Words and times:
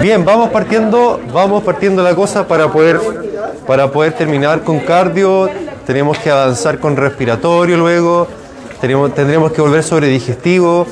Bien, 0.00 0.24
vamos 0.24 0.50
partiendo, 0.50 1.20
vamos 1.32 1.62
partiendo 1.62 2.02
la 2.02 2.14
cosa 2.14 2.46
para 2.46 2.68
poder, 2.70 3.00
para 3.66 3.90
poder 3.90 4.12
terminar 4.12 4.62
con 4.62 4.80
cardio. 4.80 5.48
Tenemos 5.86 6.18
que 6.18 6.30
avanzar 6.30 6.78
con 6.78 6.96
respiratorio 6.96 7.76
luego. 7.76 8.26
Tenemos, 8.80 9.14
tendremos 9.14 9.52
que 9.52 9.62
volver 9.62 9.82
sobre 9.82 10.08
digestivo. 10.08 10.86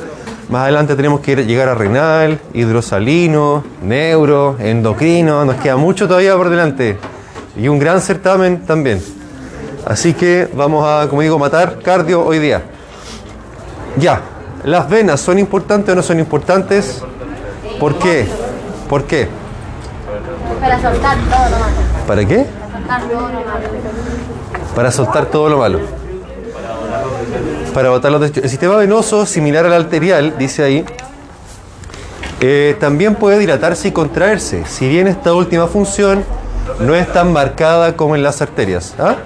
Más 0.49 0.63
adelante 0.65 0.95
tenemos 0.95 1.21
que 1.21 1.37
llegar 1.37 1.69
a 1.69 1.75
renal, 1.75 2.39
hidrosalino, 2.53 3.65
neuro, 3.83 4.57
endocrino. 4.59 5.45
Nos 5.45 5.57
queda 5.57 5.77
mucho 5.77 6.07
todavía 6.07 6.37
por 6.37 6.51
delante. 6.51 6.99
Y 7.57 7.69
un 7.69 7.79
gran 7.79 8.01
certamen 8.01 8.67
también. 8.67 9.03
Así 9.87 10.13
que 10.13 10.49
vamos 10.55 10.87
a, 10.87 11.09
como 11.09 11.23
digo, 11.23 11.39
matar 11.39 11.79
cardio 11.81 12.25
hoy 12.25 12.39
día. 12.39 12.63
Ya, 13.97 14.21
¿las 14.65 14.89
venas 14.89 15.21
son 15.21 15.39
importantes 15.39 15.93
o 15.93 15.97
no 15.97 16.03
son 16.03 16.19
importantes? 16.19 17.03
¿Por 17.81 17.99
qué? 17.99 18.27
¿Por 18.89 19.05
qué? 19.05 19.29
Para 20.61 20.81
soltar 20.81 21.17
todo 21.19 21.51
lo 21.51 21.59
malo. 21.59 21.77
¿Para 22.07 22.25
qué? 22.25 22.47
Para 22.47 22.73
soltar 22.73 23.03
todo 23.09 23.29
lo 23.29 23.41
malo. 23.41 23.69
Para 24.75 24.91
soltar 24.91 25.27
todo 25.27 25.49
lo 25.49 25.59
malo. 25.59 26.04
Para 27.75 27.91
botar 27.91 28.13
los 28.13 28.21
desechos. 28.21 28.45
El 28.45 28.51
sistema 28.51 28.77
venoso, 28.77 29.27
similar 29.27 29.67
al 29.67 29.73
arterial, 29.73 30.35
dice 30.39 30.63
ahí, 30.63 30.85
eh, 32.41 32.77
también 32.79 33.17
puede 33.17 33.39
dilatarse 33.39 33.89
y 33.89 33.91
contraerse, 33.93 34.65
si 34.67 34.89
bien 34.89 35.09
esta 35.09 35.35
última 35.35 35.67
función 35.67 36.25
no 36.81 36.95
es 36.95 37.13
tan 37.13 37.33
marcada 37.33 37.97
como 37.97 38.15
en 38.15 38.23
las 38.23 38.41
arterias. 38.43 38.95
¿Ah? 38.99 39.17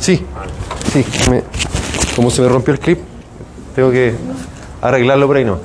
Sí, 0.00 0.24
sí, 0.92 1.04
como 2.16 2.30
se 2.30 2.42
me 2.42 2.48
rompió 2.48 2.72
el 2.72 2.80
clip, 2.80 2.98
tengo 3.74 3.90
que 3.90 4.14
arreglarlo 4.80 5.26
por 5.26 5.36
ahí 5.36 5.44
no. 5.44 5.58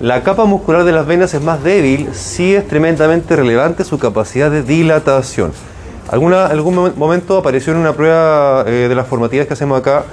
La 0.00 0.22
capa 0.22 0.44
muscular 0.44 0.84
de 0.84 0.92
las 0.92 1.06
venas 1.06 1.32
es 1.32 1.40
más 1.40 1.64
débil, 1.64 2.10
sí 2.12 2.54
es 2.54 2.68
tremendamente 2.68 3.34
relevante 3.36 3.84
su 3.84 3.98
capacidad 3.98 4.50
de 4.50 4.62
dilatación. 4.62 5.52
Alguna, 6.10 6.46
algún 6.46 6.74
mo- 6.74 6.92
momento 6.94 7.38
apareció 7.38 7.72
en 7.72 7.78
una 7.78 7.94
prueba 7.94 8.64
eh, 8.66 8.86
de 8.88 8.94
las 8.94 9.06
formativas 9.06 9.46
que 9.46 9.54
hacemos 9.54 9.78
acá 9.80 10.04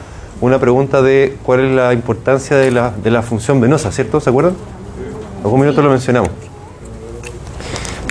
una 0.44 0.60
pregunta 0.60 1.02
de 1.02 1.38
cuál 1.42 1.62
es 1.62 1.72
la 1.72 1.94
importancia 1.94 2.58
de 2.58 2.70
la, 2.70 2.92
de 2.92 3.10
la 3.10 3.22
función 3.22 3.62
venosa, 3.62 3.94
¿cierto? 3.94 4.20
¿Se 4.20 4.30
acuerdan? 4.30 4.56
Algún 5.42 5.62
minuto 5.62 5.82
lo 5.82 5.90
mencionamos. 5.90 6.32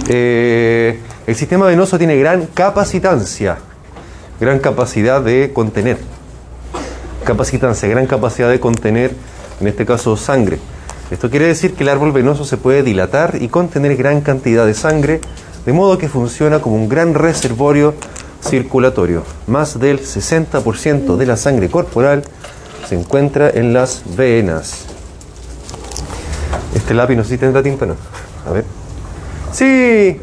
Eh, 0.08 0.98
el 1.26 1.36
sistema 1.36 1.66
venoso 1.66 1.98
tiene 1.98 2.16
gran 2.16 2.46
capacitancia, 2.46 3.58
gran 4.40 4.60
capacidad 4.60 5.20
de 5.20 5.52
contener. 5.52 5.98
Capacitancia, 7.22 7.86
gran 7.90 8.06
capacidad 8.06 8.48
de 8.48 8.60
contener, 8.60 9.12
en 9.60 9.68
este 9.68 9.84
caso, 9.84 10.16
sangre. 10.16 10.58
Esto 11.10 11.28
quiere 11.28 11.48
decir 11.48 11.74
que 11.74 11.82
el 11.82 11.90
árbol 11.90 12.12
venoso 12.12 12.46
se 12.46 12.56
puede 12.56 12.82
dilatar 12.82 13.36
y 13.42 13.48
contener 13.48 13.94
gran 13.94 14.22
cantidad 14.22 14.64
de 14.64 14.72
sangre, 14.72 15.20
de 15.66 15.72
modo 15.74 15.98
que 15.98 16.08
funciona 16.08 16.60
como 16.60 16.76
un 16.76 16.88
gran 16.88 17.12
reservorio 17.12 17.92
circulatorio. 18.42 19.22
Más 19.46 19.78
del 19.78 20.00
60% 20.00 21.16
de 21.16 21.26
la 21.26 21.36
sangre 21.36 21.70
corporal 21.70 22.22
se 22.88 22.98
encuentra 22.98 23.50
en 23.50 23.72
las 23.72 24.02
venas. 24.16 24.84
Este 26.74 26.94
lápiz 26.94 27.16
no 27.16 27.22
sé 27.22 27.30
si 27.30 27.38
tendrá 27.38 27.62
tímpano. 27.62 27.94
A 28.46 28.52
ver. 28.52 28.64
Sí, 29.52 30.20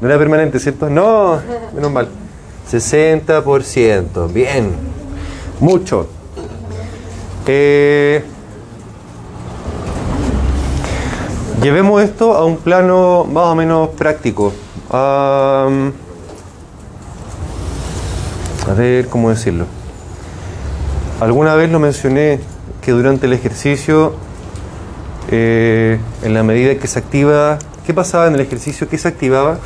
no 0.00 0.08
era 0.08 0.18
permanente, 0.18 0.58
¿cierto? 0.58 0.88
No, 0.88 1.40
menos 1.74 1.92
mal. 1.92 2.08
60%, 2.70 4.32
bien. 4.32 4.72
Mucho. 5.60 6.06
Eh, 7.46 8.22
llevemos 11.62 12.02
esto 12.02 12.34
a 12.34 12.44
un 12.44 12.58
plano 12.58 13.24
más 13.24 13.46
o 13.46 13.54
menos 13.54 13.88
práctico. 13.90 14.52
A 18.68 18.74
ver, 18.74 19.08
¿cómo 19.08 19.30
decirlo? 19.30 19.66
Alguna 21.20 21.54
vez 21.54 21.70
lo 21.70 21.78
mencioné 21.78 22.40
que 22.82 22.92
durante 22.92 23.26
el 23.26 23.32
ejercicio, 23.32 24.14
eh, 25.30 25.98
en 26.22 26.34
la 26.34 26.42
medida 26.42 26.74
que 26.76 26.86
se 26.86 26.98
activa, 26.98 27.58
¿qué 27.86 27.94
pasaba 27.94 28.26
en 28.26 28.34
el 28.34 28.40
ejercicio? 28.40 28.88
¿Qué 28.88 28.98
se 28.98 29.08
activaba? 29.08 29.58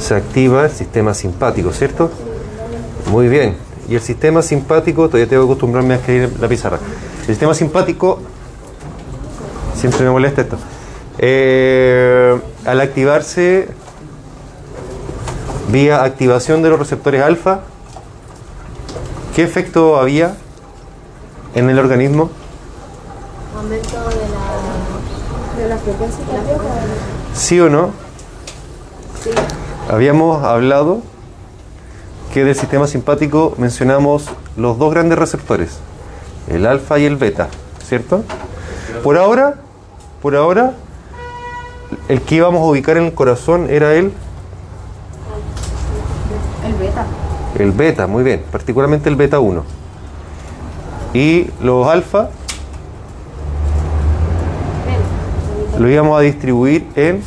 Se 0.00 0.14
activa 0.14 0.64
el 0.64 0.70
sistema 0.70 1.14
simpático, 1.14 1.72
¿cierto? 1.72 2.10
Muy 3.10 3.28
bien. 3.28 3.56
Y 3.88 3.94
el 3.94 4.00
sistema 4.00 4.42
simpático, 4.42 5.06
todavía 5.06 5.28
tengo 5.28 5.44
que 5.44 5.52
acostumbrarme 5.52 5.94
a 5.94 5.96
escribir 5.98 6.32
la 6.40 6.48
pizarra. 6.48 6.78
El 7.20 7.26
sistema 7.26 7.54
simpático, 7.54 8.20
siempre 9.76 10.04
me 10.04 10.10
molesta 10.10 10.42
esto. 10.42 10.58
Eh, 11.18 12.40
al 12.64 12.80
activarse 12.80 13.68
vía 15.68 16.02
activación 16.04 16.62
de 16.62 16.70
los 16.70 16.78
receptores 16.78 17.22
alfa, 17.22 17.60
¿qué 19.34 19.42
efecto 19.42 19.96
había 19.98 20.36
en 21.54 21.70
el 21.70 21.78
organismo? 21.78 22.30
Aumento 23.56 23.98
de 24.08 24.16
la, 25.58 25.62
de 25.62 25.68
la 25.68 25.76
frecuencia. 25.78 26.24
¿Sí 27.34 27.60
o 27.60 27.68
no? 27.68 27.90
Habíamos 29.90 30.44
hablado 30.44 31.02
que 32.32 32.44
del 32.44 32.54
sistema 32.54 32.86
simpático 32.86 33.54
mencionamos 33.58 34.26
los 34.56 34.78
dos 34.78 34.92
grandes 34.92 35.18
receptores, 35.18 35.78
el 36.48 36.66
alfa 36.66 36.98
y 36.98 37.04
el 37.04 37.16
beta, 37.16 37.48
¿cierto? 37.84 38.24
Por 39.02 39.18
ahora, 39.18 39.56
por 40.22 40.34
ahora, 40.34 40.74
el 42.08 42.20
que 42.22 42.34
íbamos 42.36 42.60
a 42.60 42.64
ubicar 42.64 42.96
en 42.96 43.04
el 43.04 43.14
corazón 43.14 43.68
era 43.70 43.94
el, 43.94 44.12
El 46.64 46.74
beta. 46.74 47.06
el 47.58 47.72
beta, 47.72 48.06
muy 48.06 48.22
bien, 48.22 48.42
particularmente 48.50 49.08
el 49.08 49.16
beta 49.16 49.40
1. 49.40 49.64
Y 51.14 51.48
los 51.62 51.86
alfa 51.86 52.30
lo 55.78 55.88
íbamos 55.88 56.18
a 56.18 56.22
distribuir 56.22 56.86
en 56.96 57.22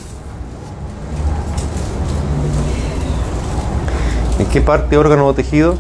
¿En 4.38 4.46
qué 4.47 4.59
parte, 4.59 4.97
órgano 4.97 5.28
o 5.28 5.34
tejido? 5.34 5.76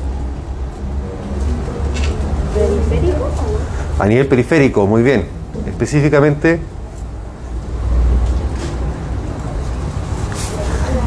A 3.99 4.07
nivel 4.07 4.27
periférico, 4.27 4.87
muy 4.87 5.03
bien. 5.03 5.25
Específicamente. 5.67 6.61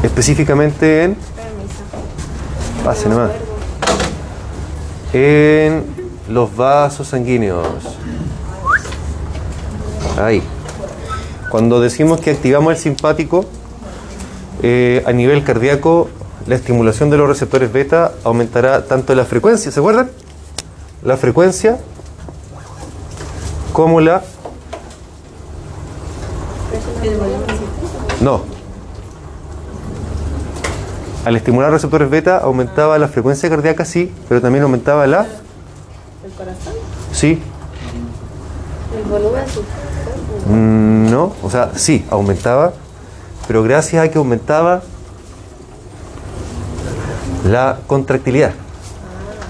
Específicamente 0.03 1.03
en. 1.03 1.17
Pase 2.83 3.09
nomás. 3.09 3.31
En 5.13 5.83
los 6.29 6.55
vasos 6.55 7.07
sanguíneos. 7.07 7.67
Ahí. 10.17 10.43
Cuando 11.49 11.81
decimos 11.81 12.21
que 12.21 12.31
activamos 12.31 12.73
el 12.73 12.79
simpático, 12.79 13.45
eh, 14.61 15.03
a 15.05 15.11
nivel 15.11 15.43
cardíaco, 15.43 16.09
la 16.45 16.55
estimulación 16.55 17.09
de 17.09 17.17
los 17.17 17.27
receptores 17.27 17.71
beta 17.71 18.13
aumentará 18.23 18.85
tanto 18.85 19.15
la 19.15 19.25
frecuencia, 19.25 19.71
¿se 19.71 19.79
acuerdan? 19.79 20.09
La 21.03 21.17
frecuencia 21.17 21.79
como 23.73 24.01
la... 24.01 24.21
No. 28.21 28.58
Al 31.25 31.35
estimular 31.35 31.71
receptores 31.71 32.09
beta 32.09 32.37
aumentaba 32.37 32.97
la 32.97 33.07
frecuencia 33.07 33.49
cardíaca, 33.49 33.83
sí, 33.85 34.13
pero 34.27 34.41
también 34.41 34.63
aumentaba 34.63 35.05
la... 35.05 35.27
¿El 36.23 36.31
corazón? 36.31 36.73
Sí, 37.11 37.41
El 38.95 39.03
volumen. 39.09 39.43
Mm, 40.47 41.11
No, 41.11 41.33
o 41.43 41.49
sea, 41.49 41.71
sí, 41.75 42.05
aumentaba, 42.09 42.73
pero 43.47 43.63
gracias 43.63 44.03
a 44.03 44.09
que 44.09 44.17
aumentaba 44.17 44.81
la 47.45 47.79
contractilidad, 47.87 48.51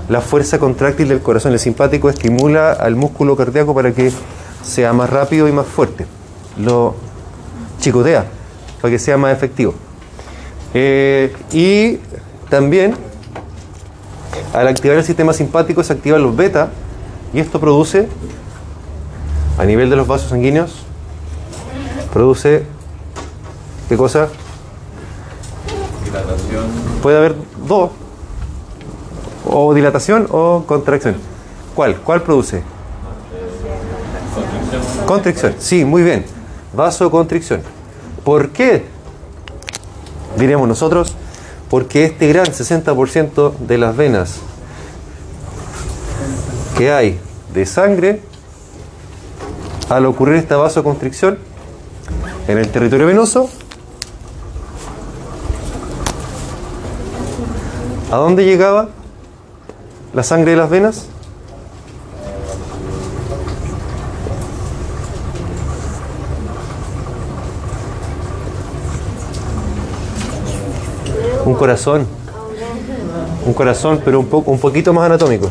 la 0.09 0.21
fuerza 0.21 0.57
contráctil 0.57 1.09
del 1.09 1.21
corazón. 1.21 1.53
El 1.53 1.59
simpático 1.59 2.09
estimula 2.09 2.71
al 2.71 2.95
músculo 2.95 3.35
cardíaco 3.35 3.75
para 3.75 3.91
que 3.91 4.11
sea 4.63 4.93
más 4.93 5.09
rápido 5.09 5.47
y 5.47 5.51
más 5.51 5.67
fuerte. 5.67 6.07
Lo 6.57 6.95
chicotea 7.79 8.25
para 8.81 8.91
que 8.91 8.99
sea 8.99 9.17
más 9.17 9.33
efectivo. 9.33 9.73
Eh, 10.73 11.35
y 11.51 11.97
también, 12.49 12.95
al 14.53 14.67
activar 14.67 14.97
el 14.97 15.03
sistema 15.03 15.33
simpático, 15.33 15.83
se 15.83 15.93
activan 15.93 16.23
los 16.23 16.35
beta 16.35 16.69
y 17.33 17.39
esto 17.39 17.59
produce 17.59 18.07
a 19.57 19.65
nivel 19.65 19.89
de 19.89 19.95
los 19.95 20.07
vasos 20.07 20.29
sanguíneos 20.29 20.85
produce 22.11 22.63
¿qué 23.87 23.97
cosa? 23.97 24.29
Dilatación. 26.03 26.65
Puede 27.01 27.17
haber 27.17 27.35
dos 27.67 27.91
o 29.45 29.73
dilatación 29.73 30.27
o 30.31 30.63
contracción. 30.67 31.15
¿Cuál? 31.75 31.97
¿Cuál 31.97 32.21
produce? 32.23 32.63
Constricción. 34.35 35.05
Constricción. 35.05 35.55
Sí, 35.59 35.85
muy 35.85 36.03
bien. 36.03 36.25
Vasoconstricción. 36.73 37.61
¿Por 38.23 38.49
qué? 38.49 38.85
Diremos 40.37 40.67
nosotros, 40.67 41.15
porque 41.69 42.05
este 42.05 42.27
gran 42.27 42.45
60% 42.45 43.53
de 43.57 43.77
las 43.77 43.95
venas 43.95 44.37
que 46.77 46.91
hay 46.91 47.19
de 47.53 47.65
sangre, 47.65 48.21
al 49.89 50.05
ocurrir 50.05 50.35
esta 50.35 50.55
vasoconstricción 50.57 51.39
en 52.47 52.57
el 52.57 52.69
territorio 52.69 53.07
venoso, 53.07 53.49
¿a 58.11 58.17
dónde 58.17 58.45
llegaba 58.45 58.89
la 60.13 60.23
sangre 60.23 60.51
de 60.51 60.57
las 60.57 60.69
venas? 60.69 61.07
Corazón. 71.59 72.07
Un 73.45 73.53
corazón, 73.53 74.01
pero 74.03 74.19
un, 74.19 74.27
poco, 74.27 74.49
un 74.49 74.59
poquito 74.59 74.93
más 74.93 75.05
anatómico. 75.05 75.49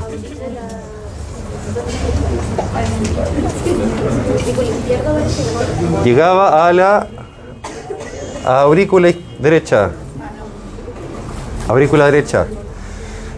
Llegaba 6.05 6.67
a 6.67 6.73
la 6.73 7.07
aurícula 8.45 9.13
derecha. 9.39 9.91
Aurícula 11.69 12.07
derecha. 12.07 12.47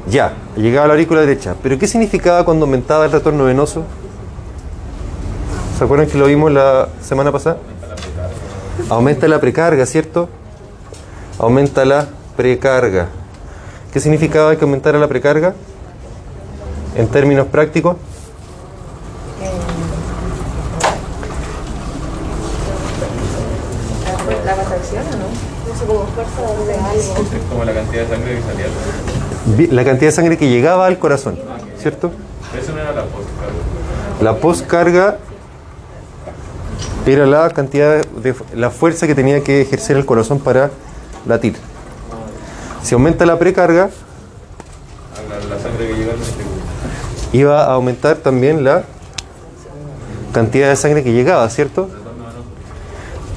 Ya, 0.08 0.32
llegaba 0.56 0.84
a 0.84 0.88
la 0.88 0.94
aurícula 0.94 1.20
derecha. 1.20 1.55
Pero 1.62 1.78
¿qué 1.78 1.88
significaba 1.88 2.44
cuando 2.44 2.66
aumentaba 2.66 3.05
el 3.05 3.12
retorno 3.12 3.44
venoso? 3.44 3.82
¿Se 5.76 5.84
acuerdan 5.84 6.06
que 6.06 6.19
lo 6.19 6.26
vimos 6.26 6.52
la 6.52 6.88
semana 7.00 7.32
pasada? 7.32 7.58
Aumenta 8.88 9.26
la 9.26 9.40
precarga, 9.40 9.84
¿cierto? 9.87 10.28
Aumenta 11.38 11.84
la 11.84 12.06
precarga. 12.40 13.08
¿Qué 13.92 14.00
significaba 14.00 14.56
que 14.56 14.64
aumentara 14.64 14.98
la 14.98 15.08
precarga? 15.08 15.52
En 16.96 17.06
términos 17.08 17.46
prácticos. 17.48 17.96
¿La 24.46 24.54
contracción 24.54 25.04
o 25.06 25.16
no? 25.19 25.26
No 25.69 25.78
sé, 25.78 25.84
como 25.84 26.06
fuerza 26.06 26.40
de 26.64 26.75
algo. 26.76 26.98
Es 26.98 27.42
como 27.50 27.64
la 27.64 27.75
cantidad 27.75 28.02
de 28.04 28.08
sangre 28.08 28.37
que 28.37 28.42
salía. 28.42 29.72
La 29.72 29.84
cantidad 29.84 30.08
de 30.08 30.12
sangre 30.12 30.38
que 30.38 30.48
llegaba 30.48 30.87
al 30.87 30.98
corazón, 30.98 31.38
¿cierto? 31.78 32.10
Eso 32.58 32.72
no 32.72 32.78
era 32.78 32.92
la 32.92 33.04
postcarga. 33.04 33.52
La 34.22 34.37
postcarga 34.37 35.19
era 37.04 37.26
la 37.26 37.50
cantidad 37.50 38.02
de 38.02 38.34
la 38.54 38.70
fuerza 38.70 39.06
que 39.06 39.14
tenía 39.14 39.44
que 39.44 39.60
ejercer 39.60 39.98
el 39.98 40.06
corazón 40.06 40.38
para 40.38 40.70
latir. 41.26 41.69
Si 42.82 42.94
aumenta 42.94 43.26
la 43.26 43.38
precarga, 43.38 43.90
La, 45.28 45.54
la 45.56 45.62
sangre 45.62 45.88
que 45.88 45.94
llega 45.94 46.12
al 46.12 46.18
iba 47.32 47.64
a 47.64 47.74
aumentar 47.74 48.16
también 48.16 48.64
la 48.64 48.84
cantidad 50.32 50.68
de 50.68 50.76
sangre 50.76 51.04
que 51.04 51.12
llegaba, 51.12 51.48
¿cierto? 51.48 51.88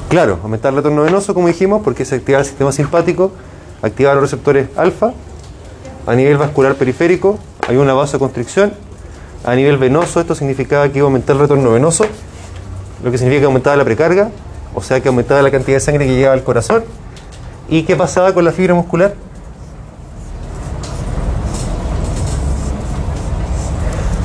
Claro, 0.10 0.40
aumentar 0.44 0.72
el 0.72 0.78
retorno 0.78 1.04
venoso, 1.04 1.34
como 1.34 1.48
dijimos, 1.48 1.82
porque 1.84 2.06
se 2.06 2.16
activa 2.16 2.40
el 2.40 2.46
sistema 2.46 2.72
simpático, 2.72 3.32
activa 3.82 4.14
los 4.14 4.22
receptores 4.22 4.70
alfa. 4.78 5.14
A 6.06 6.16
nivel 6.16 6.38
vascular 6.38 6.76
periférico 6.76 7.40
hay 7.68 7.78
una 7.78 7.94
vasoconstricción. 7.94 8.74
A 9.44 9.56
nivel 9.56 9.78
venoso 9.78 10.20
esto 10.20 10.36
significaba 10.36 10.88
que 10.90 11.00
iba 11.00 11.06
a 11.06 11.08
aumentar 11.08 11.36
el 11.36 11.42
retorno 11.42 11.72
venoso, 11.72 12.06
lo 13.04 13.12
que 13.12 13.18
significa 13.18 13.42
que 13.42 13.46
aumentaba 13.48 13.76
la 13.76 13.84
precarga, 13.84 14.30
o 14.74 14.82
sea 14.82 15.02
que 15.02 15.10
aumentaba 15.10 15.42
la 15.42 15.52
cantidad 15.52 15.78
de 15.78 15.82
sangre 15.82 16.06
que 16.06 16.14
llegaba 16.14 16.34
al 16.34 16.44
corazón. 16.44 16.84
¿Y 17.68 17.84
qué 17.84 17.96
pasaba 17.96 18.34
con 18.34 18.46
la 18.46 18.52
fibra 18.52 18.74
muscular? 18.74 19.16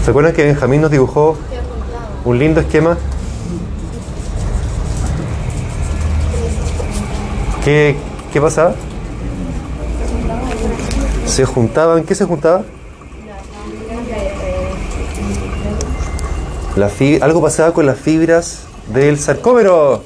¿Se 0.08 0.10
acuerdan 0.12 0.32
que 0.32 0.42
Benjamín 0.42 0.80
nos 0.80 0.90
dibujó 0.90 1.36
un 2.24 2.38
lindo 2.38 2.60
esquema? 2.60 2.96
¿Qué, 7.62 7.94
qué 8.32 8.40
pasaba? 8.40 8.74
Se 11.26 11.44
juntaban, 11.44 12.04
¿qué 12.04 12.14
se 12.14 12.24
juntaba? 12.24 12.62
La 16.74 16.88
fi- 16.88 17.18
algo 17.20 17.42
pasaba 17.42 17.74
con 17.74 17.84
las 17.84 17.98
fibras 17.98 18.60
del 18.86 19.18
sarcómero, 19.18 20.02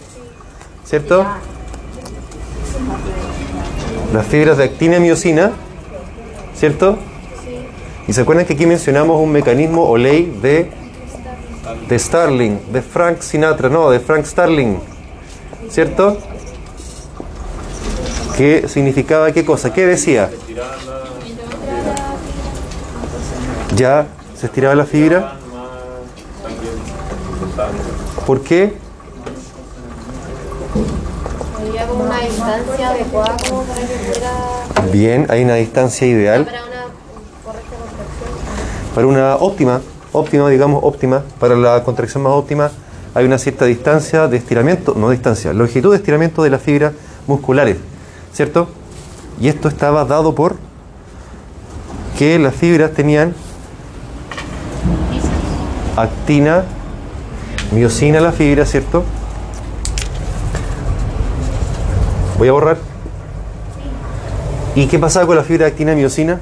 ¿cierto? 0.85 1.25
Las 4.13 4.27
fibras 4.27 4.57
de 4.59 4.65
actina 4.65 4.97
y 4.97 5.01
miocina, 5.01 5.53
¿cierto? 6.57 6.99
Y 8.09 8.13
se 8.13 8.21
acuerdan 8.21 8.45
que 8.47 8.55
aquí 8.55 8.67
mencionamos 8.67 9.21
un 9.21 9.31
mecanismo 9.31 9.89
o 9.89 9.97
ley 9.97 10.39
de, 10.43 10.71
de 11.89 11.99
Starling, 11.99 12.73
de 12.73 12.83
Frank 12.83 13.21
Sinatra, 13.21 13.69
no, 13.69 13.91
de 13.91 14.01
Frank 14.01 14.25
Starling, 14.25 14.79
¿cierto? 15.71 16.19
¿Qué 18.37 18.67
significaba 18.69 19.31
qué 19.33 19.45
cosa? 19.45 19.73
¿Qué 19.73 19.87
decía? 19.87 20.31
Ya 23.77 24.07
se 24.37 24.47
estiraba 24.47 24.75
la 24.75 24.85
fibra. 24.85 25.37
¿Por 28.27 28.43
qué? 28.43 28.75
Bien, 34.93 35.27
hay 35.29 35.45
una 35.45 35.55
distancia 35.55 36.07
ideal 36.07 36.45
para 36.45 36.65
una 36.65 36.83
correcta 37.45 37.77
contracción. 37.77 38.82
Para 38.95 39.07
una 39.07 39.37
óptima, 39.37 39.81
óptima, 40.13 40.49
digamos 40.49 40.81
óptima, 40.83 41.23
para 41.39 41.57
la 41.57 41.83
contracción 41.85 42.23
más 42.23 42.33
óptima 42.33 42.71
hay 43.15 43.27
una 43.27 43.39
cierta 43.39 43.67
distancia 43.67 44.27
de 44.29 44.39
estiramiento, 44.39 44.95
no 44.97 45.11
distancia, 45.11 45.53
longitud 45.53 45.91
de 45.91 45.97
estiramiento 45.97 46.43
de 46.43 46.51
las 46.51 46.63
fibras 46.63 46.93
musculares, 47.27 47.77
¿cierto? 48.33 48.69
Y 49.41 49.49
esto 49.49 49.69
estaba 49.69 50.05
dado 50.05 50.35
por 50.35 50.57
que 52.19 52.39
las 52.39 52.55
fibras 52.55 52.93
tenían 52.93 53.35
actina, 55.97 56.65
miocina 57.73 58.21
la 58.21 58.33
fibra, 58.33 58.65
¿cierto? 58.65 59.05
Voy 62.39 62.49
a 62.49 62.53
borrar. 62.53 62.79
¿Y 64.75 64.87
qué 64.87 64.99
pasaba 64.99 65.27
con 65.27 65.37
la 65.37 65.43
fibra 65.43 65.67
actina 65.67 65.93
y 65.93 65.97
miocina? 65.97 66.41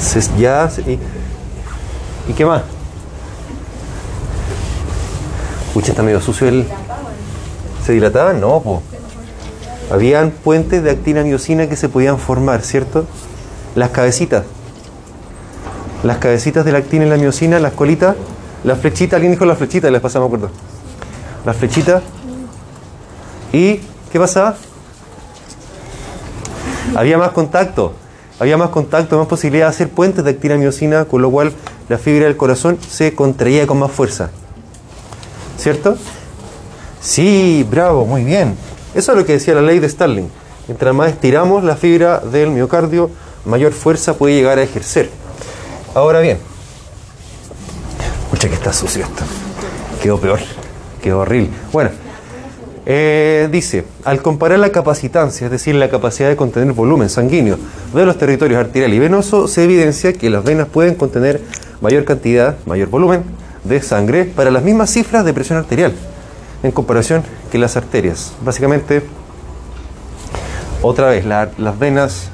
Se, 0.00 0.20
ya, 0.38 0.70
y, 0.86 0.98
¿y 2.30 2.32
qué 2.34 2.44
más? 2.44 2.62
Pucha, 5.74 5.90
está 5.90 6.02
medio 6.02 6.20
sucio 6.20 6.48
el... 6.48 6.66
¿Se 7.84 7.92
dilataban? 7.92 8.40
No, 8.40 8.60
po. 8.62 8.82
Habían 9.90 10.30
puentes 10.30 10.82
de 10.82 10.90
actina 10.90 11.22
miocina 11.22 11.68
que 11.68 11.76
se 11.76 11.88
podían 11.88 12.18
formar, 12.18 12.62
¿cierto? 12.62 13.06
Las 13.74 13.90
cabecitas. 13.90 14.44
Las 16.02 16.18
cabecitas 16.18 16.64
de 16.64 16.72
la 16.72 16.78
actina 16.78 17.06
y 17.06 17.08
la 17.08 17.16
miocina, 17.16 17.58
las 17.58 17.72
colitas, 17.72 18.14
las 18.64 18.78
flechitas, 18.78 19.14
alguien 19.14 19.32
dijo 19.32 19.44
las 19.44 19.58
flechitas, 19.58 19.90
les 19.90 20.00
pasamos, 20.00 20.26
acuerdo. 20.26 20.50
Las 21.44 21.56
flechitas. 21.56 22.02
¿Y 23.52 23.80
qué 24.12 24.18
pasaba? 24.18 24.56
Había 26.94 27.18
más 27.18 27.30
contacto, 27.30 27.94
había 28.40 28.56
más 28.56 28.70
contacto, 28.70 29.18
más 29.18 29.26
posibilidad 29.26 29.66
de 29.66 29.70
hacer 29.70 29.88
puentes 29.88 30.24
de 30.24 30.30
actina 30.30 30.56
miocina, 30.56 31.04
con 31.04 31.22
lo 31.22 31.30
cual 31.30 31.52
la 31.88 31.98
fibra 31.98 32.26
del 32.26 32.36
corazón 32.36 32.78
se 32.88 33.14
contraía 33.14 33.66
con 33.66 33.78
más 33.78 33.90
fuerza. 33.90 34.30
¿Cierto? 35.56 35.96
Sí, 37.00 37.66
bravo, 37.68 38.04
muy 38.04 38.24
bien. 38.24 38.54
Eso 38.94 39.12
es 39.12 39.18
lo 39.18 39.24
que 39.24 39.34
decía 39.34 39.54
la 39.54 39.62
ley 39.62 39.78
de 39.80 39.88
Starling. 39.88 40.28
Mientras 40.66 40.94
más 40.94 41.10
estiramos 41.10 41.64
la 41.64 41.76
fibra 41.76 42.20
del 42.20 42.50
miocardio, 42.50 43.10
mayor 43.44 43.72
fuerza 43.72 44.14
puede 44.14 44.34
llegar 44.34 44.58
a 44.58 44.62
ejercer. 44.62 45.10
Ahora 45.94 46.20
bien, 46.20 46.38
escucha 48.24 48.48
que 48.48 48.54
está 48.54 48.72
sucio 48.72 49.04
esto. 49.04 49.24
Quedó 50.02 50.20
peor, 50.20 50.40
quedó 51.02 51.20
horrible. 51.20 51.50
Bueno, 51.72 51.90
eh, 52.90 53.48
dice, 53.52 53.84
al 54.04 54.22
comparar 54.22 54.58
la 54.58 54.70
capacitancia, 54.72 55.44
es 55.44 55.50
decir, 55.50 55.74
la 55.74 55.90
capacidad 55.90 56.30
de 56.30 56.36
contener 56.36 56.72
volumen 56.72 57.10
sanguíneo 57.10 57.58
de 57.94 58.06
los 58.06 58.16
territorios 58.16 58.58
arterial 58.58 58.94
y 58.94 58.98
venoso, 58.98 59.46
se 59.46 59.64
evidencia 59.64 60.14
que 60.14 60.30
las 60.30 60.42
venas 60.42 60.68
pueden 60.68 60.94
contener 60.94 61.42
mayor 61.82 62.06
cantidad, 62.06 62.56
mayor 62.64 62.88
volumen 62.88 63.24
de 63.64 63.82
sangre 63.82 64.24
para 64.24 64.50
las 64.50 64.62
mismas 64.62 64.88
cifras 64.88 65.22
de 65.26 65.34
presión 65.34 65.58
arterial 65.58 65.92
en 66.62 66.70
comparación 66.72 67.22
que 67.52 67.58
las 67.58 67.76
arterias. 67.76 68.32
Básicamente, 68.42 69.02
otra 70.80 71.08
vez, 71.10 71.26
la- 71.26 71.50
las 71.58 71.78
venas, 71.78 72.30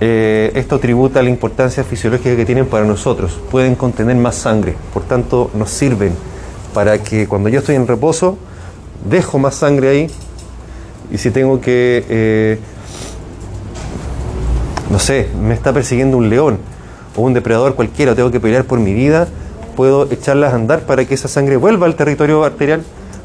eh, 0.00 0.50
esto 0.54 0.78
tributa 0.78 1.20
a 1.20 1.22
la 1.22 1.28
importancia 1.28 1.84
fisiológica 1.84 2.34
que 2.36 2.46
tienen 2.46 2.64
para 2.66 2.86
nosotros. 2.86 3.38
Pueden 3.50 3.74
contener 3.74 4.16
más 4.16 4.36
sangre, 4.36 4.76
por 4.94 5.02
tanto 5.02 5.50
nos 5.52 5.68
sirven 5.70 6.12
para 6.72 6.98
que 7.02 7.26
cuando 7.26 7.50
yo 7.50 7.58
estoy 7.60 7.74
en 7.74 7.86
reposo, 7.86 8.38
dejo 9.04 9.38
más 9.38 9.54
sangre 9.54 9.88
ahí 9.88 10.10
y 11.10 11.18
si 11.18 11.30
tengo 11.30 11.60
que, 11.60 12.04
eh, 12.08 12.58
no 14.90 14.98
sé, 14.98 15.28
me 15.40 15.54
está 15.54 15.72
persiguiendo 15.72 16.16
un 16.16 16.28
león 16.28 16.58
o 17.16 17.22
un 17.22 17.34
depredador 17.34 17.74
cualquiera, 17.74 18.14
tengo 18.14 18.30
que 18.30 18.40
pelear 18.40 18.64
por 18.64 18.78
mi 18.78 18.92
vida, 18.92 19.28
puedo 19.76 20.10
echarlas 20.10 20.52
a 20.52 20.56
andar 20.56 20.80
para 20.80 21.04
que 21.04 21.14
esa 21.14 21.28
sangre 21.28 21.56
vuelva 21.56 21.86
al 21.86 21.94
territorio 21.94 22.44
arterial 22.44 22.82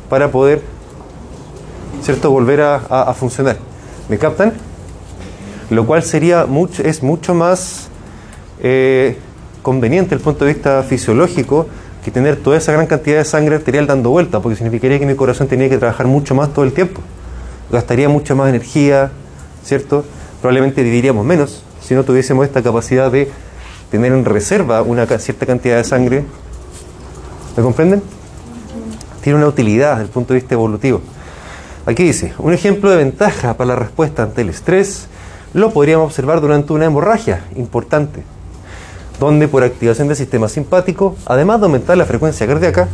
para 0.10 0.32
poder, 0.32 0.62
¿cierto?, 2.02 2.32
volver 2.32 2.62
a, 2.62 3.14
funcionar. 3.14 3.58
¿Me 4.10 4.18
captan? 4.18 4.54
Lo 5.70 5.86
cual 5.86 6.04
sería 6.04 6.46
mucho, 6.46 6.84
es 6.84 7.04
mucho 7.04 7.34
más 7.34 7.88
eh, 8.62 9.18
conveniente 9.62 10.12
desde 10.12 10.22
el 10.22 10.24
punto 10.24 10.46
de 10.46 10.54
vista 10.54 10.84
fisiológico 10.84 11.68
que 12.04 12.12
tener 12.12 12.36
toda 12.36 12.58
esa 12.58 12.72
gran 12.72 12.86
cantidad 12.86 13.18
de 13.18 13.26
sangre 13.26 13.56
arterial 13.56 13.88
dando 13.88 14.10
vuelta, 14.10 14.40
porque 14.40 14.56
significaría 14.56 15.00
que 15.00 15.06
mi 15.06 15.16
corazón 15.16 15.48
tenía 15.48 15.70
que 15.70 15.78
trabajar 15.78 16.08
mucho 16.08 16.36
más 16.36 16.54
todo 16.54 16.66
el 16.66 16.74
tiempo. 16.74 17.02
Gastaría 17.72 18.10
mucha 18.10 18.36
más 18.36 18.50
energía, 18.50 19.12
¿cierto? 19.64 20.06
Probablemente 20.42 20.84
viviríamos 20.84 21.26
menos 21.26 21.64
si 21.82 21.96
no 21.96 22.04
tuviésemos 22.04 22.46
esta 22.46 22.62
capacidad 22.62 23.12
de 23.12 23.30
tener 23.92 24.12
en 24.12 24.26
reserva 24.26 24.82
una 24.82 25.06
cierta 25.06 25.46
cantidad 25.46 25.78
de 25.78 25.84
sangre. 25.84 26.24
¿Me 27.56 27.64
comprenden? 27.64 28.02
Tiene 29.22 29.38
una 29.38 29.48
utilidad 29.48 29.92
desde 29.92 30.04
el 30.04 30.10
punto 30.10 30.34
de 30.34 30.40
vista 30.40 30.56
evolutivo. 30.56 31.02
Aquí 31.86 32.04
dice, 32.04 32.34
un 32.40 32.54
ejemplo 32.54 32.90
de 32.90 32.98
ventaja 32.98 33.56
para 33.56 33.70
la 33.70 33.76
respuesta 33.76 34.24
ante 34.24 34.42
el 34.42 34.50
estrés 34.50 35.08
lo 35.54 35.72
podríamos 35.72 36.08
observar 36.08 36.42
durante 36.42 36.74
una 36.74 36.86
hemorragia 36.86 37.46
importante, 37.56 38.24
donde 39.24 39.48
por 39.48 39.64
activación 39.64 40.08
del 40.08 40.18
sistema 40.18 40.50
simpático, 40.50 41.16
además 41.26 41.60
de 41.60 41.66
aumentar 41.66 41.98
la 41.98 42.06
frecuencia 42.06 42.46
cardíaca, 42.46 42.88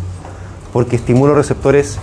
porque 0.71 0.95
estimula 0.95 1.33
receptores. 1.33 1.97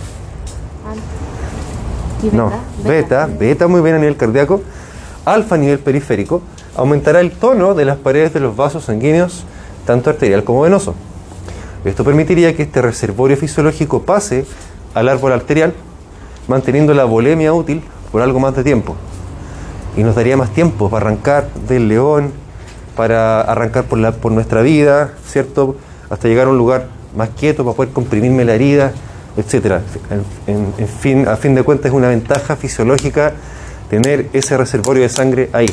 ¿Y 2.23 2.35
no, 2.35 2.51
beta, 2.83 3.27
beta 3.27 3.67
muy 3.67 3.81
bien 3.81 3.95
a 3.95 3.99
nivel 3.99 4.17
cardíaco, 4.17 4.61
alfa 5.25 5.55
a 5.55 5.57
nivel 5.57 5.79
periférico, 5.79 6.41
aumentará 6.75 7.19
el 7.21 7.31
tono 7.31 7.73
de 7.73 7.85
las 7.85 7.97
paredes 7.97 8.33
de 8.33 8.39
los 8.39 8.55
vasos 8.55 8.85
sanguíneos, 8.85 9.43
tanto 9.85 10.09
arterial 10.09 10.43
como 10.43 10.61
venoso. 10.61 10.95
Esto 11.85 12.03
permitiría 12.03 12.55
que 12.55 12.63
este 12.63 12.81
reservorio 12.81 13.37
fisiológico 13.37 14.01
pase 14.01 14.45
al 14.93 15.09
árbol 15.09 15.31
arterial, 15.31 15.73
manteniendo 16.47 16.93
la 16.93 17.05
volemia 17.05 17.53
útil 17.53 17.81
por 18.11 18.21
algo 18.21 18.39
más 18.39 18.55
de 18.55 18.63
tiempo. 18.63 18.95
Y 19.95 20.03
nos 20.03 20.15
daría 20.15 20.37
más 20.37 20.51
tiempo 20.51 20.89
para 20.89 21.05
arrancar 21.05 21.49
del 21.67 21.87
león, 21.87 22.31
para 22.97 23.41
arrancar 23.41 23.85
por, 23.85 23.99
la, 23.99 24.11
por 24.11 24.31
nuestra 24.31 24.61
vida, 24.61 25.11
¿cierto? 25.25 25.77
Hasta 26.09 26.27
llegar 26.27 26.47
a 26.47 26.49
un 26.49 26.57
lugar 26.57 26.87
más 27.15 27.29
quieto 27.29 27.63
para 27.63 27.75
poder 27.77 27.93
comprimirme 27.93 28.43
la 28.43 28.55
herida, 28.55 28.91
en- 30.47 30.73
en 30.77 30.87
fin, 30.87 31.27
a 31.27 31.37
fin 31.37 31.53
de 31.55 31.61
cuentas 31.63 31.87
es 31.91 31.93
una 31.95 32.07
ventaja 32.09 32.55
fisiológica 32.55 33.33
tener 33.89 34.27
ese 34.33 34.57
reservorio 34.57 35.03
de 35.03 35.09
sangre 35.09 35.49
ahí. 35.53 35.67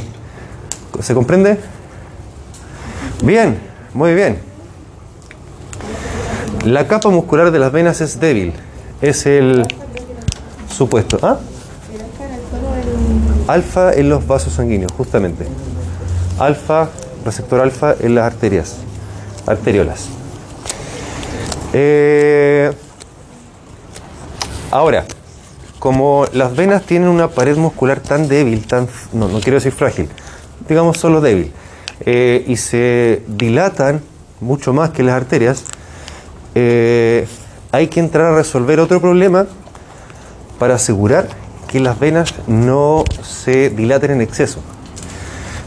¿Se 1.01 1.15
comprende? 1.15 1.59
Bien, 3.23 3.59
muy 3.95 4.15
bien. 4.15 4.39
La 6.65 6.87
capa 6.87 7.09
muscular 7.11 7.51
de 7.51 7.59
las 7.59 7.73
venas 7.73 8.01
es 8.01 8.21
débil. 8.21 8.53
Es 9.03 9.27
el 9.27 9.67
supuesto. 10.71 11.19
¿Ah? 11.23 11.39
Alfa 13.49 13.93
en 13.93 14.09
los 14.09 14.27
vasos 14.27 14.53
sanguíneos, 14.55 14.93
justamente. 14.93 15.47
Alfa, 16.39 16.89
receptor 17.25 17.61
alfa 17.61 17.95
en 18.01 18.15
las 18.15 18.33
arterias, 18.33 18.77
arteriolas. 19.47 20.09
Eh, 21.73 22.73
ahora, 24.71 25.05
como 25.79 26.27
las 26.33 26.55
venas 26.55 26.83
tienen 26.85 27.09
una 27.09 27.29
pared 27.29 27.57
muscular 27.57 28.01
tan 28.01 28.29
débil, 28.29 28.67
tan, 28.67 28.89
no, 29.13 29.29
no 29.29 29.41
quiero 29.41 29.57
decir 29.57 29.73
frágil, 29.73 30.09
digamos 30.69 30.99
solo 30.99 31.21
débil, 31.21 31.53
eh, 32.07 32.45
y 32.47 32.57
se 32.57 33.23
dilatan 33.27 34.01
mucho 34.41 34.73
más 34.73 34.91
que 34.91 35.03
las 35.03 35.15
arterias, 35.15 35.65
eh, 36.55 37.27
hay 37.73 37.89
que 37.89 38.01
entrar 38.01 38.33
a 38.33 38.37
resolver 38.37 38.79
otro 38.79 39.01
problema 39.01 39.47
para 40.59 40.77
asegurar 40.77 41.29
que 41.69 41.81
las 41.81 41.99
venas 41.99 42.35
no 42.47 43.05
se 43.23 43.71
dilaten 43.71 44.13
en 44.13 44.21
exceso, 44.21 44.61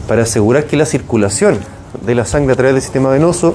para 0.08 0.22
asegurar 0.22 0.64
que 0.64 0.76
la 0.76 0.86
circulación 0.86 1.58
de 2.04 2.14
la 2.14 2.24
sangre 2.24 2.54
a 2.54 2.56
través 2.56 2.74
del 2.74 2.82
sistema 2.82 3.10
venoso, 3.10 3.54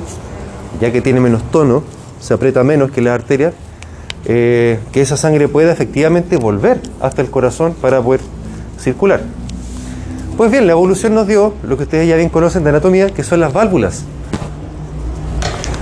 ya 0.79 0.91
que 0.91 1.01
tiene 1.01 1.19
menos 1.19 1.41
tono, 1.51 1.83
se 2.21 2.33
aprieta 2.33 2.63
menos 2.63 2.91
que 2.91 3.01
las 3.01 3.15
arterias, 3.15 3.53
eh, 4.25 4.79
que 4.93 5.01
esa 5.01 5.17
sangre 5.17 5.49
pueda 5.49 5.73
efectivamente 5.73 6.37
volver 6.37 6.79
hasta 7.01 7.21
el 7.21 7.29
corazón 7.29 7.73
para 7.73 8.01
poder 8.01 8.21
circular. 8.79 9.21
Pues 10.37 10.51
bien, 10.51 10.65
la 10.65 10.71
evolución 10.73 11.13
nos 11.13 11.27
dio 11.27 11.53
lo 11.63 11.75
que 11.75 11.83
ustedes 11.83 12.07
ya 12.07 12.15
bien 12.15 12.29
conocen 12.29 12.63
de 12.63 12.69
anatomía, 12.69 13.09
que 13.09 13.23
son 13.23 13.39
las 13.39 13.51
válvulas. 13.51 14.03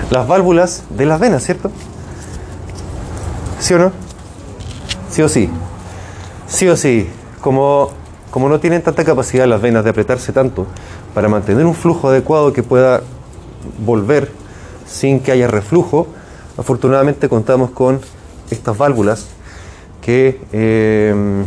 Las 0.09 0.27
válvulas 0.27 0.83
de 0.89 1.05
las 1.05 1.19
venas, 1.19 1.43
¿cierto? 1.43 1.69
¿Sí 3.59 3.73
o 3.73 3.77
no? 3.77 3.91
Sí 5.09 5.21
o 5.21 5.29
sí. 5.29 5.49
Sí 6.47 6.67
o 6.67 6.75
sí. 6.75 7.09
Como, 7.39 7.91
como 8.31 8.49
no 8.49 8.59
tienen 8.59 8.81
tanta 8.81 9.03
capacidad 9.03 9.45
las 9.45 9.61
venas 9.61 9.83
de 9.83 9.89
apretarse 9.91 10.31
tanto 10.33 10.65
para 11.13 11.27
mantener 11.27 11.65
un 11.65 11.75
flujo 11.75 12.09
adecuado 12.09 12.53
que 12.53 12.63
pueda 12.63 13.01
volver 13.85 14.31
sin 14.87 15.19
que 15.19 15.31
haya 15.31 15.47
reflujo, 15.47 16.07
afortunadamente 16.57 17.29
contamos 17.29 17.71
con 17.71 17.99
estas 18.49 18.77
válvulas 18.77 19.27
que, 20.01 20.41
eh, 20.51 21.43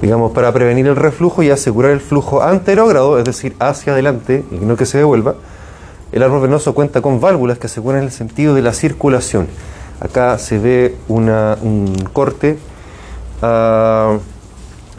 digamos, 0.00 0.32
para 0.32 0.52
prevenir 0.52 0.86
el 0.86 0.96
reflujo 0.96 1.42
y 1.42 1.50
asegurar 1.50 1.90
el 1.90 2.00
flujo 2.00 2.42
anterógrado, 2.42 3.18
es 3.18 3.24
decir, 3.24 3.56
hacia 3.58 3.92
adelante 3.94 4.44
y 4.50 4.56
no 4.56 4.76
que 4.76 4.86
se 4.86 4.98
devuelva, 4.98 5.34
el 6.12 6.22
árbol 6.22 6.42
venoso 6.42 6.74
cuenta 6.74 7.02
con 7.02 7.20
válvulas 7.20 7.58
que 7.58 7.66
aseguran 7.66 8.02
el 8.02 8.10
sentido 8.12 8.54
de 8.54 8.62
la 8.62 8.72
circulación. 8.72 9.48
Acá 10.00 10.38
se 10.38 10.58
ve 10.58 10.96
una- 11.08 11.58
un 11.60 11.94
corte 12.12 12.58
ah, 13.42 14.16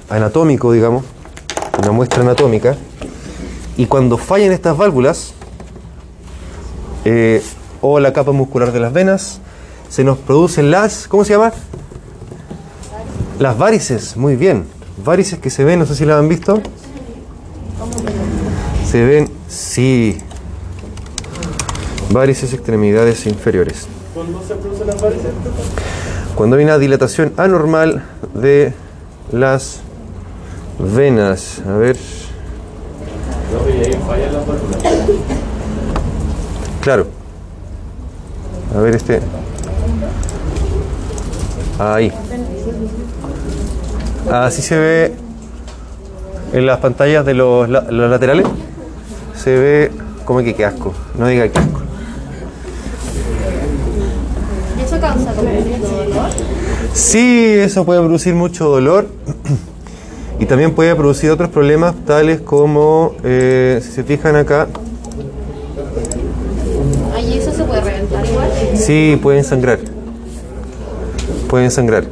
anatómico, 0.09 0.71
digamos, 0.71 1.03
una 1.81 1.91
muestra 1.91 2.21
anatómica, 2.21 2.75
y 3.77 3.85
cuando 3.85 4.17
fallan 4.17 4.51
estas 4.51 4.75
válvulas, 4.75 5.33
eh, 7.05 7.41
o 7.81 7.99
la 7.99 8.11
capa 8.11 8.31
muscular 8.31 8.71
de 8.71 8.79
las 8.79 8.91
venas, 8.91 9.39
se 9.89 10.03
nos 10.03 10.17
producen 10.17 10.69
las, 10.69 11.07
¿cómo 11.07 11.23
se 11.23 11.33
llama? 11.33 11.53
Las 13.39 13.57
varices, 13.57 14.17
muy 14.17 14.35
bien. 14.35 14.65
Varices 15.03 15.39
que 15.39 15.49
se 15.49 15.63
ven, 15.63 15.79
no 15.79 15.85
sé 15.85 15.95
si 15.95 16.05
las 16.05 16.19
han 16.19 16.27
visto. 16.27 16.61
Se 18.85 19.05
ven, 19.05 19.29
sí. 19.47 20.17
Varices 22.11 22.53
extremidades 22.53 23.25
inferiores. 23.25 23.87
¿Cuándo 24.13 24.41
se 24.45 24.55
producen 24.55 24.87
las 24.87 25.01
varices? 25.01 25.31
Cuando 26.35 26.57
hay 26.57 26.65
una 26.65 26.77
dilatación 26.77 27.33
anormal 27.37 28.03
de 28.33 28.73
las 29.31 29.81
venas. 30.79 31.61
A 31.67 31.73
ver, 31.73 31.97
claro. 36.81 37.07
A 38.75 38.79
ver 38.79 38.95
este. 38.95 39.19
Ahí. 41.77 42.11
Así 44.31 44.61
se 44.61 44.77
ve 44.77 45.13
en 46.53 46.65
las 46.65 46.79
pantallas 46.79 47.25
de 47.25 47.33
los, 47.33 47.67
los 47.69 48.09
laterales. 48.09 48.45
Se 49.35 49.57
ve 49.57 49.91
como 50.25 50.39
que 50.39 50.53
qué 50.53 50.65
asco. 50.65 50.93
No 51.17 51.27
diga 51.27 51.47
que 51.47 51.59
asco. 51.59 51.81
¿Y 54.77 54.81
eso 54.81 54.99
causa 54.99 55.33
como 55.33 55.49
mucho 55.49 55.87
dolor? 55.87 56.29
Sí, 56.93 57.55
eso 57.59 57.85
puede 57.85 57.99
producir 58.01 58.35
mucho 58.35 58.69
dolor 58.69 59.18
y 60.39 60.45
también 60.45 60.73
puede 60.73 60.95
producir 60.95 61.29
otros 61.29 61.49
problemas 61.49 61.93
tales 62.05 62.39
como, 62.39 63.13
eh, 63.23 63.79
si 63.83 63.91
se 63.91 64.03
fijan 64.03 64.37
acá, 64.37 64.67
¿y 67.19 67.37
eso 67.37 67.51
se 67.51 67.63
puede 67.63 67.81
reventar 67.81 68.25
igual? 68.25 68.49
sí, 68.75 69.19
pueden 69.21 69.43
sangrar. 69.43 69.79
Pueden 71.49 71.71
sangrar. 71.71 72.05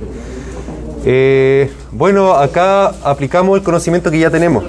Eh, 1.06 1.72
bueno, 1.92 2.34
acá 2.34 2.88
aplicamos 3.04 3.58
el 3.58 3.64
conocimiento 3.64 4.12
que 4.12 4.20
ya 4.20 4.30
tenemos. 4.30 4.64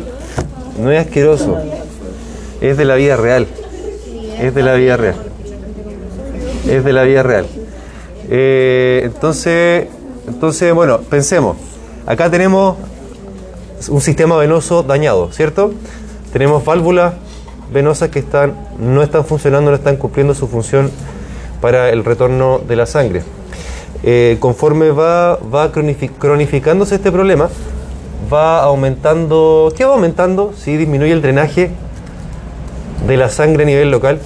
No 0.80 0.92
es 0.92 1.04
asqueroso, 1.04 1.56
es 2.60 2.76
de 2.76 2.84
la 2.84 2.94
vida 2.94 3.16
real. 3.16 3.48
Es 4.40 4.54
de 4.54 4.62
la 4.62 4.74
vida 4.74 4.96
real. 4.96 5.16
Es 6.68 6.84
de 6.84 6.92
la 6.92 7.02
vida 7.02 7.22
real. 7.24 7.46
Eh, 8.30 9.00
entonces, 9.04 9.86
entonces, 10.28 10.72
bueno, 10.72 11.00
pensemos. 11.00 11.56
Acá 12.06 12.30
tenemos 12.30 12.76
un 13.88 14.00
sistema 14.00 14.37
venoso 14.37 14.82
dañado, 14.82 15.30
¿cierto? 15.32 15.73
Tenemos 16.32 16.64
válvulas 16.64 17.14
venosas 17.73 18.08
que 18.08 18.18
están, 18.18 18.54
no 18.78 19.02
están 19.02 19.25
funcionando, 19.25 19.70
no 19.70 19.76
están 19.76 19.97
cumpliendo 19.97 20.35
su 20.35 20.49
función 20.49 20.90
para 21.61 21.90
el 21.90 22.04
retorno 22.04 22.61
de 22.66 22.76
la 22.76 22.87
sangre. 22.87 23.23
Eh, 24.02 24.37
conforme 24.40 24.90
va, 24.90 25.37
va 25.37 25.73
cronifi- 25.73 26.11
cronificándose 26.18 26.94
este 26.94 27.11
problema, 27.12 27.49
va 28.32 28.62
aumentando. 28.62 29.73
¿Qué 29.76 29.85
va 29.85 29.94
aumentando? 29.94 30.52
Si 30.56 30.76
disminuye 30.76 31.12
el 31.12 31.20
drenaje 31.23 31.70
de 33.06 33.16
la 33.16 33.28
sangre 33.28 33.64
a 33.64 33.66
nivel 33.66 33.90
local, 33.90 34.20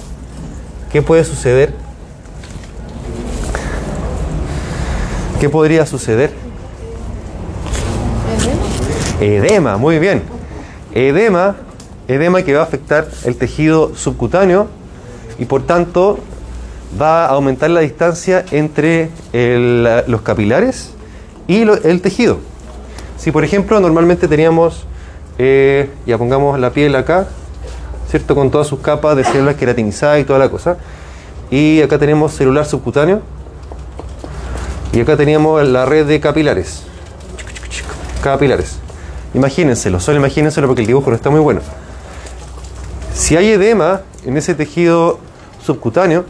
¿qué 0.91 1.01
puede 1.01 1.23
suceder? 1.23 1.73
¿Qué 5.39 5.49
podría 5.49 5.85
suceder? 5.85 6.31
Edema, 9.19 9.77
muy 9.77 9.99
bien. 9.99 10.23
Edema, 10.93 11.55
edema 12.07 12.41
que 12.43 12.53
va 12.53 12.61
a 12.61 12.63
afectar 12.63 13.07
el 13.25 13.35
tejido 13.35 13.95
subcutáneo 13.95 14.67
y 15.39 15.45
por 15.45 15.63
tanto 15.63 16.19
va 16.99 17.25
a 17.25 17.29
aumentar 17.29 17.69
la 17.69 17.81
distancia 17.81 18.45
entre 18.51 19.09
los 20.07 20.21
capilares 20.21 20.91
y 21.47 21.61
el 21.61 22.01
tejido. 22.01 22.39
Si 23.17 23.31
por 23.31 23.43
ejemplo 23.43 23.79
normalmente 23.79 24.27
teníamos, 24.27 24.85
eh, 25.37 25.89
ya 26.05 26.17
pongamos 26.17 26.59
la 26.59 26.71
piel 26.71 26.95
acá, 26.95 27.27
¿cierto? 28.09 28.35
Con 28.35 28.51
todas 28.51 28.67
sus 28.67 28.79
capas 28.79 29.15
de 29.15 29.23
células 29.23 29.55
queratinizadas 29.55 30.19
y 30.19 30.23
toda 30.25 30.39
la 30.39 30.49
cosa. 30.49 30.77
Y 31.49 31.81
acá 31.81 31.97
tenemos 31.97 32.33
celular 32.33 32.65
subcutáneo. 32.65 33.21
Y 34.91 35.01
acá 35.01 35.17
teníamos 35.17 35.67
la 35.67 35.85
red 35.85 36.05
de 36.05 36.19
capilares. 36.19 36.83
Capilares. 38.21 38.82
Imagínenselo, 39.33 39.99
solo 39.99 40.17
imagínenselo 40.17 40.67
porque 40.67 40.81
el 40.81 40.87
dibujo 40.87 41.09
no 41.09 41.15
está 41.15 41.29
muy 41.29 41.39
bueno. 41.39 41.61
Si 43.13 43.35
hay 43.35 43.49
edema 43.49 44.01
en 44.25 44.37
ese 44.37 44.53
tejido 44.53 45.19
subcutáneo, 45.63 46.25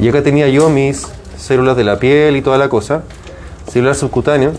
y 0.00 0.08
acá 0.08 0.22
tenía 0.22 0.48
yo 0.48 0.68
mis 0.70 1.06
células 1.38 1.76
de 1.76 1.84
la 1.84 1.98
piel 1.98 2.36
y 2.36 2.42
toda 2.42 2.58
la 2.58 2.68
cosa, 2.68 3.02
celular 3.70 3.94
subcutáneo, 3.94 4.52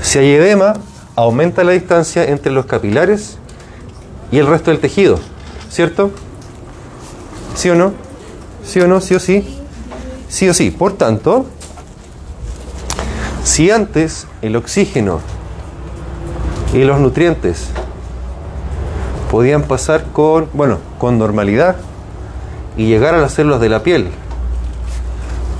si 0.00 0.18
hay 0.18 0.32
edema, 0.32 0.74
aumenta 1.16 1.64
la 1.64 1.72
distancia 1.72 2.24
entre 2.24 2.52
los 2.52 2.66
capilares 2.66 3.38
y 4.30 4.38
el 4.38 4.46
resto 4.46 4.70
del 4.70 4.80
tejido, 4.80 5.18
¿cierto? 5.70 6.10
¿Sí 7.54 7.70
o 7.70 7.74
no? 7.74 7.92
¿Sí 8.64 8.80
o 8.80 8.86
no? 8.86 9.00
¿Sí 9.00 9.14
o 9.14 9.20
sí? 9.20 9.58
Sí 10.28 10.48
o 10.48 10.54
sí. 10.54 10.70
Por 10.70 10.92
tanto, 10.92 11.46
si 13.48 13.70
antes 13.70 14.26
el 14.42 14.56
oxígeno 14.56 15.20
y 16.74 16.84
los 16.84 17.00
nutrientes 17.00 17.70
podían 19.30 19.62
pasar 19.62 20.04
con, 20.12 20.50
bueno, 20.52 20.76
con 20.98 21.18
normalidad 21.18 21.76
y 22.76 22.88
llegar 22.88 23.14
a 23.14 23.18
las 23.18 23.32
células 23.32 23.58
de 23.62 23.70
la 23.70 23.82
piel 23.82 24.10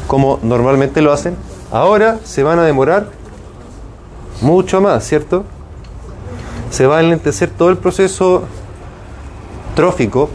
como 0.07 0.39
normalmente 0.43 1.01
lo 1.01 1.13
hacen, 1.13 1.35
ahora 1.73 2.19
se 2.25 2.43
van 2.43 2.59
a 2.59 2.65
demorar 2.65 3.09
mucho 4.43 4.83
más, 4.83 5.03
¿cierto? 5.05 5.47
Se 6.71 6.87
va 6.87 6.99
a 6.99 7.01
enlentecer 7.01 7.49
todo 7.49 7.71
el 7.71 7.79
proceso 7.79 8.45
trófico 9.75 10.29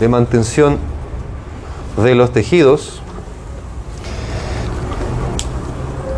de 0.00 0.08
mantención 0.08 0.78
de 1.98 2.14
los 2.14 2.32
tejidos. 2.32 3.02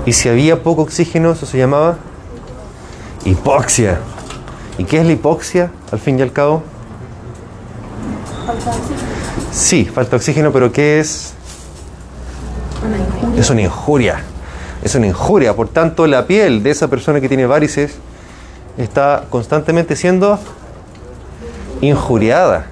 Y 0.06 0.12
si 0.12 0.28
había 0.28 0.62
poco 0.62 0.82
oxígeno, 0.82 1.32
eso 1.32 1.46
se 1.46 1.58
llamaba 1.58 1.96
hipoxia. 3.24 3.98
¿Y 4.78 4.84
qué 4.84 5.00
es 5.00 5.06
la 5.06 5.12
hipoxia, 5.12 5.72
al 5.90 5.98
fin 5.98 6.18
y 6.18 6.22
al 6.22 6.32
cabo? 6.32 6.62
Sí, 9.50 9.84
falta 9.84 10.14
oxígeno, 10.14 10.52
pero 10.52 10.70
¿qué 10.70 11.00
es? 11.00 11.34
Es 13.36 13.50
una 13.50 13.62
injuria. 13.62 14.22
Es 14.84 14.94
una 14.94 15.08
injuria. 15.08 15.56
Por 15.56 15.68
tanto, 15.68 16.06
la 16.06 16.26
piel 16.28 16.62
de 16.62 16.70
esa 16.70 16.88
persona 16.88 17.20
que 17.20 17.28
tiene 17.28 17.46
varices 17.46 17.96
está 18.78 19.24
constantemente 19.28 19.96
siendo 19.96 20.38
injuriada 21.80 22.66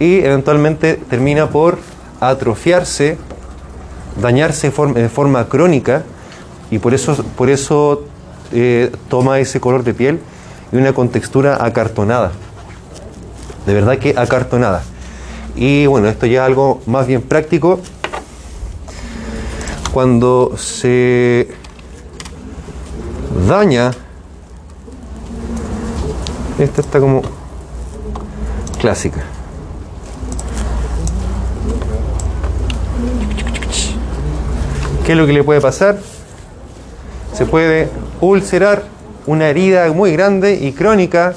y 0.00 0.18
eventualmente 0.18 0.94
termina 1.08 1.48
por 1.48 1.78
atrofiarse, 2.20 3.18
dañarse 4.20 4.72
de 4.94 5.08
forma 5.08 5.48
crónica 5.48 6.02
y 6.70 6.78
por 6.78 6.94
eso, 6.94 7.14
por 7.36 7.50
eso 7.50 8.04
eh, 8.52 8.92
toma 9.08 9.38
ese 9.38 9.60
color 9.60 9.84
de 9.84 9.94
piel 9.94 10.20
y 10.72 10.76
una 10.76 10.92
contextura 10.92 11.64
acartonada. 11.64 12.32
De 13.66 13.74
verdad 13.74 13.98
que 13.98 14.14
acartonada. 14.16 14.82
Y 15.54 15.86
bueno, 15.86 16.08
esto 16.08 16.26
ya 16.26 16.42
es 16.42 16.46
algo 16.46 16.82
más 16.86 17.06
bien 17.06 17.22
práctico. 17.22 17.80
Cuando 19.92 20.54
se 20.58 21.48
daña, 23.48 23.92
esta 26.58 26.80
está 26.80 27.00
como 27.00 27.22
clásica. 28.78 29.24
¿Qué 35.04 35.12
es 35.12 35.18
lo 35.18 35.26
que 35.26 35.32
le 35.32 35.44
puede 35.44 35.60
pasar? 35.60 35.98
Se 37.36 37.44
puede 37.44 37.90
ulcerar 38.22 38.84
una 39.26 39.48
herida 39.48 39.92
muy 39.92 40.10
grande 40.12 40.54
y 40.54 40.72
crónica. 40.72 41.34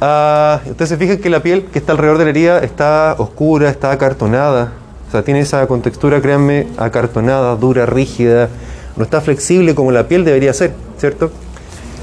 Ah, 0.00 0.62
ustedes 0.68 0.88
se 0.88 0.96
fijan 0.96 1.18
que 1.18 1.30
la 1.30 1.44
piel 1.44 1.66
que 1.66 1.78
está 1.78 1.92
alrededor 1.92 2.18
de 2.18 2.24
la 2.24 2.30
herida 2.30 2.58
está 2.58 3.14
oscura, 3.18 3.70
está 3.70 3.92
acartonada. 3.92 4.72
O 5.06 5.12
sea, 5.12 5.22
tiene 5.22 5.38
esa 5.38 5.64
contextura, 5.68 6.20
créanme, 6.20 6.66
acartonada, 6.76 7.54
dura, 7.54 7.86
rígida. 7.86 8.48
No 8.96 9.04
está 9.04 9.20
flexible 9.20 9.76
como 9.76 9.92
la 9.92 10.08
piel 10.08 10.24
debería 10.24 10.52
ser, 10.52 10.74
¿cierto? 10.98 11.30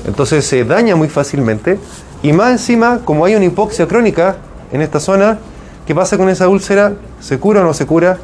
Entonces 0.08 0.46
se 0.46 0.64
daña 0.64 0.96
muy 0.96 1.10
fácilmente. 1.10 1.78
Y 2.24 2.32
más 2.32 2.52
encima, 2.52 3.02
como 3.04 3.26
hay 3.26 3.36
una 3.36 3.44
hipoxia 3.44 3.86
crónica 3.86 4.38
en 4.72 4.82
esta 4.82 5.02
zona, 5.02 5.40
¿qué 5.86 5.94
pasa 5.94 6.18
con 6.18 6.30
esa 6.30 6.48
úlcera? 6.48 6.94
¿Se 7.20 7.38
cura 7.38 7.60
o 7.60 7.64
no 7.66 7.74
se 7.74 7.86
cura? 7.86 8.18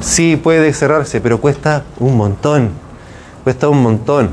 Sí, 0.00 0.34
puede 0.34 0.72
cerrarse, 0.72 1.20
pero 1.20 1.40
cuesta 1.40 1.84
un 2.00 2.16
montón. 2.16 2.83
Cuesta 3.44 3.68
un 3.68 3.82
montón. 3.82 4.30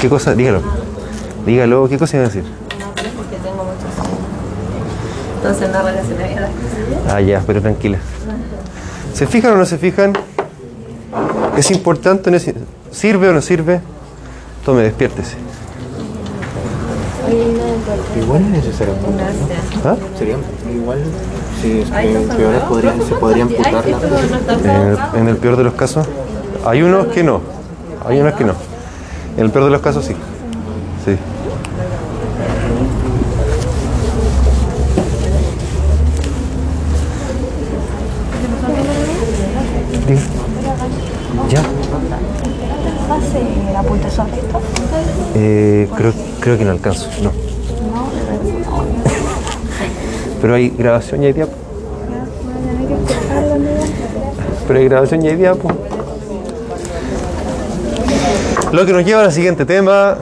¿Qué 0.00 0.08
cosa? 0.08 0.34
Dígalo. 0.34 0.60
Dígalo, 1.46 1.88
¿qué 1.88 1.98
cosa 1.98 2.16
iba 2.16 2.26
a 2.26 2.28
decir? 2.28 2.42
No, 2.44 2.86
pero 2.94 3.08
es 3.08 3.14
porque 3.14 3.36
tengo 3.36 3.64
muchos 3.64 3.98
años. 3.98 4.18
Entonces 5.36 5.70
no 5.72 5.82
relacionaría 5.82 6.40
las 6.40 6.50
cosas. 6.50 7.14
Ah, 7.14 7.20
ya, 7.20 7.42
pero 7.46 7.62
tranquila. 7.62 7.98
¿Se 9.14 9.26
fijan 9.26 9.52
o 9.52 9.56
no 9.56 9.64
se 9.64 9.78
fijan? 9.78 10.12
¿Es 11.56 11.70
importante? 11.70 12.28
o 12.28 12.30
no 12.30 12.36
es- 12.36 12.52
¿Sirve 12.90 13.28
o 13.28 13.32
no 13.32 13.40
sirve? 13.40 13.80
Tome, 14.64 14.82
despiértese. 14.82 15.36
Igual 18.20 18.42
es 18.42 18.48
necesario. 18.48 18.94
¿Ah? 19.84 19.96
Sería 20.18 20.36
igual 20.72 20.98
si 21.60 21.80
es 21.80 21.90
que 21.90 22.14
empeora, 22.14 22.68
podrían, 22.68 23.02
se 23.02 23.14
podría 23.14 23.44
amputar 23.44 23.88
está 23.88 25.10
En 25.14 25.28
el, 25.28 25.28
en 25.28 25.36
peor 25.38 25.56
de 25.56 25.64
los 25.64 25.74
casos, 25.74 26.06
hay 26.64 26.82
unos 26.82 27.06
que 27.08 27.22
no. 27.22 27.40
Hay 28.06 28.20
unos 28.20 28.34
que 28.34 28.44
no. 28.44 28.54
En 29.36 29.44
el 29.44 29.50
peor 29.50 29.66
de 29.66 29.70
los 29.70 29.80
casos, 29.80 30.04
sí. 30.04 30.14
Sí. 31.04 31.16
¿Ya? 41.48 41.60
¿Hace 43.10 43.72
la 43.72 43.82
punta 43.82 44.10
sobre 44.10 44.36
esto? 44.36 44.60
Eh, 45.34 45.88
creo, 45.96 46.12
creo 46.40 46.58
que 46.58 46.64
no 46.64 46.70
alcanzo, 46.72 47.08
no. 47.22 47.45
Pero 50.40 50.54
hay 50.54 50.70
grabación 50.70 51.22
y 51.22 51.26
hay 51.26 51.32
diapo. 51.32 51.52
Pero 54.66 54.78
hay 54.78 54.84
grabación 54.88 55.24
y 55.24 55.28
hay 55.28 55.36
diapo. 55.36 55.70
Lo 58.72 58.84
que 58.84 58.92
nos 58.92 59.04
lleva 59.04 59.22
al 59.22 59.32
siguiente 59.32 59.64
tema. 59.64 60.18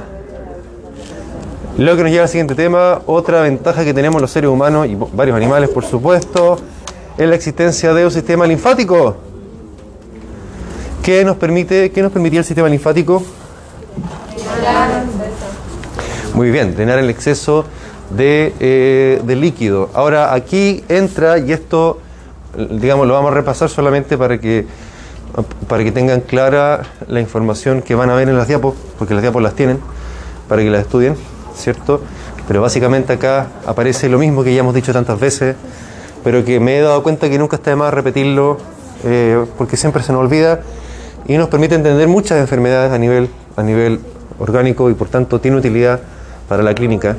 Lo 1.77 1.97
que 1.97 2.03
nos 2.05 2.13
lleva 2.13 2.23
al 2.23 2.29
siguiente 2.29 2.55
tema, 2.55 3.01
otra 3.07 3.41
ventaja 3.41 3.85
que 3.85 3.93
tenemos 3.93 4.21
los 4.21 4.31
seres 4.31 4.49
humanos 4.49 4.87
y 4.87 4.95
varios 4.95 5.37
animales, 5.37 5.71
por 5.71 5.85
supuesto, 5.85 6.57
es 7.19 7.29
la 7.29 7.35
existencia 7.35 7.93
de 7.93 8.05
un 8.05 8.13
sistema 8.13 8.47
linfático. 8.47 9.17
¿Qué 11.03 11.25
nos 11.25 11.37
permite, 11.37 11.91
qué 11.91 12.01
nos 12.01 12.13
permitía 12.13 12.39
el 12.41 12.45
sistema 12.45 12.69
linfático? 12.69 13.23
Muy 16.35 16.51
bien, 16.51 16.75
drenar 16.75 16.99
el 16.99 17.11
exceso 17.11 17.65
de, 18.11 18.53
eh, 18.61 19.21
de 19.25 19.37
líquido. 19.37 19.91
Ahora 19.95 20.35
aquí 20.35 20.85
entra, 20.89 21.39
y 21.39 21.53
esto, 21.53 22.01
digamos, 22.71 23.07
lo 23.07 23.15
vamos 23.15 23.33
a 23.33 23.35
repasar 23.35 23.69
solamente 23.69 24.19
para 24.19 24.39
que, 24.39 24.67
para 25.69 25.83
que 25.85 25.93
tengan 25.93 26.21
clara 26.21 26.83
la 27.09 27.21
información 27.21 27.83
que 27.83 27.95
van 27.95 28.11
a 28.11 28.15
ver 28.15 28.29
en 28.29 28.37
las 28.37 28.49
diapos, 28.49 28.75
porque 28.99 29.15
las 29.15 29.23
diapos 29.23 29.43
las 29.43 29.55
tienen, 29.55 29.81
para 30.49 30.63
que 30.63 30.71
las 30.71 30.83
estudien, 30.83 31.17
¿cierto? 31.57 32.03
Pero 32.47 32.61
básicamente 32.61 33.15
acá 33.15 33.49
aparece 33.67 34.09
lo 34.09 34.19
mismo 34.19 34.45
que 34.45 34.55
ya 34.55 34.61
hemos 34.61 34.75
dicho 34.75 34.93
tantas 34.93 35.19
veces, 35.19 35.57
pero 36.23 36.45
que 36.45 36.61
me 36.61 36.79
he 36.79 36.81
dado 36.81 37.03
cuenta 37.03 37.29
que 37.29 37.39
nunca 37.39 37.57
está 37.57 37.71
de 37.71 37.77
más 37.77 37.93
repetirlo, 37.93 38.59
eh, 39.05 39.45
porque 39.59 39.77
siempre 39.77 40.03
se 40.03 40.13
nos 40.13 40.23
olvida 40.23 40.61
y 41.27 41.37
nos 41.37 41.49
permite 41.49 41.75
entender 41.75 42.09
muchas 42.09 42.39
enfermedades 42.39 42.93
a 42.93 42.99
nivel, 42.99 43.29
a 43.57 43.63
nivel 43.63 44.01
orgánico 44.39 44.91
y 44.91 44.95
por 44.95 45.09
tanto 45.09 45.41
tiene 45.41 45.57
utilidad 45.57 46.01
para 46.49 46.63
la 46.63 46.75
clínica, 46.75 47.17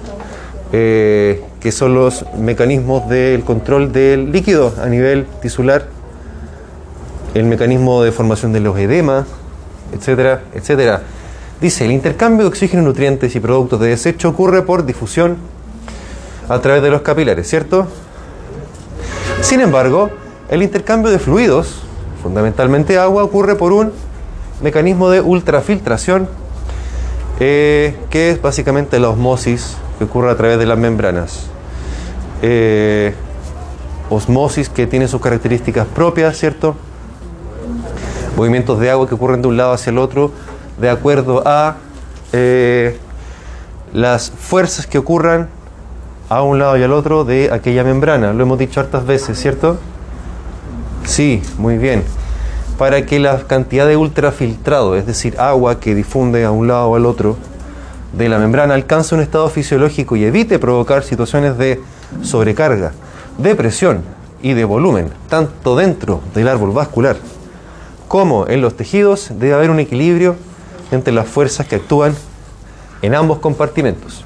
eh, 0.72 1.44
que 1.60 1.72
son 1.72 1.94
los 1.94 2.26
mecanismos 2.38 3.08
del 3.08 3.44
control 3.44 3.92
del 3.92 4.32
líquido 4.32 4.74
a 4.82 4.88
nivel 4.88 5.26
tisular, 5.42 5.88
el 7.34 7.46
mecanismo 7.46 8.04
de 8.04 8.12
formación 8.12 8.54
de 8.54 8.60
los 8.60 8.78
edemas, 8.78 9.26
etcétera, 9.94 10.42
etcétera. 10.54 11.02
Dice, 11.62 11.86
el 11.86 11.92
intercambio 11.92 12.44
de 12.44 12.50
oxígeno, 12.50 12.84
nutrientes 12.84 13.36
y 13.36 13.40
productos 13.40 13.80
de 13.80 13.90
desecho 13.90 14.30
ocurre 14.30 14.64
por 14.64 14.86
difusión 14.86 15.38
a 16.50 16.60
través 16.60 16.82
de 16.82 16.90
los 16.90 17.02
capilares, 17.02 17.48
¿cierto? 17.48 17.88
Sin 19.42 19.62
embargo, 19.62 20.10
el 20.50 20.64
intercambio 20.64 21.12
de 21.12 21.20
fluidos, 21.20 21.82
fundamentalmente 22.22 22.98
agua, 22.98 23.24
ocurre 23.24 23.56
por 23.56 23.72
un 23.72 23.92
mecanismo 24.62 25.10
de 25.10 25.22
ultrafiltración, 25.22 26.28
eh, 27.40 27.96
que 28.10 28.32
es 28.32 28.42
básicamente 28.42 29.00
la 29.00 29.10
osmosis 29.10 29.78
que 29.98 30.04
ocurre 30.06 30.32
a 30.32 30.36
través 30.36 30.60
de 30.60 30.66
las 30.66 30.78
membranas. 30.78 31.48
Eh, 32.42 33.14
osmosis 34.10 34.70
que 34.70 34.88
tiene 34.88 35.08
sus 35.08 35.22
características 35.22 35.88
propias, 35.88 36.38
¿cierto? 36.38 36.76
Movimientos 38.36 38.80
de 38.80 38.92
agua 38.92 39.08
que 39.08 39.16
ocurren 39.16 39.42
de 39.42 39.48
un 39.48 39.58
lado 39.58 39.74
hacia 39.74 39.92
el 39.92 39.98
otro 39.98 40.32
de 40.80 40.90
acuerdo 40.90 41.42
a 41.46 41.78
eh, 42.34 43.00
las 43.94 44.30
fuerzas 44.30 44.88
que 44.88 44.98
ocurran 44.98 45.48
a 46.30 46.42
un 46.42 46.60
lado 46.60 46.78
y 46.78 46.84
al 46.84 46.92
otro 46.92 47.24
de 47.24 47.52
aquella 47.52 47.84
membrana. 47.84 48.34
Lo 48.34 48.44
hemos 48.44 48.60
dicho 48.60 48.80
hartas 48.80 49.06
veces, 49.06 49.40
¿cierto? 49.40 49.78
Sí, 51.06 51.42
muy 51.58 51.78
bien. 51.78 52.04
Para 52.78 53.06
que 53.06 53.20
la 53.20 53.44
cantidad 53.44 53.88
de 53.88 53.96
ultrafiltrado, 53.96 54.96
es 54.96 55.06
decir, 55.06 55.40
agua 55.40 55.80
que 55.80 55.96
difunde 55.96 56.44
a 56.44 56.52
un 56.52 56.68
lado 56.68 56.90
o 56.90 56.96
al 56.96 57.06
otro 57.06 57.38
de 58.18 58.30
la 58.30 58.38
membrana, 58.38 58.74
alcance 58.74 59.16
un 59.16 59.22
estado 59.22 59.50
fisiológico 59.50 60.16
y 60.16 60.26
evite 60.26 60.60
provocar 60.60 61.04
situaciones 61.04 61.58
de 61.58 61.82
sobrecarga, 62.22 62.94
de 63.38 63.56
presión 63.56 64.02
y 64.42 64.54
de 64.54 64.66
volumen, 64.66 65.10
tanto 65.30 65.76
dentro 65.76 66.22
del 66.34 66.48
árbol 66.48 66.72
vascular 66.72 67.18
como 68.08 68.48
en 68.48 68.62
los 68.62 68.76
tejidos, 68.78 69.30
debe 69.40 69.54
haber 69.54 69.70
un 69.70 69.80
equilibrio 69.80 70.36
entre 70.92 71.14
las 71.14 71.28
fuerzas 71.28 71.68
que 71.68 71.76
actúan 71.76 72.16
en 73.02 73.16
ambos 73.16 73.40
compartimentos. 73.40 74.24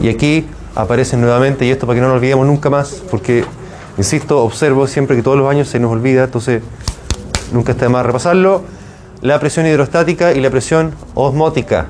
Y 0.00 0.08
aquí 0.08 0.46
aparecen 0.74 1.20
nuevamente, 1.20 1.64
y 1.64 1.70
esto 1.70 1.86
para 1.86 1.96
que 1.96 2.00
no 2.00 2.08
nos 2.08 2.16
olvidemos 2.16 2.46
nunca 2.46 2.70
más, 2.70 3.02
porque, 3.10 3.44
insisto, 3.98 4.42
observo 4.42 4.86
siempre 4.86 5.16
que 5.16 5.22
todos 5.22 5.38
los 5.38 5.50
años 5.50 5.68
se 5.68 5.78
nos 5.78 5.92
olvida, 5.92 6.24
entonces 6.24 6.62
nunca 7.52 7.72
está 7.72 7.84
de 7.84 7.90
más 7.90 8.06
repasarlo, 8.06 8.62
la 9.20 9.38
presión 9.38 9.66
hidrostática 9.66 10.32
y 10.32 10.40
la 10.40 10.50
presión 10.50 10.94
osmótica, 11.14 11.86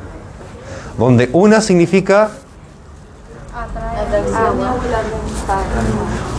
donde 1.06 1.30
una 1.32 1.60
significa... 1.60 2.30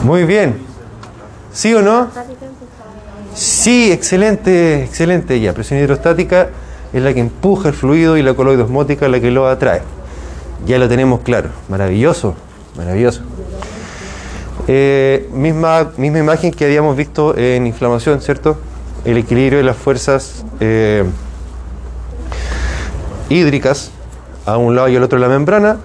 Muy 0.03 0.23
bien. 0.25 0.61
¿Sí 1.51 1.73
o 1.73 1.81
no? 1.81 2.09
Sí, 3.33 3.91
excelente, 3.91 4.83
excelente. 4.83 5.39
Ya, 5.39 5.53
presión 5.53 5.79
hidrostática 5.79 6.49
es 6.93 7.01
la 7.01 7.13
que 7.13 7.19
empuja 7.19 7.69
el 7.69 7.75
fluido 7.75 8.17
y 8.17 8.23
la 8.23 8.33
coloide 8.33 8.63
osmótica 8.63 9.05
es 9.05 9.11
la 9.11 9.19
que 9.19 9.31
lo 9.31 9.47
atrae. 9.47 9.81
Ya 10.65 10.77
lo 10.77 10.87
tenemos 10.87 11.21
claro. 11.21 11.49
Maravilloso, 11.69 12.35
maravilloso. 12.77 13.21
Eh, 14.67 15.27
misma, 15.33 15.91
misma 15.97 16.19
imagen 16.19 16.51
que 16.51 16.65
habíamos 16.65 16.95
visto 16.95 17.35
en 17.37 17.67
inflamación, 17.67 18.21
¿cierto? 18.21 18.57
El 19.05 19.17
equilibrio 19.17 19.57
de 19.57 19.63
las 19.63 19.75
fuerzas 19.75 20.45
eh, 20.59 21.03
hídricas 23.29 23.91
a 24.45 24.57
un 24.57 24.75
lado 24.75 24.89
y 24.89 24.95
al 24.95 25.03
otro 25.03 25.19
la 25.19 25.27
membrana. 25.27 25.77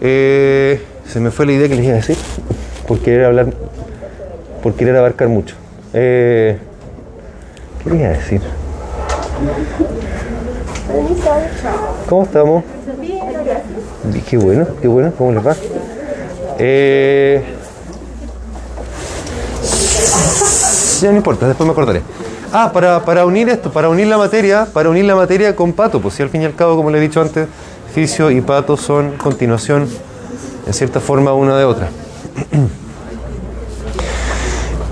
Eh, 0.00 0.82
se 1.06 1.20
me 1.20 1.30
fue 1.30 1.46
la 1.46 1.52
idea 1.52 1.68
que 1.68 1.76
les 1.76 1.84
iba 1.84 1.94
a 1.94 1.96
decir, 1.96 2.16
por 2.86 2.98
querer 3.00 3.24
hablar, 3.24 3.46
por 4.62 4.74
querer 4.74 4.96
abarcar 4.96 5.28
mucho. 5.28 5.54
¿Qué 5.92 6.58
les 7.84 7.94
iba 7.94 8.08
a 8.08 8.12
decir? 8.12 8.40
¿Cómo 12.08 12.22
estamos? 12.24 12.64
Qué 14.28 14.36
bueno, 14.36 14.66
qué 14.80 14.88
bueno, 14.88 15.12
¿cómo 15.16 15.32
les 15.32 15.46
va? 15.46 15.54
Eh, 16.58 17.42
ya 21.00 21.10
no 21.10 21.16
importa, 21.16 21.46
después 21.46 21.66
me 21.66 21.72
acordaré. 21.72 22.02
Ah, 22.52 22.70
para, 22.72 23.04
para 23.04 23.26
unir 23.26 23.48
esto, 23.48 23.70
para 23.72 23.88
unir 23.88 24.06
la 24.06 24.18
materia, 24.18 24.66
para 24.72 24.88
unir 24.88 25.04
la 25.04 25.14
materia 25.14 25.54
con 25.54 25.72
pato, 25.72 26.00
pues 26.00 26.14
si 26.14 26.22
al 26.22 26.30
fin 26.30 26.42
y 26.42 26.44
al 26.44 26.54
cabo, 26.54 26.76
como 26.76 26.90
le 26.90 26.98
he 26.98 27.00
dicho 27.00 27.20
antes, 27.20 27.48
fisio 27.92 28.30
y 28.30 28.40
pato 28.40 28.76
son 28.76 29.12
continuación, 29.16 29.88
en 30.66 30.72
cierta 30.72 31.00
forma, 31.00 31.32
una 31.32 31.56
de 31.56 31.64
otra. 31.64 31.88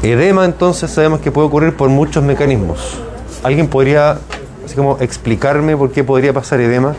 Edema 0.03 0.45
entonces 0.45 0.91
sabemos 0.91 1.21
que 1.21 1.31
puede 1.33 1.47
ocurrir 1.49 1.75
por 1.77 1.89
muchos 1.89 2.23
mecanismos. 2.23 2.99
¿Alguien 3.43 3.69
podría 3.69 4.19
así 4.65 4.75
como 4.75 4.99
explicarme 5.01 5.77
por 5.77 5.93
qué 5.93 6.05
podría 6.05 6.33
pasar 6.33 6.61
edema? 6.61 6.95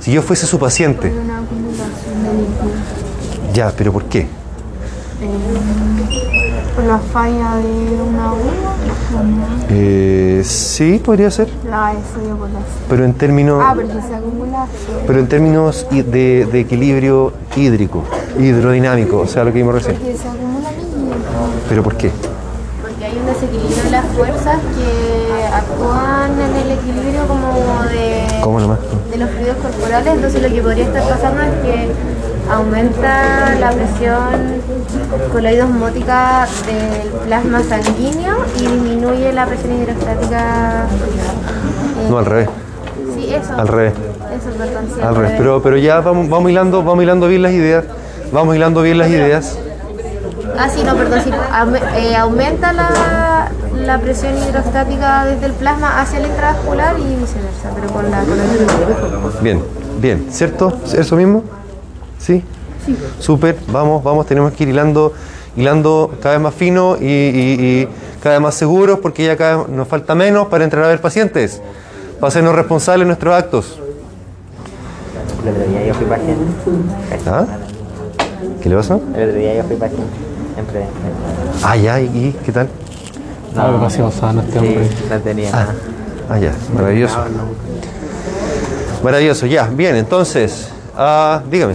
Si 0.00 0.12
yo 0.12 0.22
fuese 0.22 0.46
su 0.46 0.58
paciente. 0.58 1.12
Ya, 3.52 3.72
pero 3.76 3.92
¿por 3.92 4.04
qué? 4.04 4.26
Por 6.74 6.84
la 6.84 6.98
falla 6.98 7.56
de 7.56 8.02
una 8.02 8.32
uva, 8.32 8.69
Eh, 9.70 10.42
sí, 10.44 11.00
podría 11.04 11.30
ser. 11.30 11.48
la 11.68 11.88
de 11.88 11.98
sodio 12.14 12.36
potasio. 12.36 12.60
Pero 12.88 13.04
en 13.04 13.14
términos, 13.14 13.62
Ah, 13.64 13.72
porque 13.74 13.92
se 13.92 14.14
acumula. 14.14 14.66
pero 15.06 15.18
en 15.20 15.28
términos 15.28 15.86
de, 15.90 16.46
de 16.50 16.60
equilibrio 16.60 17.32
hídrico, 17.56 18.04
hidrodinámico, 18.38 19.18
o 19.20 19.26
sea, 19.26 19.44
lo 19.44 19.52
que 19.52 19.58
vimos 19.58 19.74
recién. 19.74 19.96
Porque 19.96 20.16
se 20.16 20.28
acumula. 20.28 20.68
¿Pero 21.68 21.82
por 21.82 21.96
qué? 21.96 22.10
Porque 22.82 23.04
hay 23.04 23.16
un 23.16 23.26
desequilibrio 23.26 23.82
en 23.86 23.92
las 23.92 24.04
fuerzas 24.06 24.58
que 24.76 25.44
actúan 25.54 26.30
en 26.32 26.56
el 26.56 26.70
equilibrio 26.78 27.26
como 27.28 27.82
de, 27.84 28.26
¿Cómo 28.42 28.60
nomás? 28.60 28.78
de 29.10 29.18
los 29.18 29.30
fluidos 29.30 29.56
corporales. 29.56 30.14
Entonces 30.14 30.42
lo 30.42 30.48
que 30.48 30.62
podría 30.62 30.84
estar 30.84 31.08
pasando 31.08 31.42
es 31.42 31.50
que 31.62 31.88
aumenta 32.50 33.54
la 33.60 33.70
presión 33.70 34.60
coloide 35.32 35.62
osmótica 35.62 36.46
del 36.66 37.08
plasma 37.26 37.62
sanguíneo 37.62 38.36
y 38.58 38.62
disminuye 38.66 39.32
la 39.32 39.46
presión 39.46 39.80
hidrostática. 39.80 40.84
eh, 42.00 42.08
No, 42.10 42.18
al 42.18 42.26
revés. 42.26 42.48
Sí, 43.14 43.34
eso. 43.34 43.54
Al 43.56 43.68
revés. 43.68 43.92
Eso, 43.94 44.56
perdón, 44.56 44.84
sí, 44.94 45.00
Al 45.00 45.16
revés. 45.16 45.32
Pero, 45.38 45.62
pero 45.62 45.76
ya 45.76 46.00
vamos, 46.00 46.28
vamos 46.28 46.50
hilando, 46.50 46.82
vamos 46.82 47.02
hilando 47.02 47.26
bien 47.28 47.42
las 47.42 47.52
ideas. 47.52 47.84
Vamos 48.32 48.54
hilando 48.56 48.82
bien 48.82 48.98
las 48.98 49.08
ideas. 49.08 49.58
Ah, 50.58 50.68
sí, 50.68 50.82
no, 50.84 50.94
perdón, 50.94 51.20
sí. 51.24 51.30
Eh, 51.96 52.16
aumenta 52.16 52.72
la, 52.72 53.50
la 53.84 53.98
presión 53.98 54.36
hidrostática 54.36 55.24
desde 55.24 55.46
el 55.46 55.52
plasma 55.52 56.00
hacia 56.00 56.18
el 56.18 56.26
intravascular 56.26 56.96
y 56.98 57.02
viceversa, 57.16 57.70
pero 57.74 57.92
con 57.92 58.10
la, 58.10 58.20
con 58.20 58.38
el. 58.38 59.42
Bien, 59.42 59.62
bien, 60.00 60.26
¿cierto? 60.30 60.78
¿Eso 60.92 61.16
mismo? 61.16 61.42
¿Sí? 62.20 62.44
Sí. 62.86 62.96
Súper, 63.18 63.56
vamos, 63.72 64.02
vamos, 64.04 64.26
tenemos 64.26 64.52
que 64.52 64.62
ir 64.64 64.68
hilando, 64.70 65.12
hilando 65.56 66.12
cada 66.22 66.36
vez 66.36 66.42
más 66.42 66.54
fino 66.54 66.96
y, 67.00 67.04
y- 67.04 67.56
y 67.60 67.88
cada 68.22 68.36
vez 68.36 68.42
más 68.42 68.54
seguros 68.54 68.98
porque 69.00 69.24
ya 69.24 69.36
cada 69.36 69.56
vez 69.58 69.68
nos 69.68 69.88
falta 69.88 70.14
menos 70.14 70.48
para 70.48 70.64
entrar 70.64 70.84
a 70.84 70.88
ver 70.88 71.00
pacientes, 71.00 71.60
para 72.20 72.28
hacernos 72.28 72.54
responsables 72.54 73.00
de 73.04 73.06
nuestros 73.06 73.34
actos. 73.34 73.78
El 75.42 75.48
otro 75.50 75.64
día 75.70 75.86
yo 75.86 75.94
fui 75.94 76.06
paciente. 76.06 76.44
¿Ah? 77.26 77.46
¿Qué 78.62 78.68
le 78.68 78.76
pasó? 78.76 79.00
El 79.16 79.28
otro 79.28 79.38
día 79.40 79.54
yo 79.56 79.64
fui 79.64 79.76
paciente. 79.76 80.04
Siempre. 80.54 80.84
Ah, 81.62 81.76
ya, 81.76 82.00
¿y, 82.00 82.04
y 82.06 82.36
qué 82.44 82.52
tal? 82.52 82.68
No, 83.54 83.72
demasiado 83.72 84.10
sano 84.10 84.42
este 84.42 84.58
hombre. 84.58 84.88
Sí, 84.88 84.94
no 85.08 85.18
tenía 85.20 85.48
Ah, 85.48 85.52
nada. 85.60 85.74
ah, 86.28 86.38
ya, 86.38 86.52
maravilloso. 86.74 87.16
Maravilloso, 89.02 89.46
ya, 89.46 89.66
bien, 89.66 89.96
entonces, 89.96 90.68
ah, 90.96 91.42
dígame. 91.50 91.74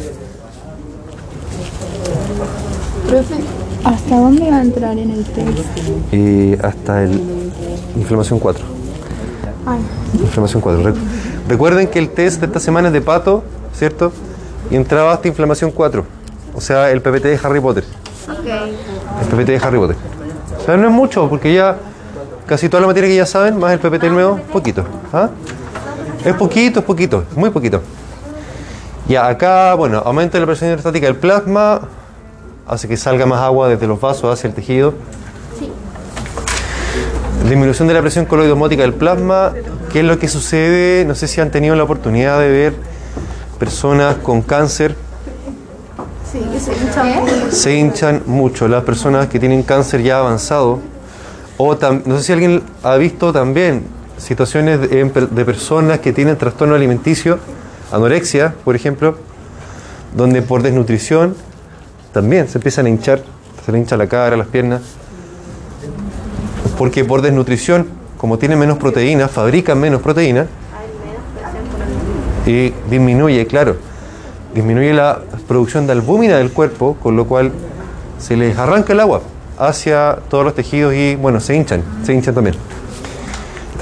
Profe, 3.16 3.36
¿hasta 3.86 4.18
dónde 4.20 4.52
va 4.52 4.58
a 4.58 4.62
entrar 4.62 4.98
en 4.98 5.10
el 5.10 5.24
test? 5.24 5.78
Y 6.12 6.54
hasta 6.62 7.02
el 7.04 7.22
inflamación 7.96 8.40
4. 8.40 8.62
Ay, 9.66 9.80
Inflamación 10.22 10.62
4. 10.62 10.84
Rec- 10.84 10.96
Recuerden 11.48 11.88
que 11.88 12.00
el 12.00 12.10
test 12.10 12.42
de 12.42 12.48
esta 12.48 12.60
semana 12.60 12.90
es 12.90 12.94
de 12.94 13.00
pato, 13.00 13.42
¿cierto? 13.74 14.12
Y 14.70 14.76
entraba 14.76 15.14
hasta 15.14 15.30
inflamación 15.30 15.72
4. 15.72 16.04
O 16.56 16.60
sea, 16.60 16.92
el 16.92 17.02
PPT 17.02 17.24
de 17.24 17.40
Harry 17.42 17.62
Potter. 17.62 17.86
Ok. 18.30 18.46
El 19.22 19.28
PPT 19.30 19.48
de 19.52 19.58
Harry 19.66 19.78
Potter. 19.78 19.96
O 20.62 20.66
sea, 20.66 20.76
no 20.76 20.88
es 20.90 20.94
mucho, 20.94 21.30
porque 21.30 21.54
ya 21.54 21.78
casi 22.46 22.68
toda 22.68 22.82
la 22.82 22.88
materia 22.88 23.08
que 23.10 23.16
ya 23.16 23.26
saben, 23.26 23.58
más 23.58 23.72
el 23.72 23.80
PPT 23.80 24.10
nuevo, 24.12 24.42
poquito. 24.52 24.84
¿ah? 25.14 25.30
Es 26.26 26.34
poquito, 26.34 26.80
es 26.82 26.86
poquito, 26.86 27.24
es 27.32 27.38
muy 27.38 27.50
poquito. 27.50 27.82
Ya, 29.08 29.26
acá, 29.28 29.74
bueno, 29.76 30.00
aumenta 30.06 30.38
la 30.38 30.46
presión 30.46 30.70
hidrostática 30.72 31.06
del 31.08 31.16
plasma, 31.16 31.80
hace 32.68 32.88
que 32.88 32.98
salga 32.98 33.26
más 33.26 33.42
agua 33.42 33.70
desde 33.70 33.88
los 33.88 34.00
vasos 34.00 34.32
hacia 34.32 34.48
el 34.48 34.54
tejido. 34.54 34.94
Disminución 37.48 37.88
de 37.88 37.94
la 37.94 38.02
presión 38.02 38.26
coloidosmótica 38.26 38.82
del 38.82 38.94
plasma. 38.94 39.54
¿Qué 39.92 40.00
es 40.00 40.06
lo 40.06 40.18
que 40.18 40.28
sucede? 40.28 41.06
No 41.06 41.14
sé 41.14 41.28
si 41.28 41.42
han 41.42 41.52
tenido 41.52 41.76
la 41.76 41.84
oportunidad 41.84 42.40
de 42.40 42.50
ver 42.50 42.74
personas 43.60 44.16
con 44.16 44.42
cáncer. 44.42 44.96
Sí, 46.32 46.40
que 46.52 46.60
se 46.60 46.74
hinchan 46.74 47.14
mucho. 47.14 47.52
Se 47.52 47.76
hinchan 47.76 48.24
mucho. 48.26 48.68
Las 48.68 48.84
personas 48.84 49.28
que 49.28 49.40
tienen 49.40 49.62
cáncer 49.62 50.02
ya 50.02 50.18
avanzado. 50.20 50.80
O 51.58 51.76
no 52.06 52.18
sé 52.18 52.24
si 52.24 52.34
alguien 52.34 52.64
ha 52.84 52.96
visto 52.96 53.32
también 53.32 53.84
situaciones 54.18 54.82
de 54.82 55.46
personas 55.46 56.00
que 56.00 56.12
tienen 56.14 56.38
trastorno 56.38 56.76
alimenticio, 56.76 57.40
anorexia, 57.92 58.56
por 58.66 58.76
ejemplo, 58.76 59.18
donde 60.16 60.42
por 60.42 60.64
desnutrición 60.64 61.36
también 62.16 62.48
se 62.48 62.60
empiezan 62.60 62.86
a 62.86 62.90
hinchar, 62.90 63.20
se 63.66 63.74
le 63.74 63.78
hincha 63.78 63.98
la 63.98 64.08
cara, 64.08 64.38
las 64.38 64.48
piernas, 64.48 64.82
porque 66.78 67.04
por 67.04 67.22
desnutrición, 67.22 67.88
como 68.18 68.38
tienen 68.38 68.58
menos 68.58 68.78
proteínas, 68.78 69.30
fabrican 69.30 69.78
menos 69.78 70.02
proteínas 70.02 70.48
y 72.46 72.74
disminuye, 72.90 73.46
claro, 73.48 73.76
disminuye 74.54 74.94
la 74.94 75.20
producción 75.46 75.88
de 75.88 75.92
albúmina 75.92 76.38
del 76.38 76.54
cuerpo, 76.54 76.96
con 77.04 77.18
lo 77.18 77.26
cual 77.26 77.52
se 78.18 78.38
les 78.38 78.58
arranca 78.58 78.94
el 78.94 79.02
agua 79.02 79.22
hacia 79.60 80.20
todos 80.30 80.46
los 80.46 80.56
tejidos 80.56 80.94
y, 80.94 81.18
bueno, 81.18 81.42
se 81.42 81.54
hinchan, 81.54 81.84
se 82.06 82.14
hinchan 82.14 82.34
también. 82.34 82.56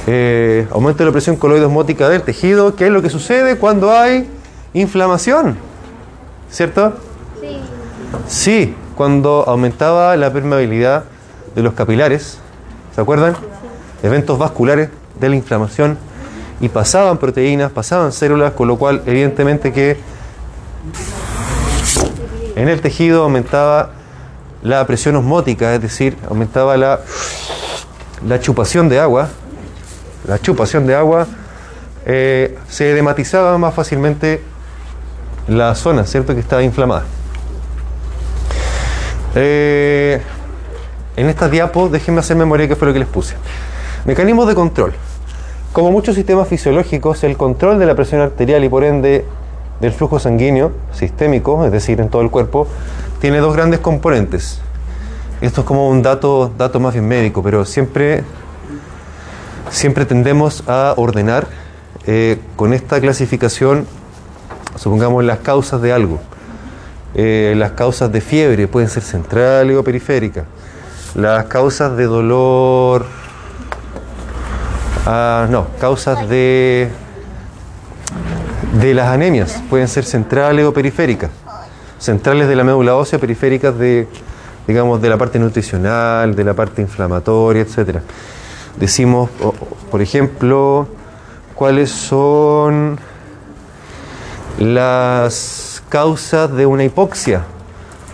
Eh, 0.08 0.66
aumento 0.72 1.04
de 1.04 1.06
la 1.06 1.12
presión 1.12 1.36
coloidosmótica 1.36 2.10
del 2.10 2.24
tejido, 2.24 2.76
¿qué 2.76 2.88
es 2.88 2.92
lo 2.92 3.04
que 3.04 3.12
sucede 3.12 3.58
cuando 3.58 3.92
hay 3.92 4.28
inflamación? 4.74 5.56
¿Cierto? 6.50 6.94
Sí. 8.28 8.76
Cuando 8.96 9.44
aumentaba 9.48 10.16
la 10.18 10.32
permeabilidad 10.32 11.06
de 11.56 11.64
los 11.64 11.74
capilares, 11.74 12.38
¿se 12.94 13.02
acuerdan? 13.02 13.36
Eventos 14.04 14.38
vasculares 14.38 14.90
de 15.20 15.30
la 15.30 15.36
inflamación 15.36 15.98
y 16.60 16.70
pasaban 16.70 17.18
proteínas, 17.18 17.72
pasaban 17.72 18.12
células, 18.12 18.54
con 18.54 18.68
lo 18.68 18.78
cual 18.78 19.02
evidentemente 19.08 19.74
que 19.74 19.98
en 22.56 22.70
el 22.70 22.82
tejido 22.82 23.24
aumentaba 23.24 23.92
la 24.62 24.86
presión 24.86 25.16
osmótica, 25.16 25.74
es 25.74 25.82
decir, 25.82 26.16
aumentaba 26.30 26.78
la, 26.78 27.00
la 28.28 28.40
chupación 28.40 28.90
de 28.90 29.00
agua, 29.00 29.30
la 30.28 30.40
chupación 30.40 30.86
de 30.86 30.96
agua, 30.96 31.26
eh, 32.06 32.58
se 32.70 32.92
edematizaba 32.92 33.58
más 33.58 33.74
fácilmente 33.74 34.44
la 35.48 35.74
zona, 35.74 36.06
¿cierto?, 36.06 36.36
que 36.36 36.42
estaba 36.42 36.62
inflamada. 36.62 37.06
Eh, 39.36 40.22
en 41.16 41.30
estas 41.30 41.52
diapos, 41.52 41.92
déjenme 41.92 42.20
hacer 42.20 42.36
memoria 42.36 42.68
qué 42.68 42.76
fue 42.76 42.88
lo 42.88 42.94
que 42.94 43.00
les 43.00 43.08
puse. 43.08 43.36
Mecanismos 44.06 44.48
de 44.48 44.56
control. 44.56 44.94
Como 45.72 45.92
muchos 45.92 46.16
sistemas 46.16 46.48
fisiológicos, 46.48 47.24
el 47.24 47.38
control 47.38 47.80
de 47.80 47.86
la 47.86 47.96
presión 47.96 48.22
arterial 48.22 48.64
y 48.64 48.70
por 48.70 48.84
ende 48.84 49.26
del 49.80 49.92
flujo 49.92 50.20
sanguíneo 50.20 50.72
sistémico, 50.92 51.66
es 51.66 51.72
decir, 51.72 52.00
en 52.00 52.10
todo 52.10 52.22
el 52.22 52.30
cuerpo, 52.30 52.68
tiene 53.20 53.40
dos 53.40 53.56
grandes 53.56 53.80
componentes. 53.80 54.60
Esto 55.42 55.62
es 55.62 55.68
como 55.68 55.90
un 55.90 56.02
dato, 56.02 56.52
dato 56.58 56.80
más 56.80 56.94
bien 56.94 57.08
médico, 57.08 57.42
pero 57.44 57.66
siempre, 57.66 58.24
siempre 59.70 60.06
tendemos 60.06 60.64
a 60.68 60.94
ordenar 60.96 61.48
eh, 62.06 62.40
con 62.56 62.74
esta 62.74 63.02
clasificación, 63.02 63.88
supongamos, 64.78 65.24
las 65.24 65.40
causas 65.40 65.82
de 65.82 65.92
algo. 65.92 66.20
Eh, 67.16 67.54
las 67.58 67.72
causas 67.72 68.12
de 68.12 68.22
fiebre 68.22 68.68
pueden 68.68 68.90
ser 68.90 69.04
centrales 69.04 69.78
o 69.78 69.84
periféricas. 69.84 70.46
Las 71.16 71.46
causas 71.46 71.96
de 71.96 72.06
dolor. 72.06 73.06
ah, 75.06 75.48
no, 75.50 75.68
causas 75.80 76.28
de. 76.28 76.90
de 78.80 78.94
las 78.94 79.10
anemias 79.10 79.62
pueden 79.70 79.88
ser 79.88 80.06
centrales 80.06 80.66
o 80.66 80.74
periféricas. 80.74 81.30
Centrales 82.00 82.48
de 82.48 82.56
la 82.56 82.64
médula 82.64 82.96
ósea, 82.96 83.20
periféricas 83.20 83.78
de, 83.78 84.08
digamos, 84.68 85.02
de 85.02 85.10
la 85.10 85.18
parte 85.18 85.40
nutricional, 85.40 86.36
de 86.36 86.44
la 86.44 86.54
parte 86.54 86.82
inflamatoria, 86.82 87.62
etc. 87.62 88.00
Decimos, 88.78 89.30
por 89.92 90.02
ejemplo, 90.02 90.88
cuáles 91.54 91.92
son 91.92 92.98
las 94.60 95.73
causas 95.94 96.52
de 96.52 96.66
una 96.66 96.84
hipoxia 96.84 97.44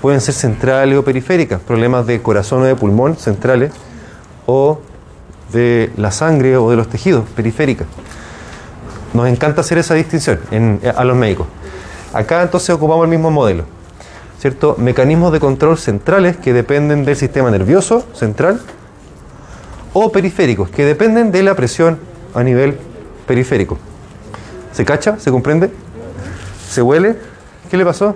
pueden 0.02 0.20
ser 0.20 0.34
centrales 0.34 0.98
o 0.98 1.04
periféricas, 1.06 1.62
problemas 1.62 2.06
de 2.06 2.22
corazón 2.22 2.64
o 2.64 2.66
de 2.66 2.76
pulmón 2.76 3.16
centrales 3.16 3.72
o 4.46 4.82
de 5.54 5.90
la 5.96 6.12
sangre 6.12 6.58
o 6.58 6.70
de 6.70 6.76
los 6.76 6.90
tejidos 6.90 7.24
periféricas. 7.38 7.88
Nos 9.14 9.30
encanta 9.30 9.62
hacer 9.62 9.78
esa 9.78 9.94
distinción 9.94 10.42
a 10.94 11.06
los 11.06 11.16
médicos. 11.16 11.48
Acá 12.12 12.42
entonces 12.42 12.70
ocupamos 12.72 13.06
el 13.06 13.12
mismo 13.12 13.32
modelo, 13.32 13.64
¿cierto? 14.42 14.76
Mecanismos 14.78 15.32
de 15.32 15.40
control 15.40 15.78
centrales 15.78 16.36
que 16.36 16.52
dependen 16.52 17.06
del 17.06 17.16
sistema 17.16 17.50
nervioso 17.50 18.06
central 18.12 18.60
o 19.94 20.12
periféricos 20.12 20.70
que 20.70 20.84
dependen 20.84 21.32
de 21.32 21.44
la 21.44 21.56
presión 21.56 21.98
a 22.36 22.44
nivel 22.44 22.78
periférico. 23.26 23.78
¿Se 24.74 24.84
cacha? 24.84 25.18
¿Se 25.18 25.32
comprende? 25.32 25.72
¿Se 26.70 26.82
huele? 26.82 27.29
¿Qué 27.70 27.78
le 27.78 27.86
pasó? 27.86 28.16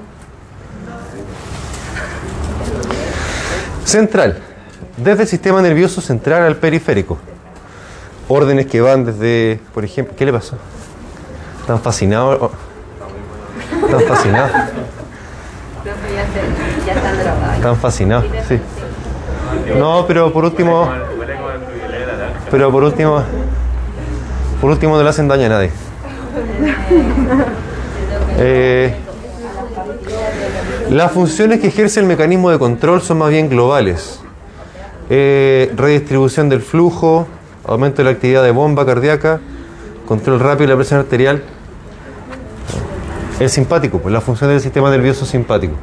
Central. 3.85 4.39
Desde 4.97 5.23
el 5.23 5.27
sistema 5.27 5.61
nervioso 5.61 6.01
central 6.01 6.43
al 6.43 6.55
periférico. 6.55 7.19
Órdenes 8.27 8.67
que 8.67 8.81
van 8.81 9.05
desde, 9.05 9.59
por 9.73 9.83
ejemplo, 9.83 10.15
¿qué 10.17 10.25
le 10.25 10.33
pasó? 10.33 10.57
¿Están 11.61 11.79
fascinados? 11.81 12.39
Oh. 12.41 12.51
Están 13.85 13.99
drogados. 13.99 14.51
Están 17.55 17.77
fascinados, 17.77 18.25
sí. 18.47 18.59
No, 19.77 20.05
pero 20.07 20.31
por 20.33 20.45
último, 20.45 20.89
pero 22.49 22.71
por 22.71 22.83
último, 22.83 23.23
por 24.61 24.71
último 24.71 24.97
no 24.97 25.03
le 25.03 25.09
hacen 25.09 25.27
daño 25.27 25.45
a 25.45 25.49
nadie. 25.49 25.71
Eh, 28.37 28.95
las 30.89 31.11
funciones 31.11 31.59
que 31.59 31.67
ejerce 31.67 31.99
el 31.99 32.05
mecanismo 32.05 32.51
de 32.51 32.59
control 32.59 33.01
son 33.01 33.19
más 33.19 33.29
bien 33.29 33.49
globales. 33.49 34.19
Eh, 35.09 35.71
redistribución 35.75 36.49
del 36.49 36.61
flujo, 36.61 37.27
aumento 37.65 37.97
de 37.97 38.05
la 38.05 38.11
actividad 38.11 38.43
de 38.43 38.51
bomba 38.51 38.85
cardíaca, 38.85 39.39
control 40.05 40.39
rápido 40.39 40.67
de 40.67 40.73
la 40.73 40.75
presión 40.75 40.99
arterial. 40.99 41.41
El 43.39 43.49
simpático, 43.49 43.99
pues 43.99 44.13
la 44.13 44.21
función 44.21 44.49
del 44.49 44.59
sistema 44.59 44.91
nervioso 44.91 45.25
simpático. 45.25 45.73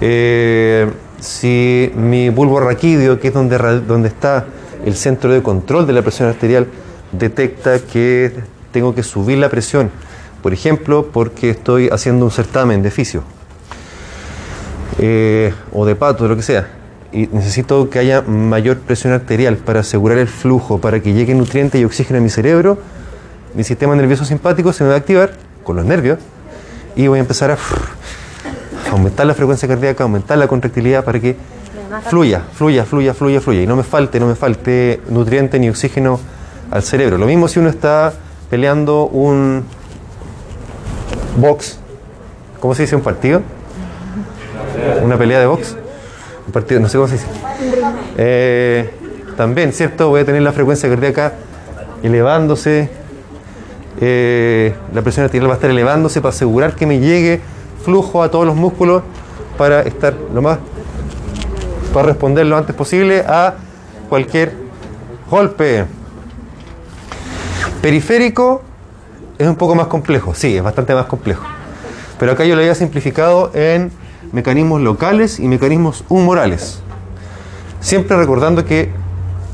Eh, 0.00 0.90
si 1.20 1.92
mi 1.94 2.30
bulbo 2.30 2.58
raquídeo, 2.58 3.20
que 3.20 3.28
es 3.28 3.34
donde, 3.34 3.58
donde 3.86 4.08
está 4.08 4.46
el 4.84 4.96
centro 4.96 5.32
de 5.32 5.42
control 5.42 5.86
de 5.86 5.92
la 5.92 6.02
presión 6.02 6.28
arterial, 6.28 6.66
detecta 7.12 7.78
que 7.78 8.32
tengo 8.72 8.94
que 8.94 9.02
subir 9.02 9.38
la 9.38 9.50
presión, 9.50 9.90
por 10.42 10.52
ejemplo, 10.52 11.08
porque 11.12 11.50
estoy 11.50 11.88
haciendo 11.90 12.24
un 12.24 12.30
certamen 12.30 12.82
de 12.82 12.90
fisio 12.90 13.22
eh, 14.98 15.52
o 15.72 15.86
de 15.86 15.94
pato, 15.94 16.26
lo 16.28 16.36
que 16.36 16.42
sea, 16.42 16.68
y 17.12 17.28
necesito 17.32 17.90
que 17.90 17.98
haya 17.98 18.22
mayor 18.22 18.78
presión 18.78 19.12
arterial 19.12 19.56
para 19.56 19.80
asegurar 19.80 20.18
el 20.18 20.28
flujo, 20.28 20.78
para 20.78 21.00
que 21.00 21.12
llegue 21.12 21.34
nutriente 21.34 21.78
y 21.78 21.84
oxígeno 21.84 22.18
a 22.18 22.22
mi 22.22 22.30
cerebro, 22.30 22.78
mi 23.54 23.64
sistema 23.64 23.96
nervioso 23.96 24.24
simpático 24.24 24.72
se 24.72 24.84
me 24.84 24.90
va 24.90 24.96
a 24.96 24.98
activar 24.98 25.32
con 25.64 25.76
los 25.76 25.84
nervios 25.84 26.18
y 26.94 27.08
voy 27.08 27.18
a 27.18 27.20
empezar 27.20 27.50
a 27.50 27.58
aumentar 28.92 29.26
la 29.26 29.34
frecuencia 29.34 29.66
cardíaca, 29.66 30.04
aumentar 30.04 30.38
la 30.38 30.46
contractilidad 30.46 31.04
para 31.04 31.18
que 31.18 31.36
fluya, 32.08 32.42
fluya, 32.52 32.84
fluya, 32.84 33.14
fluya, 33.14 33.40
fluya 33.40 33.62
y 33.62 33.66
no 33.66 33.76
me 33.76 33.82
falte, 33.82 34.20
no 34.20 34.26
me 34.26 34.34
falte 34.34 35.00
nutriente 35.08 35.58
ni 35.58 35.68
oxígeno 35.68 36.20
al 36.70 36.82
cerebro. 36.82 37.18
Lo 37.18 37.26
mismo 37.26 37.48
si 37.48 37.58
uno 37.58 37.68
está 37.68 38.12
peleando 38.48 39.06
un 39.06 39.64
box, 41.36 41.78
¿cómo 42.60 42.74
se 42.74 42.82
dice 42.82 42.94
un 42.94 43.02
partido? 43.02 43.42
Una 45.02 45.16
pelea 45.16 45.40
de 45.40 45.46
box, 45.46 45.76
un 46.46 46.52
partido, 46.52 46.80
no 46.80 46.88
sé 46.88 46.96
cómo 46.96 47.08
se 47.08 47.14
dice. 47.14 47.26
Eh, 48.16 48.90
también, 49.36 49.72
¿cierto? 49.72 50.08
Voy 50.08 50.20
a 50.20 50.24
tener 50.24 50.42
la 50.42 50.52
frecuencia 50.52 50.88
cardíaca 50.88 51.34
elevándose 52.02 52.90
eh, 54.02 54.74
la 54.94 55.02
presión 55.02 55.24
arterial 55.24 55.48
va 55.48 55.54
a 55.54 55.56
estar 55.56 55.70
elevándose 55.70 56.22
para 56.22 56.30
asegurar 56.30 56.74
que 56.74 56.86
me 56.86 57.00
llegue 57.00 57.40
flujo 57.84 58.22
a 58.22 58.30
todos 58.30 58.46
los 58.46 58.56
músculos 58.56 59.02
para 59.58 59.82
estar 59.82 60.14
lo 60.32 60.40
más, 60.40 60.58
para 61.92 62.06
responder 62.08 62.46
lo 62.46 62.56
antes 62.56 62.74
posible 62.74 63.20
a 63.26 63.54
cualquier 64.08 64.54
golpe. 65.30 65.84
Periférico 67.82 68.62
es 69.38 69.46
un 69.46 69.56
poco 69.56 69.74
más 69.74 69.88
complejo, 69.88 70.34
sí, 70.34 70.56
es 70.56 70.62
bastante 70.62 70.94
más 70.94 71.06
complejo. 71.06 71.44
Pero 72.18 72.32
acá 72.32 72.44
yo 72.44 72.54
lo 72.54 72.62
había 72.62 72.74
simplificado 72.74 73.50
en 73.54 73.90
mecanismos 74.32 74.80
locales 74.80 75.40
y 75.40 75.48
mecanismos 75.48 76.04
humorales. 76.08 76.80
Siempre 77.80 78.16
recordando 78.16 78.64
que 78.64 78.90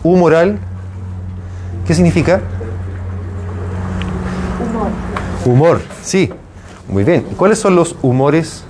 humoral, 0.03 0.59
¿qué 1.87 1.95
significa? 1.95 2.41
Humor. 4.61 4.91
Humor, 5.45 5.81
sí. 6.03 6.33
Muy 6.89 7.05
bien. 7.05 7.27
¿Y 7.31 7.35
cuáles 7.35 7.59
son 7.59 7.75
los 7.75 7.97
humores? 8.03 8.65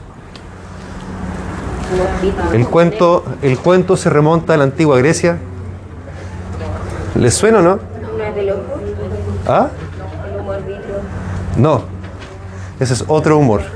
El 2.52 2.66
cuento, 2.66 3.24
el 3.42 3.58
cuento 3.58 3.96
se 3.96 4.10
remonta 4.10 4.54
a 4.54 4.56
la 4.56 4.64
antigua 4.64 4.98
Grecia. 4.98 5.38
¿Les 7.14 7.34
suena 7.34 7.58
o 7.58 7.62
no? 7.62 7.78
¿Ah? 9.46 9.68
No. 11.56 11.82
Ese 12.80 12.94
es 12.94 13.04
otro 13.08 13.38
humor. 13.38 13.75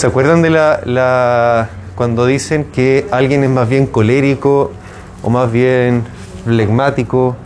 ¿Se 0.00 0.06
acuerdan 0.06 0.40
de 0.40 0.48
la, 0.48 0.80
la 0.86 1.68
cuando 1.94 2.24
dicen 2.24 2.64
que 2.64 3.06
alguien 3.10 3.44
es 3.44 3.50
más 3.50 3.68
bien 3.68 3.86
colérico 3.86 4.72
o 5.22 5.28
más 5.28 5.52
bien 5.52 6.04
flegmático? 6.46 7.36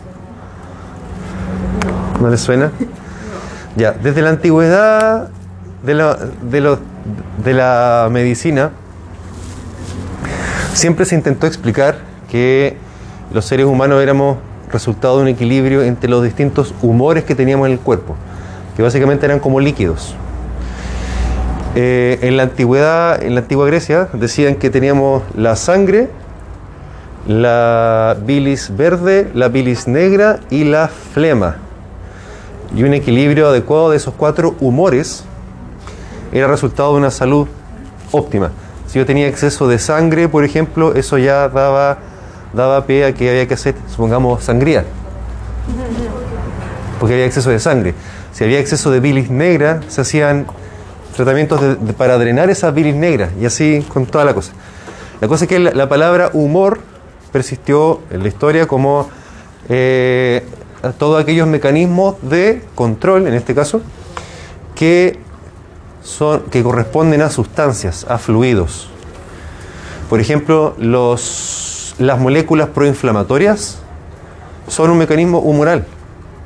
¿No 2.21 2.31
les 2.31 2.41
suena? 2.41 2.71
Ya, 3.75 3.91
desde 3.91 4.23
la 4.23 4.31
antigüedad 4.31 5.31
de 5.83 5.95
la, 5.95 6.15
de 6.43 6.61
lo- 6.61 6.79
de 7.43 7.55
la 7.55 8.07
medicina, 8.13 8.71
siempre 10.75 11.07
se 11.07 11.17
intentó 11.17 11.49
explicar 11.49 11.97
que 12.31 12.77
los 13.33 13.47
seres 13.47 13.67
humanos 13.67 14.01
éramos 14.01 14.37
resultado 14.71 15.17
de 15.17 15.23
un 15.23 15.29
equilibrio 15.29 15.83
entre 15.83 16.09
los 16.09 16.23
distintos 16.23 16.73
humores 16.83 17.25
que 17.25 17.35
teníamos 17.35 17.67
en 17.67 17.73
el 17.73 17.81
cuerpo, 17.81 18.15
que 18.77 18.83
básicamente 18.85 19.27
eran 19.27 19.41
como 19.41 19.59
líquidos. 19.59 20.15
Eh, 21.77 22.21
en 22.23 22.37
la 22.37 22.45
antigüedad, 22.45 23.21
en 23.21 23.35
la 23.35 23.41
antigua 23.41 23.67
Grecia, 23.67 24.09
decían 24.13 24.55
que 24.55 24.71
teníamos 24.71 25.25
la 25.37 25.57
sangre, 25.57 26.09
la 27.27 28.17
bilis 28.25 28.77
verde, 28.77 29.29
la 29.35 29.49
bilis 29.49 29.89
negra 29.89 30.39
y 30.51 30.65
la 30.65 30.87
flema. 30.87 31.57
Y 32.77 32.85
un 32.85 32.95
equilibrio 32.95 33.49
adecuado 33.49 33.91
de 33.91 33.97
esos 33.97 34.15
cuatro 34.15 34.55
humores 34.61 35.25
era 36.33 36.47
resultado 36.47 36.93
de 36.93 36.99
una 36.99 37.11
salud 37.11 37.49
óptima. 38.13 38.53
Si 38.87 39.01
yo 39.01 39.07
tenía 39.07 39.27
exceso 39.27 39.67
de 39.67 39.81
sangre, 39.81 40.29
por 40.29 40.45
ejemplo, 40.45 40.95
eso 40.95 41.19
ya 41.19 41.49
daba, 41.49 41.99
daba 42.53 42.87
pie 42.87 43.07
a 43.07 43.15
que 43.15 43.31
había 43.31 43.49
que 43.49 43.55
hacer, 43.55 43.75
supongamos, 43.91 44.45
sangría. 44.45 44.85
Porque 47.01 47.15
había 47.15 47.27
exceso 47.27 47.51
de 47.51 47.59
sangre. 47.59 47.95
Si 48.33 48.45
había 48.45 48.61
exceso 48.61 48.93
de 48.93 49.01
bilis 49.01 49.29
negra, 49.29 49.81
se 49.89 50.03
hacían 50.03 50.47
tratamientos 51.15 51.61
de- 51.61 51.93
para 51.93 52.19
drenar 52.19 52.51
esa 52.51 52.71
bilis 52.71 52.95
negra 52.95 53.31
y 53.41 53.47
así 53.47 53.85
con 53.93 54.07
toda 54.07 54.25
la 54.25 54.35
cosa. 54.35 54.53
La 55.21 55.29
cosa 55.29 55.45
es 55.45 55.49
que 55.49 55.59
la, 55.59 55.71
la 55.73 55.89
palabra 55.89 56.31
humor 56.33 56.81
persistió 57.33 58.01
en 58.11 58.23
la 58.23 58.29
historia 58.29 58.67
como 58.67 59.09
eh, 59.69 60.45
todos 60.99 61.23
aquellos 61.23 61.47
mecanismos 61.49 62.17
de 62.23 62.63
control, 62.75 63.27
en 63.27 63.35
este 63.35 63.55
caso, 63.55 63.81
que, 64.75 65.19
son, 66.03 66.43
que 66.51 66.63
corresponden 66.63 67.23
a 67.23 67.31
sustancias, 67.31 68.05
a 68.09 68.19
fluidos. 68.19 68.89
Por 70.11 70.21
ejemplo, 70.21 70.75
las 70.79 72.19
moléculas 72.21 72.69
proinflamatorias 72.69 73.79
son 74.69 74.91
un 74.91 74.99
mecanismo 74.99 75.39
humoral 75.39 75.87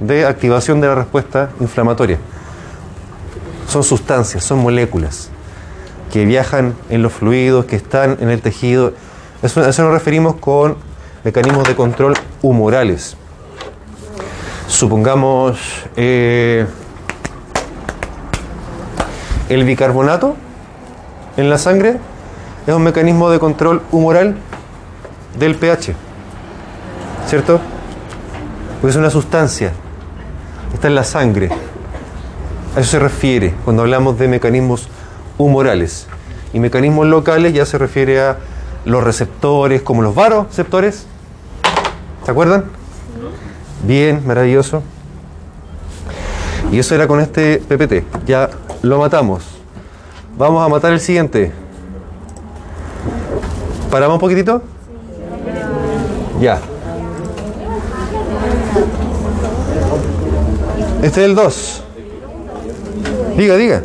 de 0.00 0.24
activación 0.26 0.80
de 0.80 0.86
la 0.86 0.94
respuesta 0.94 1.50
inflamatoria. 1.60 2.18
Son 3.68 3.84
sustancias, 3.84 4.42
son 4.42 4.58
moléculas 4.58 5.30
que 6.12 6.24
viajan 6.24 6.74
en 6.88 7.02
los 7.02 7.12
fluidos, 7.12 7.66
que 7.66 7.76
están 7.76 8.16
en 8.20 8.30
el 8.30 8.40
tejido. 8.40 8.94
Eso, 9.42 9.66
eso 9.66 9.82
nos 9.82 9.92
referimos 9.92 10.36
con 10.36 10.76
mecanismos 11.22 11.68
de 11.68 11.76
control 11.76 12.14
humorales. 12.42 13.16
Supongamos 14.66 15.58
eh, 15.96 16.66
el 19.48 19.64
bicarbonato 19.64 20.36
en 21.36 21.48
la 21.48 21.58
sangre 21.58 21.98
es 22.66 22.74
un 22.74 22.82
mecanismo 22.82 23.30
de 23.30 23.38
control 23.38 23.80
humoral 23.90 24.36
del 25.38 25.54
pH, 25.54 25.94
¿cierto? 27.26 27.60
Porque 28.80 28.90
es 28.90 28.96
una 28.96 29.08
sustancia, 29.08 29.72
está 30.74 30.88
en 30.88 30.94
la 30.94 31.04
sangre. 31.04 31.48
A 32.76 32.80
eso 32.80 32.90
se 32.90 32.98
refiere 32.98 33.54
cuando 33.64 33.82
hablamos 33.82 34.18
de 34.18 34.28
mecanismos 34.28 34.88
humorales. 35.36 36.06
Y 36.52 36.60
mecanismos 36.60 37.06
locales 37.06 37.52
ya 37.52 37.66
se 37.66 37.78
refiere 37.78 38.20
a 38.20 38.38
los 38.84 39.02
receptores, 39.04 39.82
como 39.82 40.02
los 40.02 40.14
varoreceptores. 40.14 41.06
¿Se 42.24 42.30
acuerdan? 42.30 42.64
Bien, 43.84 44.22
maravilloso. 44.26 44.82
Y 46.70 46.78
eso 46.78 46.94
era 46.94 47.06
con 47.06 47.20
este 47.20 47.58
PPT. 47.58 48.26
Ya 48.26 48.50
lo 48.82 48.98
matamos. 48.98 49.44
Vamos 50.36 50.64
a 50.64 50.68
matar 50.68 50.92
el 50.92 51.00
siguiente. 51.00 51.52
¿Paramos 53.90 54.14
un 54.14 54.20
poquitito? 54.20 54.62
Ya. 56.40 56.60
Este 61.02 61.20
es 61.20 61.26
el 61.28 61.34
2. 61.34 61.84
Diga, 63.38 63.54
diga. 63.54 63.82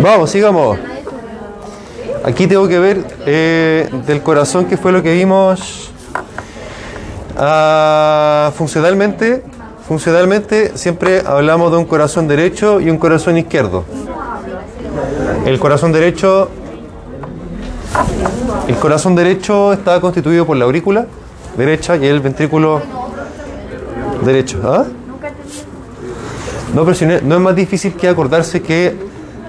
Vamos, 0.00 0.30
sigamos. 0.30 0.78
Aquí 2.24 2.46
tengo 2.46 2.66
que 2.66 2.78
ver 2.78 3.04
eh, 3.26 3.86
del 4.06 4.22
corazón 4.22 4.64
qué 4.64 4.78
fue 4.78 4.92
lo 4.92 5.02
que 5.02 5.12
vimos. 5.12 5.92
Ah, 7.36 8.50
funcionalmente, 8.56 9.42
funcionalmente 9.86 10.72
siempre 10.78 11.20
hablamos 11.20 11.70
de 11.70 11.76
un 11.76 11.84
corazón 11.84 12.26
derecho 12.28 12.80
y 12.80 12.88
un 12.88 12.96
corazón 12.96 13.36
izquierdo. 13.36 13.84
El 15.44 15.58
corazón 15.58 15.92
derecho, 15.92 16.48
el 18.68 18.76
corazón 18.76 19.14
derecho 19.14 19.74
está 19.74 20.00
constituido 20.00 20.46
por 20.46 20.56
la 20.56 20.64
aurícula 20.64 21.06
derecha 21.58 21.98
y 21.98 22.06
el 22.06 22.20
ventrículo 22.20 22.80
derecho. 24.24 24.60
¿Ah? 24.64 24.86
No, 26.74 26.84
pero 26.84 26.94
si 26.94 27.04
no, 27.06 27.14
es 27.14 27.22
más 27.24 27.56
difícil 27.56 27.94
que 27.94 28.08
acordarse 28.08 28.62
que 28.62 28.94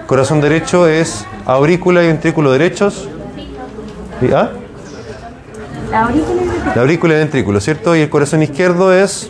corazón 0.08 0.42
derecho 0.42 0.88
es 0.88 1.26
aurícula 1.46 2.04
y 2.04 2.08
ventrículo 2.08 2.52
derechos. 2.52 3.08
¿Y- 4.22 4.32
¿Ah? 4.34 4.52
La 5.92 6.02
aurícula 6.06 6.42
La 6.76 6.82
aurícula 6.82 7.14
y 7.16 7.18
ventrículo, 7.18 7.60
¿cierto? 7.60 7.96
Y 7.96 8.02
el 8.02 8.10
corazón 8.10 8.42
izquierdo 8.44 8.94
es 8.94 9.30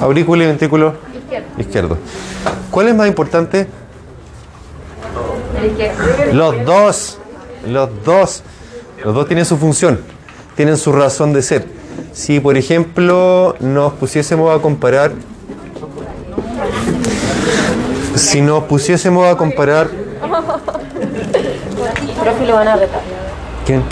aurícula 0.00 0.44
y 0.44 0.46
ventrículo 0.46 0.94
izquierdo. 1.58 1.98
¿Cuál 2.70 2.88
es 2.88 2.94
más 2.94 3.06
importante? 3.08 3.66
izquierdo. 5.66 6.32
Los 6.32 6.64
dos. 6.64 7.18
Los 7.66 7.90
dos. 8.04 8.42
Los 9.04 9.14
dos 9.14 9.26
tienen 9.26 9.44
su 9.44 9.56
función. 9.56 10.00
Tienen 10.56 10.76
su 10.76 10.92
razón 10.92 11.32
de 11.32 11.42
ser. 11.42 11.66
Si, 12.12 12.40
por 12.40 12.56
ejemplo, 12.56 13.56
nos 13.60 13.92
pusiésemos 13.94 14.56
a 14.56 14.60
comparar. 14.62 15.12
Si 18.16 18.40
nos 18.40 18.64
pusiésemos 18.64 19.26
a 19.26 19.36
comparar. 19.36 19.88
Profe 22.22 22.46
lo 22.46 22.54
van 22.54 22.68
a 22.68 22.76
retar. 22.76 23.00
¿Quién? 23.66 23.82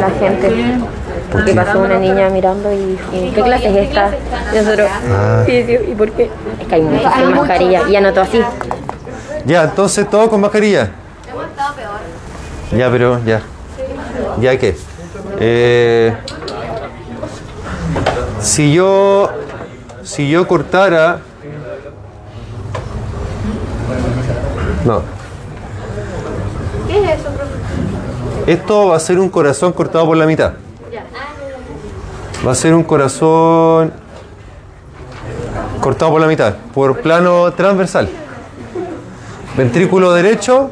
La 0.00 0.10
gente. 0.10 0.78
Porque 1.32 1.54
pasó 1.54 1.80
una 1.80 1.98
niña 1.98 2.28
mirando 2.28 2.72
y 2.72 2.76
dijo, 2.86 3.10
¿qué 3.34 3.42
clase 3.42 3.68
es 3.70 3.88
esta? 3.88 4.10
Y 4.52 4.56
nosotros, 4.56 4.88
Ah. 5.10 5.42
sí, 5.46 5.64
sí, 5.64 5.78
¿y 5.90 5.94
por 5.94 6.10
qué? 6.12 6.30
Es 6.60 6.66
que 6.66 6.74
hay 6.74 6.82
muchas 6.82 7.14
sin 7.14 7.30
mascarilla. 7.34 7.88
Y 7.88 7.96
anotó 7.96 8.20
así. 8.22 8.40
Ya, 9.44 9.62
entonces 9.64 10.08
todo 10.10 10.28
con 10.28 10.40
mascarilla. 10.40 10.90
Ya, 12.76 12.90
pero 12.90 13.20
ya. 13.24 13.42
¿Ya 14.40 14.58
qué? 14.58 14.76
Eh, 15.38 16.14
si 18.40 18.72
yo 18.72 19.30
si 20.02 20.28
yo 20.30 20.46
cortara 20.48 21.20
No. 24.84 25.02
¿Qué 26.86 26.98
es 26.98 27.20
eso, 27.20 27.28
profe? 27.30 28.52
Esto 28.52 28.88
va 28.88 28.96
a 28.96 29.00
ser 29.00 29.18
un 29.18 29.28
corazón 29.28 29.72
cortado 29.72 30.06
por 30.06 30.16
la 30.16 30.26
mitad. 30.26 30.54
Va 32.46 32.52
a 32.52 32.54
ser 32.54 32.74
un 32.74 32.84
corazón 32.84 33.92
Cortado 35.80 36.10
por 36.10 36.20
la 36.20 36.26
mitad, 36.26 36.54
por 36.74 37.00
plano 37.00 37.50
transversal. 37.54 38.06
Ventrículo 39.56 40.12
derecho, 40.12 40.68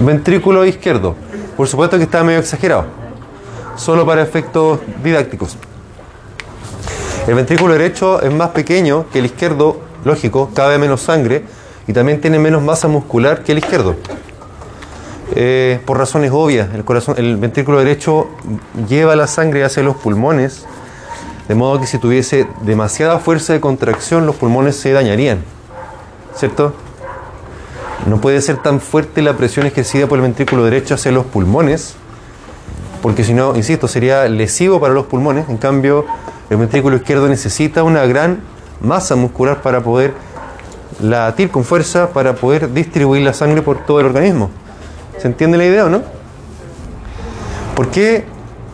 ventrículo 0.00 0.64
izquierdo. 0.64 1.14
Por 1.54 1.68
supuesto 1.68 1.98
que 1.98 2.04
está 2.04 2.24
medio 2.24 2.38
exagerado, 2.38 2.86
solo 3.76 4.06
para 4.06 4.22
efectos 4.22 4.80
didácticos. 5.04 5.58
El 7.26 7.34
ventrículo 7.34 7.74
derecho 7.74 8.22
es 8.22 8.32
más 8.32 8.50
pequeño 8.50 9.04
que 9.12 9.18
el 9.18 9.26
izquierdo, 9.26 9.80
lógico, 10.06 10.50
cabe 10.54 10.78
menos 10.78 11.02
sangre 11.02 11.44
y 11.88 11.92
también 11.94 12.20
tiene 12.20 12.38
menos 12.38 12.62
masa 12.62 12.86
muscular 12.86 13.42
que 13.42 13.52
el 13.52 13.58
izquierdo. 13.58 13.96
Eh, 15.34 15.80
por 15.86 15.98
razones 15.98 16.30
obvias, 16.32 16.68
el, 16.74 16.84
corazón, 16.84 17.14
el 17.18 17.36
ventrículo 17.38 17.78
derecho 17.78 18.28
lleva 18.88 19.16
la 19.16 19.26
sangre 19.26 19.64
hacia 19.64 19.82
los 19.82 19.96
pulmones, 19.96 20.66
de 21.48 21.54
modo 21.54 21.80
que 21.80 21.86
si 21.86 21.98
tuviese 21.98 22.46
demasiada 22.60 23.18
fuerza 23.18 23.54
de 23.54 23.60
contracción 23.60 24.26
los 24.26 24.36
pulmones 24.36 24.76
se 24.76 24.92
dañarían, 24.92 25.42
¿cierto? 26.36 26.74
No 28.06 28.20
puede 28.20 28.40
ser 28.42 28.58
tan 28.58 28.80
fuerte 28.80 29.22
la 29.22 29.34
presión 29.34 29.66
ejercida 29.66 30.06
por 30.06 30.18
el 30.18 30.22
ventrículo 30.22 30.64
derecho 30.64 30.94
hacia 30.94 31.10
los 31.10 31.24
pulmones, 31.24 31.94
porque 33.00 33.24
si 33.24 33.32
no, 33.32 33.56
insisto, 33.56 33.88
sería 33.88 34.28
lesivo 34.28 34.78
para 34.80 34.92
los 34.92 35.06
pulmones. 35.06 35.48
En 35.48 35.56
cambio, 35.56 36.04
el 36.50 36.58
ventrículo 36.58 36.96
izquierdo 36.96 37.28
necesita 37.28 37.82
una 37.82 38.04
gran 38.06 38.40
masa 38.80 39.16
muscular 39.16 39.62
para 39.62 39.82
poder 39.82 40.12
latir 41.00 41.50
con 41.50 41.64
fuerza, 41.64 42.10
para 42.10 42.34
poder 42.34 42.72
distribuir 42.72 43.22
la 43.22 43.32
sangre 43.32 43.62
por 43.62 43.84
todo 43.84 44.00
el 44.00 44.06
organismo. 44.06 44.50
¿Se 45.18 45.28
entiende 45.28 45.58
la 45.58 45.64
idea 45.64 45.86
o 45.86 45.88
no? 45.88 46.02
¿Por 47.74 47.90
qué, 47.90 48.24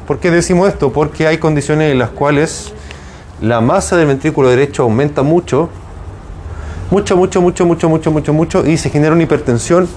¿Por 0.06 0.18
qué 0.18 0.30
decimos 0.30 0.68
esto? 0.68 0.92
Porque 0.92 1.26
hay 1.26 1.38
condiciones 1.38 1.92
en 1.92 1.98
las 1.98 2.10
cuales 2.10 2.72
la 3.40 3.60
masa 3.60 3.96
del 3.96 4.06
ventrículo 4.06 4.48
derecho 4.48 4.84
aumenta 4.84 5.22
mucho, 5.22 5.68
mucho, 6.90 7.16
mucho, 7.16 7.40
mucho, 7.40 7.66
mucho, 7.66 7.88
mucho, 7.88 8.10
mucho, 8.10 8.32
mucho, 8.32 8.66
y 8.66 8.76
se 8.76 8.90
genera 8.90 9.12
una 9.12 9.24
hipertensión 9.24 9.88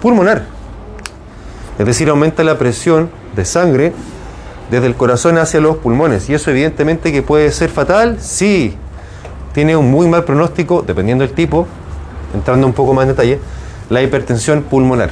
pulmonar. 0.00 0.44
Es 1.78 1.86
decir, 1.86 2.08
aumenta 2.08 2.44
la 2.44 2.58
presión 2.58 3.10
de 3.34 3.44
sangre 3.44 3.92
desde 4.70 4.86
el 4.86 4.94
corazón 4.94 5.38
hacia 5.38 5.60
los 5.60 5.78
pulmones. 5.78 6.28
Y 6.28 6.34
eso 6.34 6.50
evidentemente 6.50 7.12
que 7.12 7.22
puede 7.22 7.50
ser 7.50 7.70
fatal, 7.70 8.18
sí. 8.20 8.76
Tiene 9.52 9.76
un 9.76 9.90
muy 9.90 10.08
mal 10.08 10.24
pronóstico, 10.24 10.82
dependiendo 10.82 11.24
del 11.26 11.34
tipo, 11.34 11.66
entrando 12.34 12.66
un 12.66 12.72
poco 12.72 12.94
más 12.94 13.02
en 13.02 13.08
detalle, 13.10 13.38
la 13.90 14.02
hipertensión 14.02 14.62
pulmonar. 14.62 15.10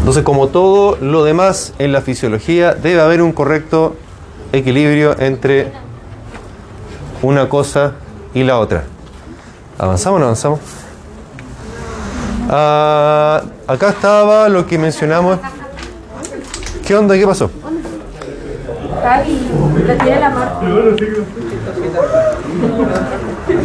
Entonces, 0.00 0.22
como 0.24 0.48
todo 0.48 0.96
lo 1.00 1.24
demás 1.24 1.74
en 1.78 1.92
la 1.92 2.00
fisiología, 2.00 2.74
debe 2.74 3.00
haber 3.00 3.22
un 3.22 3.32
correcto 3.32 3.96
equilibrio 4.52 5.14
entre 5.20 5.72
una 7.22 7.48
cosa 7.48 7.92
y 8.34 8.42
la 8.42 8.58
otra. 8.58 8.84
¿Avanzamos 9.78 10.16
o 10.16 10.20
no 10.20 10.24
avanzamos? 10.26 10.60
Ah, 12.48 13.42
acá 13.66 13.90
estaba 13.90 14.48
lo 14.48 14.66
que 14.66 14.78
mencionamos. 14.78 15.38
¿Qué 16.84 16.96
onda? 16.96 17.14
¿Qué 17.14 17.26
pasó? 17.26 17.50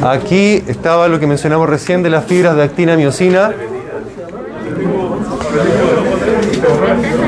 Aquí 0.03 0.63
estaba 0.67 1.07
lo 1.07 1.19
que 1.19 1.27
mencionamos 1.27 1.69
recién 1.69 2.03
de 2.03 2.09
las 2.09 2.25
fibras 2.25 2.55
de 2.55 2.63
actina 2.63 2.95
miocina. 2.95 3.51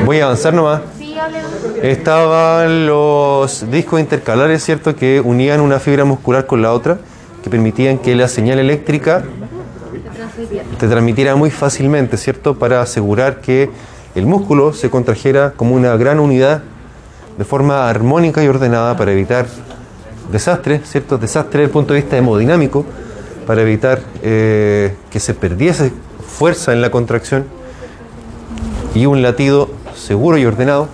Voy 0.04 0.20
a 0.20 0.24
avanzar 0.24 0.54
nomás. 0.54 0.80
Estaban 1.82 2.86
los 2.86 3.70
discos 3.70 4.00
intercalares, 4.00 4.64
¿cierto? 4.64 4.96
Que 4.96 5.20
unían 5.20 5.60
una 5.60 5.78
fibra 5.78 6.04
muscular 6.04 6.46
con 6.46 6.62
la 6.62 6.72
otra, 6.72 6.98
que 7.42 7.50
permitían 7.50 7.98
que 7.98 8.14
la 8.14 8.28
señal 8.28 8.58
eléctrica 8.58 9.22
te 10.78 10.88
transmitiera 10.88 11.36
muy 11.36 11.50
fácilmente, 11.50 12.16
¿cierto? 12.16 12.58
Para 12.58 12.80
asegurar 12.80 13.40
que 13.40 13.70
el 14.14 14.26
músculo 14.26 14.72
se 14.72 14.90
contrajera 14.90 15.52
como 15.56 15.74
una 15.74 15.96
gran 15.96 16.18
unidad 16.18 16.62
de 17.36 17.44
forma 17.44 17.88
armónica 17.88 18.42
y 18.42 18.48
ordenada 18.48 18.96
para 18.96 19.12
evitar 19.12 19.46
desastres, 20.30 20.88
¿cierto? 20.88 21.18
Desastres 21.18 21.52
desde 21.52 21.64
el 21.64 21.70
punto 21.70 21.94
de 21.94 22.00
vista 22.00 22.16
hemodinámico, 22.16 22.84
para 23.46 23.62
evitar 23.62 24.00
eh, 24.22 24.94
que 25.10 25.20
se 25.20 25.32
perdiese 25.32 25.92
fuerza 26.26 26.72
en 26.74 26.82
la 26.82 26.90
contracción 26.90 27.46
y 28.94 29.06
un 29.06 29.22
latido 29.22 29.70
seguro 29.94 30.36
y 30.36 30.44
ordenado. 30.44 30.88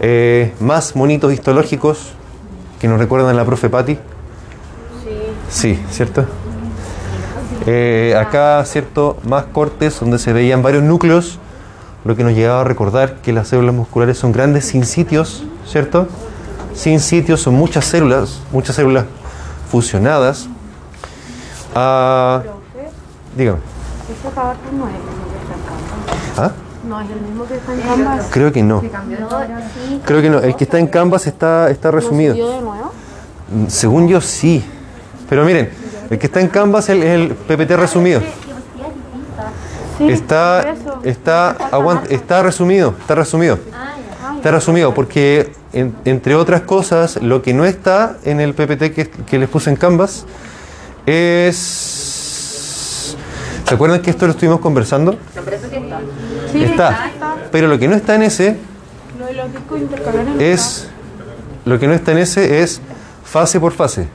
Eh, 0.00 0.52
más 0.60 0.94
monitos 0.96 1.32
histológicos 1.32 2.12
que 2.80 2.88
nos 2.88 2.98
recuerdan 2.98 3.36
la 3.36 3.44
profe 3.44 3.68
Patti. 3.70 3.94
Sí. 3.94 5.10
Sí, 5.48 5.84
¿cierto? 5.90 6.26
Eh, 7.66 8.14
acá, 8.18 8.64
¿cierto? 8.64 9.16
Más 9.24 9.44
cortes 9.46 10.00
donde 10.00 10.18
se 10.18 10.32
veían 10.32 10.62
varios 10.62 10.82
núcleos, 10.82 11.38
lo 12.04 12.16
que 12.16 12.24
nos 12.24 12.34
llegaba 12.34 12.62
a 12.62 12.64
recordar 12.64 13.16
que 13.16 13.32
las 13.32 13.48
células 13.48 13.74
musculares 13.74 14.18
son 14.18 14.32
grandes 14.32 14.64
sin 14.66 14.84
sitios, 14.84 15.44
¿cierto? 15.66 16.08
Sin 16.74 17.00
sitios 17.00 17.40
son 17.40 17.54
muchas 17.54 17.84
células, 17.84 18.40
muchas 18.52 18.76
células 18.76 19.04
fusionadas. 19.70 20.48
Ah, 21.74 22.42
dígame. 23.36 23.58
¿Ese 23.58 24.28
Powerpoint 24.34 24.72
no 24.78 24.88
es 24.88 24.94
el 24.94 25.00
mismo 25.02 25.24
que 25.32 25.36
está 25.38 25.54
en 25.54 25.62
Canvas? 25.64 26.38
¿Ah? 26.38 26.52
No 26.88 27.00
es 27.00 27.10
el 27.10 27.20
mismo 27.20 27.44
que 27.46 27.54
está 27.54 27.74
en 27.74 27.80
Canvas. 27.80 28.26
Creo 28.30 28.52
que 28.52 28.62
no. 28.62 28.82
Creo 30.04 30.22
que 30.22 30.30
no. 30.30 30.38
El 30.40 30.56
que 30.56 30.64
está 30.64 30.78
en 30.78 30.86
Canvas 30.88 31.26
está, 31.26 31.70
está 31.70 31.90
resumido. 31.90 32.34
¿Subió 32.34 32.48
de 32.50 32.60
nuevo? 32.60 32.92
Mm, 33.54 33.66
Según 33.68 34.08
yo 34.08 34.20
sí. 34.20 34.64
Pero 35.28 35.44
miren, 35.44 35.70
el 36.10 36.18
que 36.18 36.26
está 36.26 36.40
en 36.40 36.48
Canvas 36.48 36.88
es 36.88 37.02
el, 37.04 37.34
PPT 37.34 37.70
resumido. 37.76 38.20
Sí, 39.98 40.10
Está, 40.10 40.74
está, 41.04 41.56
aguant- 41.70 42.10
está 42.10 42.42
resumido, 42.42 42.94
está 43.00 43.14
resumido. 43.14 43.58
Está 44.36 44.50
resumido 44.50 44.92
porque, 44.92 45.52
en- 45.72 45.94
entre 46.04 46.34
otras 46.34 46.62
cosas, 46.62 47.20
lo 47.22 47.42
que 47.42 47.54
no 47.54 47.64
está 47.64 48.16
en 48.24 48.40
el 48.40 48.54
PPT 48.54 48.92
que, 48.92 49.08
que 49.10 49.38
les 49.38 49.48
puse 49.48 49.70
en 49.70 49.76
Canvas 49.76 50.24
es... 51.06 53.16
¿Se 53.66 53.74
acuerdan 53.74 54.02
que 54.02 54.10
esto 54.10 54.26
lo 54.26 54.32
estuvimos 54.32 54.60
conversando? 54.60 55.16
Sí, 56.52 56.64
Está. 56.64 57.10
Pero 57.50 57.68
lo 57.68 57.78
que 57.78 57.88
no 57.88 57.94
está 57.94 58.14
en 58.16 58.22
ese 58.22 58.56
Lo 59.18 59.26
de 59.26 59.32
los 59.34 59.52
discos 59.52 59.78
intercalares 59.80 60.34
no 60.34 60.40
es... 60.40 60.88
Lo 61.64 61.78
que 61.78 61.86
no 61.86 61.94
está 61.94 62.12
en 62.12 62.18
ese 62.18 62.62
es 62.62 62.80
fase 63.24 63.60
por 63.60 63.72
fase. 63.72 64.08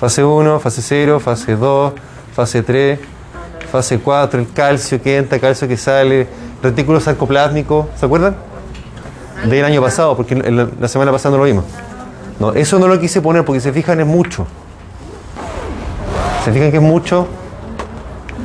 Fase 0.00 0.22
1, 0.22 0.60
fase 0.60 0.82
0, 0.82 1.18
fase 1.20 1.56
2, 1.56 1.92
fase 2.34 2.62
3, 2.62 3.00
fase 3.72 3.98
4, 3.98 4.40
el 4.40 4.52
calcio 4.52 5.02
que 5.02 5.16
entra, 5.16 5.40
calcio 5.40 5.66
que 5.66 5.76
sale, 5.76 6.28
retículo 6.62 7.00
sarcoplásmico, 7.00 7.88
¿se 7.98 8.06
acuerdan? 8.06 8.36
Del 9.44 9.64
año 9.64 9.80
pasado, 9.80 10.16
porque 10.16 10.34
la 10.34 10.88
semana 10.88 11.12
pasada 11.12 11.32
no 11.32 11.38
lo 11.38 11.44
vimos. 11.44 11.64
No, 12.40 12.52
eso 12.52 12.78
no 12.78 12.88
lo 12.88 12.98
quise 13.00 13.20
poner 13.20 13.44
porque 13.44 13.60
se 13.60 13.72
fijan 13.72 14.00
es 14.00 14.06
mucho. 14.06 14.46
Se 16.44 16.52
fijan 16.52 16.70
que 16.70 16.76
es 16.78 16.82
mucho. 16.82 17.26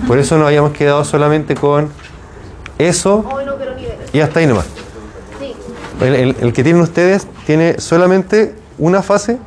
Por 0.07 0.17
eso 0.19 0.37
nos 0.37 0.47
habíamos 0.47 0.71
quedado 0.73 1.03
solamente 1.05 1.55
con 1.55 1.89
eso 2.77 3.23
y 4.11 4.19
hasta 4.19 4.39
ahí 4.39 4.47
nomás. 4.47 4.65
El, 6.01 6.15
el- 6.15 6.35
el 6.41 6.53
que 6.53 6.63
tienen 6.63 6.81
ustedes 6.81 7.27
tiene 7.45 7.79
solamente 7.79 8.55
una 8.77 9.01
fase, 9.01 9.37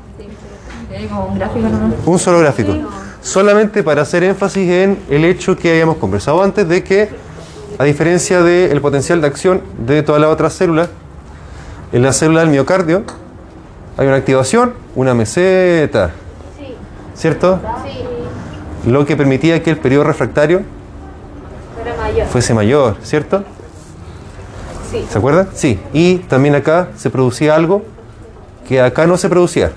un 2.07 2.18
solo 2.18 2.38
gráfico. 2.40 2.72
Solamente 3.20 3.82
para 3.82 4.03
hacer 4.03 4.22
énfasis 4.24 4.70
en 4.70 4.99
el 5.11 5.24
hecho 5.24 5.57
que 5.57 5.70
habíamos 5.70 5.97
conversado 5.97 6.42
antes 6.42 6.66
de 6.68 6.82
que, 6.84 7.09
a 7.78 7.84
diferencia 7.84 8.40
del 8.42 8.80
potencial 8.80 9.20
de 9.20 9.26
acción 9.26 9.61
de 9.84 10.03
todas 10.03 10.20
las 10.20 10.30
otras 10.30 10.53
células, 10.55 10.88
en 11.93 12.03
la 12.03 12.12
célula 12.12 12.41
del 12.41 12.51
miocardio 12.51 13.03
hay 13.97 14.07
una 14.07 14.16
activación, 14.16 14.74
una 14.95 15.14
meseta, 15.14 16.11
¿cierto? 17.14 17.59
Lo 18.87 19.05
que 19.07 19.16
permitía 19.16 19.62
que 19.62 19.70
el 19.70 19.78
periodo 19.78 20.05
refractario 20.05 20.62
fuese 22.30 22.55
mayor, 22.55 22.97
¿cierto? 23.03 23.45
¿Se 25.11 25.18
acuerdan? 25.18 25.49
Sí. 25.55 25.78
Y 25.93 26.18
también 26.18 26.55
acá 26.55 26.89
se 26.97 27.11
producía 27.11 27.55
algo 27.55 27.82
que 28.68 28.80
acá 28.80 29.07
no 29.07 29.16
se 29.16 29.28
producía. 29.28 29.72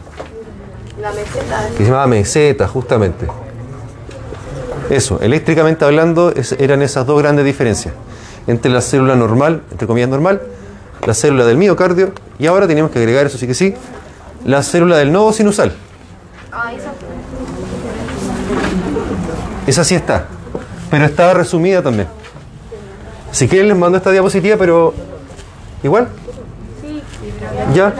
Que 1.77 1.83
se 1.83 1.85
llamaba 1.89 2.07
meseta, 2.07 2.67
justamente. 2.67 3.27
Eso, 4.89 5.19
eléctricamente 5.21 5.85
hablando, 5.85 6.31
es- 6.35 6.53
eran 6.53 6.81
esas 6.81 7.05
dos 7.05 7.21
grandes 7.21 7.45
diferencias. 7.45 7.93
Entre 8.47 8.71
la 8.71 8.81
célula 8.81 9.15
normal, 9.15 9.61
entre 9.71 9.87
comillas 9.87 10.09
normal, 10.09 10.41
la 11.05 11.13
célula 11.13 11.45
del 11.45 11.57
miocardio, 11.57 12.11
y 12.37 12.47
ahora 12.47 12.67
teníamos 12.67 12.91
que 12.91 12.99
agregar, 12.99 13.25
eso 13.25 13.37
sí 13.37 13.47
que 13.47 13.53
sí, 13.53 13.73
la 14.45 14.63
célula 14.63 14.97
del 14.97 15.11
nodo 15.11 15.33
sinusal. 15.33 15.73
Esa 19.67 19.83
sí 19.83 19.95
está, 19.95 20.25
pero 20.89 21.05
está 21.05 21.33
resumida 21.33 21.81
también. 21.81 22.07
Si 23.31 23.47
quieren 23.47 23.67
les 23.67 23.77
mando 23.77 23.97
esta 23.97 24.11
diapositiva, 24.11 24.57
pero 24.57 24.93
igual. 25.83 26.07
Ya. 27.73 27.93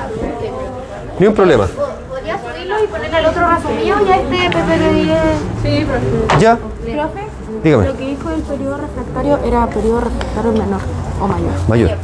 Ni 1.19 1.27
un 1.27 1.33
problema. 1.33 1.67
¿Podría 1.67 2.39
subirlo 2.39 3.29
otro 3.29 3.47
resumido 3.47 3.97
y 4.05 4.11
este 4.11 4.49
PPD10. 4.57 5.19
Sí, 5.61 5.85
profe. 5.85 6.39
¿Ya? 6.39 6.55
Profe, 6.57 7.27
Dígame. 7.63 7.85
lo 7.85 7.97
que 7.97 8.05
dijo 8.07 8.31
el 8.31 8.41
periodo 8.41 8.77
refractario 8.77 9.39
era 9.45 9.67
periodo 9.67 10.01
refractario 10.01 10.51
menor 10.53 10.81
o 11.21 11.27
mayor. 11.27 11.51
Mayor. 11.67 11.97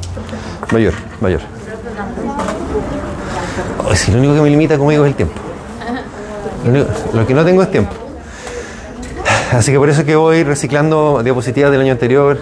Mayor, 0.71 0.93
mayor. 1.21 1.41
Ay, 3.89 3.95
si 3.95 4.11
lo 4.11 4.17
único 4.19 4.33
que 4.35 4.41
me 4.41 4.49
limita, 4.49 4.77
como 4.77 4.91
digo, 4.91 5.05
es 5.05 5.09
el 5.11 5.15
tiempo. 5.15 5.35
Lo, 6.65 6.71
único- 6.71 6.89
lo 7.13 7.27
que 7.27 7.33
no 7.33 7.45
tengo 7.45 7.61
es 7.61 7.71
tiempo. 7.71 7.91
Así 9.51 9.71
que 9.71 9.77
por 9.77 9.89
eso 9.89 10.01
es 10.01 10.05
que 10.07 10.15
voy 10.15 10.43
reciclando 10.43 11.21
diapositivas 11.23 11.71
del 11.71 11.81
año 11.81 11.91
anterior 11.91 12.37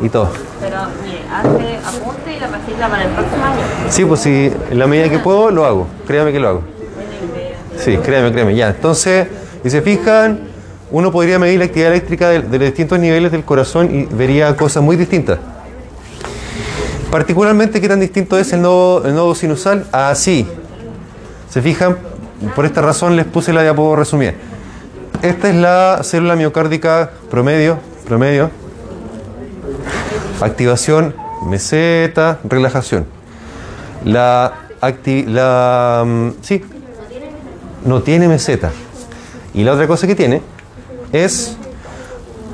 y 0.00 0.08
todo. 0.08 0.28
Pero 0.60 0.76
mire, 1.04 1.20
hace 1.32 1.78
apunte 1.86 2.36
y 2.36 2.40
la 2.40 2.48
recicla 2.48 2.88
para 2.88 3.04
el 3.04 3.10
próximo 3.10 3.44
año. 3.44 3.60
Sí, 3.88 4.04
pues 4.04 4.20
si 4.20 4.52
en 4.70 4.78
la 4.78 4.86
medida 4.86 5.08
que 5.08 5.18
puedo, 5.20 5.50
lo 5.50 5.64
hago. 5.64 5.86
Créame 6.06 6.32
que 6.32 6.40
lo 6.40 6.48
hago. 6.48 6.62
Sí, 7.78 7.96
créame, 7.98 8.32
créame. 8.32 8.54
Ya, 8.56 8.68
entonces, 8.70 9.28
si 9.62 9.70
se 9.70 9.80
fijan, 9.80 10.40
uno 10.90 11.12
podría 11.12 11.38
medir 11.38 11.60
la 11.60 11.66
actividad 11.66 11.92
eléctrica 11.92 12.28
de, 12.28 12.40
de 12.42 12.58
los 12.58 12.66
distintos 12.66 12.98
niveles 12.98 13.30
del 13.30 13.44
corazón 13.44 13.94
y 13.94 14.04
vería 14.06 14.54
cosas 14.56 14.82
muy 14.82 14.96
distintas. 14.96 15.38
Particularmente, 17.10 17.80
¿qué 17.80 17.88
tan 17.88 18.00
distinto 18.00 18.38
es 18.38 18.52
el 18.52 18.60
nodo, 18.62 19.00
nodo 19.10 19.34
sinusal? 19.34 19.86
Así. 19.92 20.46
¿Se 21.48 21.62
fijan? 21.62 21.96
Por 22.54 22.66
esta 22.66 22.82
razón 22.82 23.16
les 23.16 23.24
puse 23.24 23.52
la 23.52 23.62
diapositiva 23.62 23.96
resumida. 23.98 24.34
Esta 25.22 25.48
es 25.48 25.54
la 25.56 26.00
célula 26.02 26.36
miocárdica 26.36 27.10
promedio, 27.30 27.78
promedio. 28.06 28.50
Activación, 30.40 31.14
meseta, 31.46 32.38
relajación. 32.44 33.06
La, 34.04 34.52
acti- 34.80 35.26
la 35.26 36.04
mm, 36.06 36.28
sí, 36.42 36.62
no 37.84 38.02
tiene 38.02 38.28
meseta. 38.28 38.70
Y 39.54 39.64
la 39.64 39.72
otra 39.72 39.86
cosa 39.88 40.06
que 40.06 40.14
tiene 40.14 40.42
es 41.12 41.56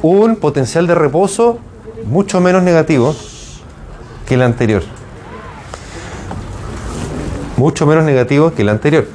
un 0.00 0.36
potencial 0.36 0.86
de 0.86 0.94
reposo 0.94 1.58
mucho 2.06 2.40
menos 2.40 2.62
negativo 2.62 3.14
que 4.26 4.34
el 4.34 4.42
anterior. 4.42 4.82
Mucho 7.56 7.86
menos 7.86 8.04
negativo 8.04 8.52
que 8.52 8.62
el 8.62 8.68
anterior. 8.68 9.06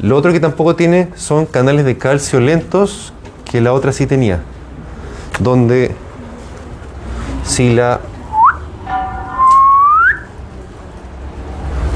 Lo 0.00 0.16
otro 0.16 0.32
que 0.32 0.40
tampoco 0.40 0.76
tiene 0.76 1.08
son 1.16 1.46
canales 1.46 1.84
de 1.84 1.98
calcio 1.98 2.40
lentos 2.40 3.12
que 3.44 3.60
la 3.60 3.72
otra 3.72 3.92
sí 3.92 4.06
tenía. 4.06 4.40
Donde 5.40 5.94
si 7.44 7.74
la 7.74 8.00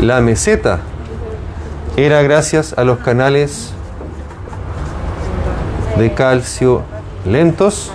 la 0.00 0.20
meseta 0.20 0.80
era 1.96 2.22
gracias 2.22 2.74
a 2.76 2.82
los 2.82 2.98
canales 2.98 3.72
de 5.96 6.12
calcio 6.12 6.82
lentos. 7.24 7.92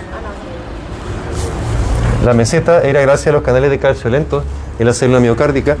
La 2.28 2.34
meseta 2.34 2.82
era 2.82 3.00
gracias 3.00 3.28
a 3.28 3.32
los 3.32 3.42
canales 3.42 3.70
de 3.70 3.78
calcio 3.78 4.10
lentos 4.10 4.44
en 4.78 4.84
la 4.84 4.92
célula 4.92 5.18
miocárdica. 5.18 5.78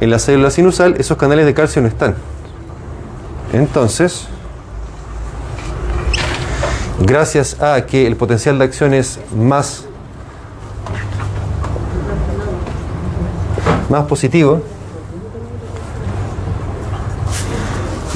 En 0.00 0.08
la 0.08 0.18
célula 0.18 0.50
sinusal 0.50 0.94
esos 0.96 1.18
canales 1.18 1.44
de 1.44 1.52
calcio 1.52 1.82
no 1.82 1.88
están. 1.88 2.14
Entonces, 3.52 4.26
gracias 6.98 7.60
a 7.60 7.84
que 7.84 8.06
el 8.06 8.16
potencial 8.16 8.58
de 8.58 8.64
acción 8.64 8.94
es 8.94 9.20
más, 9.36 9.84
más 13.90 14.06
positivo, 14.06 14.62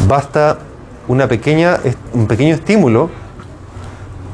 basta 0.08 0.60
una 1.08 1.28
pequeña, 1.28 1.78
un 2.14 2.26
pequeño 2.26 2.54
estímulo 2.54 3.10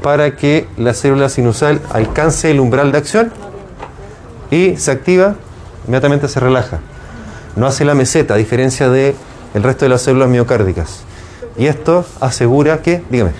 para 0.03 0.35
que 0.35 0.67
la 0.77 0.93
célula 0.93 1.29
sinusal 1.29 1.81
alcance 1.91 2.51
el 2.51 2.59
umbral 2.59 2.91
de 2.91 2.97
acción 2.99 3.31
y 4.51 4.75
se 4.75 4.91
activa, 4.91 5.35
inmediatamente 5.87 6.27
se 6.27 6.39
relaja. 6.41 6.79
No 7.55 7.65
hace 7.65 7.85
la 7.85 7.95
meseta, 7.95 8.33
a 8.33 8.37
diferencia 8.37 8.89
de 8.89 9.15
el 9.53 9.63
resto 9.63 9.85
de 9.85 9.89
las 9.89 10.01
células 10.01 10.27
miocárdicas. 10.27 11.03
Y 11.57 11.67
esto 11.67 12.05
asegura 12.19 12.81
que, 12.81 13.01
dígame, 13.09 13.31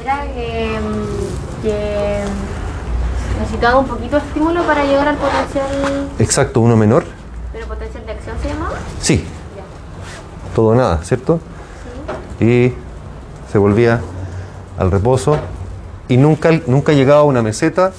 Era 0.00 0.22
que, 0.22 0.78
mm, 0.78 1.62
que 1.64 2.20
necesitaba 3.40 3.78
un 3.80 3.86
poquito 3.88 4.16
de 4.20 4.26
estímulo 4.26 4.62
para 4.62 4.84
llegar 4.84 5.08
al 5.08 5.16
potencial. 5.16 5.66
exacto, 6.20 6.60
uno 6.60 6.76
menor, 6.76 7.04
¿Pero 7.52 7.66
potencial 7.66 8.06
de 8.06 8.12
acción 8.12 8.36
se 8.40 8.48
llamaba? 8.48 8.74
sí, 9.00 9.24
todo 10.54 10.74
nada, 10.76 11.00
¿cierto? 11.02 11.40
Y 12.40 12.72
se 13.50 13.58
volvía 13.58 14.00
al 14.78 14.90
reposo 14.92 15.36
y 16.08 16.16
nunca, 16.16 16.50
nunca 16.66 16.92
llegaba 16.92 17.20
a 17.20 17.24
una 17.24 17.42
meseta 17.42 17.92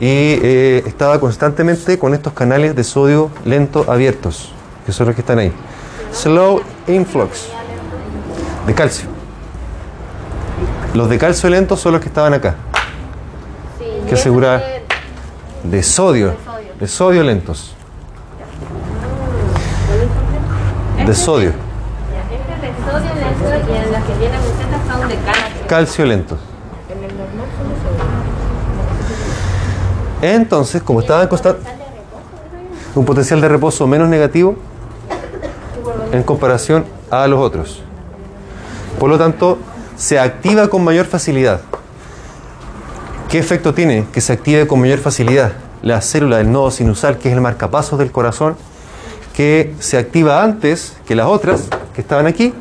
y 0.00 0.06
eh, 0.42 0.82
estaba 0.86 1.20
constantemente 1.20 1.98
con 1.98 2.12
estos 2.12 2.32
canales 2.32 2.74
de 2.74 2.82
sodio 2.82 3.30
lento 3.44 3.84
abiertos, 3.88 4.52
que 4.84 4.92
son 4.92 5.06
los 5.06 5.14
que 5.14 5.20
están 5.20 5.38
ahí. 5.38 5.52
Slow 6.12 6.60
influx 6.88 7.48
de 8.66 8.74
calcio. 8.74 9.08
Los 10.94 11.08
de 11.08 11.18
calcio 11.18 11.48
lento 11.48 11.76
son 11.76 11.92
los 11.92 12.00
que 12.00 12.08
estaban 12.08 12.34
acá, 12.34 12.56
que 14.08 14.14
asegurar 14.14 14.62
de 15.62 15.82
sodio, 15.82 16.34
de 16.78 16.88
sodio 16.88 17.22
lentos. 17.22 17.74
De 21.06 21.14
sodio, 21.14 21.52
sodio 22.86 23.14
lento 23.14 23.72
y 23.72 23.76
en 23.76 23.92
las 23.92 24.04
que 24.04 24.12
tiene 24.14 24.36
meseta 24.38 24.92
son 24.92 25.08
de 25.08 25.16
calcio. 25.16 25.66
calcio 25.68 26.04
lentos. 26.04 26.38
Entonces, 30.22 30.82
como 30.82 31.00
estaba 31.00 31.22
en 31.22 31.28
constante, 31.28 31.68
un 32.94 33.04
potencial 33.04 33.40
de 33.40 33.48
reposo 33.48 33.86
menos 33.88 34.08
negativo 34.08 34.54
en 36.12 36.22
comparación 36.22 36.84
a 37.10 37.26
los 37.26 37.40
otros. 37.40 37.82
Por 39.00 39.10
lo 39.10 39.18
tanto, 39.18 39.58
se 39.96 40.20
activa 40.20 40.68
con 40.68 40.84
mayor 40.84 41.06
facilidad. 41.06 41.60
¿Qué 43.28 43.38
efecto 43.38 43.74
tiene 43.74 44.06
que 44.12 44.20
se 44.20 44.32
active 44.32 44.66
con 44.68 44.80
mayor 44.80 45.00
facilidad? 45.00 45.52
La 45.82 46.00
célula 46.00 46.36
del 46.36 46.52
nodo 46.52 46.70
sinusal, 46.70 47.18
que 47.18 47.28
es 47.28 47.34
el 47.34 47.40
marcapasos 47.40 47.98
del 47.98 48.12
corazón, 48.12 48.56
que 49.34 49.74
se 49.80 49.98
activa 49.98 50.44
antes 50.44 50.96
que 51.06 51.16
las 51.16 51.26
otras 51.26 51.68
que 51.94 52.00
estaban 52.00 52.26
aquí 52.26 52.54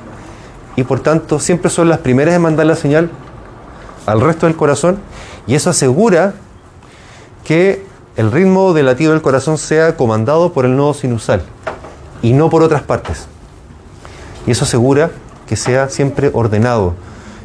y 0.75 0.83
por 0.83 1.01
tanto 1.01 1.39
siempre 1.39 1.69
son 1.69 1.89
las 1.89 1.99
primeras 1.99 2.33
en 2.33 2.41
mandar 2.41 2.65
la 2.65 2.75
señal 2.75 3.11
al 4.05 4.21
resto 4.21 4.45
del 4.45 4.55
corazón 4.55 4.97
y 5.45 5.55
eso 5.55 5.69
asegura 5.69 6.33
que 7.51 7.83
el 8.15 8.31
ritmo 8.31 8.71
de 8.71 8.81
latido 8.81 9.11
del 9.11 9.21
corazón 9.21 9.57
sea 9.57 9.97
comandado 9.97 10.53
por 10.53 10.63
el 10.63 10.77
nodo 10.77 10.93
sinusal 10.93 11.41
y 12.21 12.31
no 12.31 12.49
por 12.49 12.63
otras 12.63 12.81
partes. 12.81 13.27
Y 14.47 14.51
eso 14.51 14.63
asegura 14.63 15.11
que 15.47 15.57
sea 15.57 15.89
siempre 15.89 16.31
ordenado. 16.31 16.93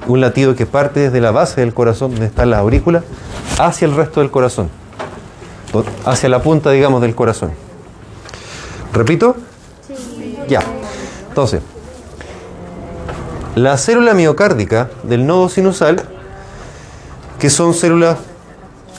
Un 0.06 0.20
latido 0.20 0.54
que 0.54 0.64
parte 0.64 1.00
desde 1.00 1.20
la 1.20 1.32
base 1.32 1.60
del 1.60 1.74
corazón, 1.74 2.12
donde 2.12 2.26
está 2.26 2.46
la 2.46 2.58
aurícula, 2.58 3.02
hacia 3.58 3.86
el 3.86 3.96
resto 3.96 4.20
del 4.20 4.30
corazón. 4.30 4.70
Hacia 6.04 6.28
la 6.28 6.40
punta, 6.40 6.70
digamos, 6.70 7.02
del 7.02 7.16
corazón. 7.16 7.50
¿Repito? 8.92 9.34
Ya. 10.46 10.60
Entonces, 11.30 11.62
la 13.56 13.76
célula 13.76 14.14
miocárdica 14.14 14.88
del 15.02 15.26
nodo 15.26 15.48
sinusal, 15.48 16.00
que 17.40 17.50
son 17.50 17.74
células 17.74 18.18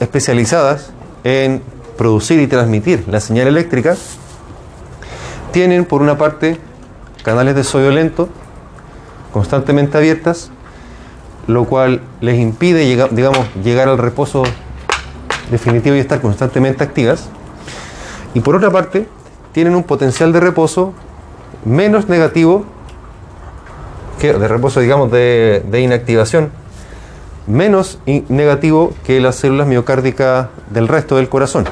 especializadas 0.02 0.97
en 1.28 1.62
producir 1.98 2.40
y 2.40 2.48
transmitir 2.48 3.04
la 3.10 3.20
señal 3.20 3.48
eléctrica, 3.48 3.98
tienen 5.52 5.84
por 5.84 6.02
una 6.02 6.18
parte 6.18 6.58
canales 7.22 7.54
de 7.54 7.66
sodio 7.66 7.92
lento 7.92 8.30
constantemente 9.34 9.98
abiertas, 9.98 10.52
lo 11.48 11.66
cual 11.66 12.02
les 12.22 12.40
impide 12.40 12.86
llega- 12.86 13.10
digamos, 13.12 13.46
llegar 13.62 13.90
al 13.90 13.98
reposo 13.98 14.44
definitivo 15.52 15.98
y 15.98 16.00
estar 16.00 16.22
constantemente 16.22 16.84
activas. 16.84 17.28
Y 18.34 18.40
por 18.40 18.56
otra 18.56 18.72
parte, 18.72 19.08
tienen 19.52 19.76
un 19.76 19.84
potencial 19.84 20.32
de 20.32 20.40
reposo 20.40 20.94
menos 21.66 22.08
negativo, 22.08 22.64
que, 24.20 24.32
de 24.32 24.48
reposo, 24.48 24.80
digamos, 24.80 25.12
de 25.12 25.82
inactivación, 25.82 26.52
menos 27.48 28.00
negativo 28.06 28.94
que 29.06 29.20
las 29.20 29.38
células 29.38 29.68
miocárdicas 29.68 30.48
del 30.70 30.88
resto 30.88 31.16
del 31.16 31.30
corazón. 31.30 31.66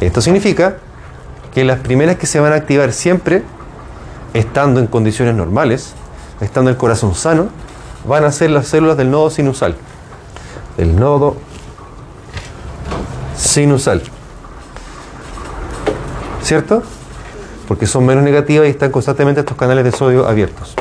Esto 0.00 0.20
significa 0.20 0.76
que 1.52 1.64
las 1.64 1.80
primeras 1.80 2.16
que 2.16 2.26
se 2.26 2.38
van 2.38 2.52
a 2.52 2.56
activar 2.56 2.92
siempre, 2.92 3.42
estando 4.34 4.78
en 4.78 4.86
condiciones 4.86 5.34
normales, 5.34 5.94
estando 6.40 6.70
el 6.70 6.76
corazón 6.76 7.14
sano, 7.14 7.48
van 8.06 8.24
a 8.24 8.32
ser 8.32 8.50
las 8.50 8.68
células 8.68 8.96
del 8.96 9.10
nodo 9.10 9.30
sinusal. 9.30 9.76
Del 10.76 10.94
nodo 10.98 11.36
sinusal. 13.36 14.02
¿Cierto? 16.42 16.82
Porque 17.66 17.86
son 17.86 18.06
menos 18.06 18.22
negativas 18.22 18.68
y 18.68 18.70
están 18.70 18.92
constantemente 18.92 19.40
estos 19.40 19.56
canales 19.56 19.84
de 19.84 19.92
sodio 19.92 20.28
abiertos. 20.28 20.76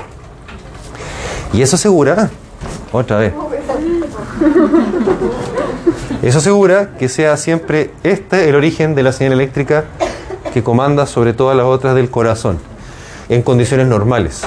Y 1.54 1.62
eso 1.62 1.78
asegura, 1.78 2.30
otra 2.92 3.18
vez, 3.18 3.34
eso 6.22 6.38
asegura 6.38 6.96
que 6.98 7.10
sea 7.10 7.38
siempre 7.38 7.92
este 8.04 8.50
el 8.50 8.56
origen 8.56 8.96
de 8.96 9.04
la 9.04 9.12
señal 9.12 9.34
eléctrica 9.34 9.86
que 10.54 10.64
comanda 10.64 11.06
sobre 11.06 11.34
todas 11.34 11.56
las 11.58 11.66
otras 11.66 11.96
del 11.96 12.10
corazón, 12.10 12.60
en 13.30 13.42
condiciones 13.42 13.88
normales. 13.88 14.44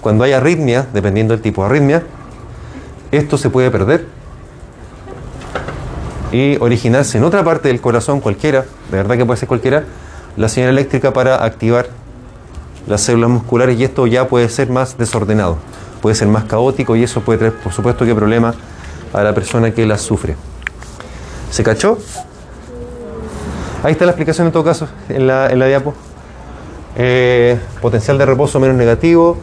Cuando 0.00 0.24
hay 0.24 0.32
arritmia, 0.32 0.86
dependiendo 0.92 1.34
del 1.34 1.42
tipo 1.42 1.62
de 1.62 1.68
arritmia, 1.68 2.02
esto 3.12 3.36
se 3.36 3.50
puede 3.50 3.70
perder 3.70 4.06
y 6.32 6.56
originarse 6.60 7.18
en 7.18 7.24
otra 7.24 7.42
parte 7.44 7.68
del 7.68 7.80
corazón, 7.80 8.20
cualquiera, 8.20 8.64
de 8.90 8.96
verdad 8.96 9.16
que 9.16 9.24
puede 9.24 9.38
ser 9.38 9.48
cualquiera, 9.48 9.84
la 10.36 10.48
señal 10.48 10.70
eléctrica 10.70 11.12
para 11.12 11.44
activar 11.44 11.88
las 12.86 13.02
células 13.02 13.30
musculares 13.30 13.78
y 13.78 13.84
esto 13.84 14.06
ya 14.06 14.28
puede 14.28 14.48
ser 14.48 14.70
más 14.70 14.96
desordenado, 14.96 15.58
puede 16.00 16.16
ser 16.16 16.28
más 16.28 16.44
caótico 16.44 16.96
y 16.96 17.02
eso 17.02 17.20
puede 17.22 17.38
traer, 17.38 17.54
por 17.54 17.72
supuesto, 17.72 18.04
que 18.04 18.14
problemas 18.14 18.54
a 19.12 19.22
la 19.22 19.34
persona 19.34 19.70
que 19.72 19.86
la 19.86 19.98
sufre. 19.98 20.36
¿Se 21.50 21.62
cachó? 21.62 21.98
Ahí 23.82 23.92
está 23.92 24.04
la 24.04 24.12
explicación 24.12 24.48
en 24.48 24.52
todo 24.52 24.64
caso, 24.64 24.88
en 25.08 25.26
la, 25.26 25.50
en 25.50 25.58
la 25.58 25.66
diapo. 25.66 25.94
Eh, 26.96 27.58
potencial 27.80 28.18
de 28.18 28.26
reposo 28.26 28.58
menos 28.58 28.76
negativo, 28.76 29.36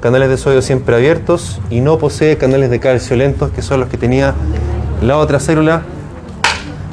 canales 0.00 0.28
de 0.28 0.36
sodio 0.36 0.62
siempre 0.62 0.94
abiertos 0.94 1.60
y 1.68 1.80
no 1.80 1.98
posee 1.98 2.36
canales 2.36 2.70
de 2.70 2.78
calcio 2.78 3.16
lentos, 3.16 3.50
que 3.50 3.62
son 3.62 3.80
los 3.80 3.88
que 3.88 3.96
tenía 3.96 4.34
la 5.02 5.18
otra 5.18 5.40
célula 5.40 5.82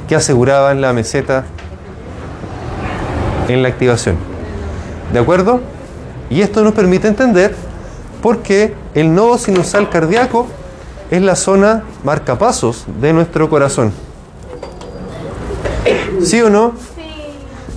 que 0.07 0.15
aseguraban 0.15 0.81
la 0.81 0.91
meseta 0.91 1.45
en 3.47 3.61
la 3.61 3.69
activación. 3.69 4.15
¿De 5.13 5.19
acuerdo? 5.19 5.61
Y 6.29 6.41
esto 6.41 6.63
nos 6.63 6.73
permite 6.73 7.07
entender 7.07 7.55
por 8.21 8.39
qué 8.39 8.73
el 8.93 9.13
nodo 9.13 9.37
sinusal 9.37 9.89
cardíaco 9.89 10.47
es 11.09 11.21
la 11.21 11.35
zona 11.35 11.83
marcapasos 12.03 12.85
de 12.99 13.13
nuestro 13.13 13.49
corazón. 13.49 13.93
¿Sí 16.23 16.41
o 16.41 16.49
no? 16.49 16.73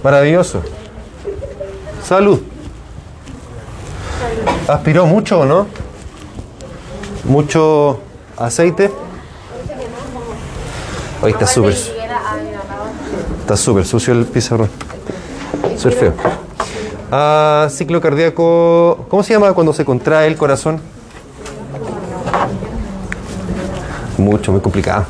Maravilloso. 0.02 0.62
Salud. 2.04 2.40
¿Aspiró 4.66 5.06
mucho 5.06 5.40
o 5.40 5.44
no? 5.44 5.66
¿Mucho 7.24 8.00
aceite? 8.36 8.90
Hoy 11.22 11.32
está 11.32 11.46
súper. 11.46 11.74
Está 13.40 13.56
súper 13.56 13.84
sucio 13.84 14.14
el 14.14 14.24
pizarrón. 14.24 14.70
Súper 15.76 15.92
feo. 15.92 16.14
Ah, 17.12 17.68
ciclo 17.70 18.00
cardíaco. 18.00 19.06
¿Cómo 19.08 19.22
se 19.22 19.34
llama 19.34 19.52
cuando 19.52 19.72
se 19.72 19.84
contrae 19.84 20.26
el 20.26 20.36
corazón? 20.36 20.80
Mucho, 24.20 24.52
muy 24.52 24.60
complicado. 24.60 25.06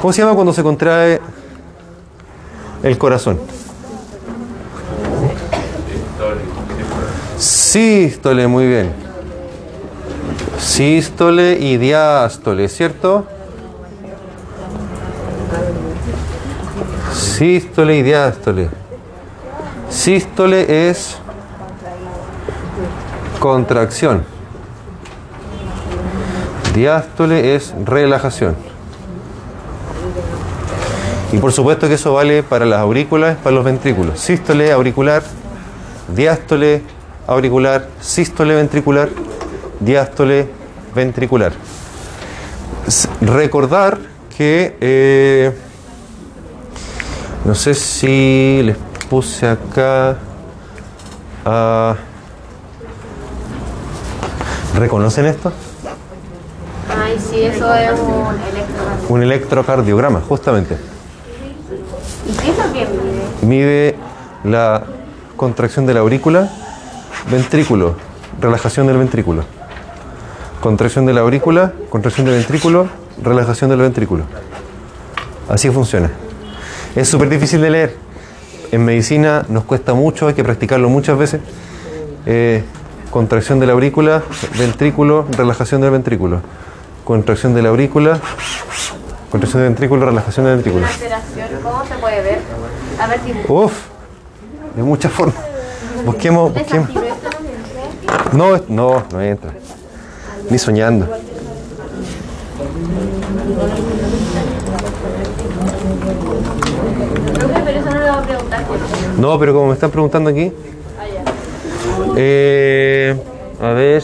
¿Cómo 0.00 0.12
se 0.12 0.22
llama 0.22 0.34
cuando 0.34 0.52
se 0.52 0.62
contrae 0.62 1.20
el 2.82 2.96
corazón? 2.96 3.38
Sístole, 7.36 8.46
muy 8.46 8.66
bien. 8.66 8.92
Sístole 10.58 11.58
y 11.58 11.76
diástole, 11.76 12.68
¿cierto? 12.68 13.26
Sístole 17.12 17.96
y 17.96 18.02
diástole. 18.02 18.68
Sístole 19.90 20.88
es 20.88 21.16
contracción. 23.40 24.24
Diástole 26.74 27.54
es 27.54 27.74
relajación. 27.84 28.56
Y 31.32 31.38
por 31.38 31.52
supuesto 31.52 31.88
que 31.88 31.94
eso 31.94 32.12
vale 32.14 32.42
para 32.42 32.64
las 32.66 32.80
aurículas, 32.80 33.36
para 33.36 33.54
los 33.56 33.64
ventrículos. 33.64 34.20
Sístole 34.20 34.72
auricular, 34.72 35.22
diástole 36.14 36.82
auricular, 37.26 37.88
sístole 38.00 38.54
ventricular, 38.54 39.08
diástole 39.80 40.48
ventricular. 40.94 41.52
Recordar 43.20 43.98
que, 44.36 44.76
eh, 44.80 45.52
no 47.44 47.54
sé 47.54 47.74
si 47.74 48.60
les 48.62 48.76
puse 49.08 49.46
acá, 49.46 50.16
ah, 51.44 51.96
¿reconocen 54.74 55.26
esto? 55.26 55.52
Sí, 57.32 57.42
eso 57.44 57.74
es 57.74 57.98
un 57.98 58.34
electro. 58.34 58.84
Un 59.08 59.22
electrocardiograma, 59.22 60.20
justamente. 60.20 60.76
¿Y 62.28 62.36
qué 62.36 62.50
es 62.50 62.58
lo 62.58 62.72
que 62.74 62.86
mide? 63.40 63.46
Mide 63.46 63.96
la 64.44 64.84
contracción 65.38 65.86
de 65.86 65.94
la 65.94 66.00
aurícula, 66.00 66.50
ventrículo, 67.30 67.96
relajación 68.38 68.86
del 68.86 68.98
ventrículo. 68.98 69.44
Contracción 70.60 71.06
de 71.06 71.14
la 71.14 71.22
aurícula, 71.22 71.72
contracción 71.88 72.26
del 72.26 72.36
ventrículo, 72.36 72.88
relajación 73.22 73.70
del 73.70 73.80
ventrículo. 73.80 74.24
Así 75.48 75.70
funciona. 75.70 76.10
Es 76.94 77.08
súper 77.08 77.30
difícil 77.30 77.62
de 77.62 77.70
leer. 77.70 77.96
En 78.72 78.84
medicina 78.84 79.46
nos 79.48 79.64
cuesta 79.64 79.94
mucho, 79.94 80.28
hay 80.28 80.34
que 80.34 80.44
practicarlo 80.44 80.90
muchas 80.90 81.16
veces. 81.16 81.40
Eh, 82.26 82.62
contracción 83.10 83.58
de 83.58 83.66
la 83.66 83.72
aurícula, 83.72 84.22
ventrículo, 84.58 85.26
relajación 85.34 85.80
del 85.80 85.92
ventrículo. 85.92 86.40
Contracción 87.04 87.52
de 87.54 87.62
la 87.62 87.70
aurícula, 87.70 88.20
contracción 89.30 89.62
del 89.62 89.70
ventrículo, 89.70 90.06
relajación 90.06 90.46
del 90.46 90.54
ventrículo. 90.56 90.86
¿cómo 91.62 91.84
se 91.84 91.94
puede 91.96 92.22
ver? 92.22 92.38
A 93.00 93.06
ver 93.08 93.20
si. 93.24 93.52
Uf, 93.52 93.72
de 94.76 94.82
muchas 94.82 95.10
formas. 95.12 95.36
Busquemos, 96.04 96.52
no. 98.32 98.58
No, 98.68 99.02
no, 99.10 99.20
entra. 99.20 99.52
Ni 100.48 100.58
soñando. 100.58 101.08
No 109.18 109.38
pero 109.38 109.54
como 109.54 109.68
me 109.68 109.74
están 109.74 109.90
preguntando 109.90 110.30
aquí. 110.30 110.52
Eh, 112.16 113.16
a 113.60 113.68
ver. 113.68 114.02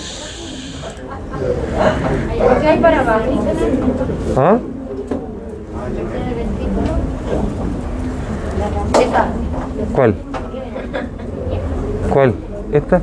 ¿Qué 2.60 2.68
hay 2.68 2.80
para 2.80 3.00
abajo? 3.00 3.20
¿Ah? 4.36 4.58
Esa. 9.00 9.26
¿Cuál? 9.94 10.14
¿Cuál? 12.12 12.34
¿Esta? 12.72 13.00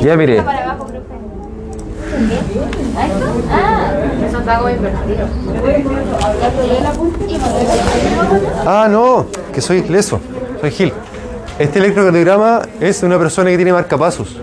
Ya 0.00 0.16
mire. 0.16 0.40
¿A 0.40 0.42
esto? 3.06 3.26
Ah, 3.50 3.92
como 4.58 4.68
invertido. 4.70 5.26
Ah, 8.66 8.88
no, 8.90 9.26
que 9.52 9.60
soy 9.60 9.82
leso, 9.82 10.20
soy 10.60 10.70
Gil. 10.70 10.92
Este 11.58 11.78
electrocardiograma 11.78 12.62
es 12.80 13.00
de 13.00 13.06
una 13.06 13.18
persona 13.18 13.50
que 13.50 13.56
tiene 13.56 13.72
marcapasos. 13.72 14.36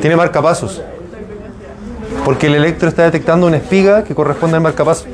Tiene 0.00 0.16
marcapasos. 0.16 0.82
Porque 2.24 2.46
el 2.48 2.56
electro 2.56 2.88
está 2.88 3.04
detectando 3.04 3.46
una 3.46 3.56
espiga 3.56 4.04
que 4.04 4.14
corresponde 4.14 4.56
al 4.56 4.62
marcapaso. 4.62 5.06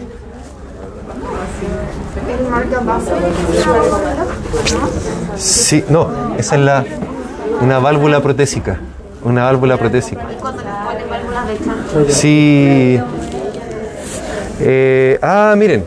Sí, 5.36 5.84
no, 5.88 6.34
esa 6.38 6.55
es 6.57 6.61
la 6.61 6.84
una 7.61 7.78
válvula 7.78 8.20
protésica. 8.20 8.78
Una 9.24 9.45
válvula 9.45 9.76
protésica. 9.76 10.22
Sí. 12.09 12.99
Eh, 14.61 15.18
ah, 15.22 15.55
miren. 15.57 15.84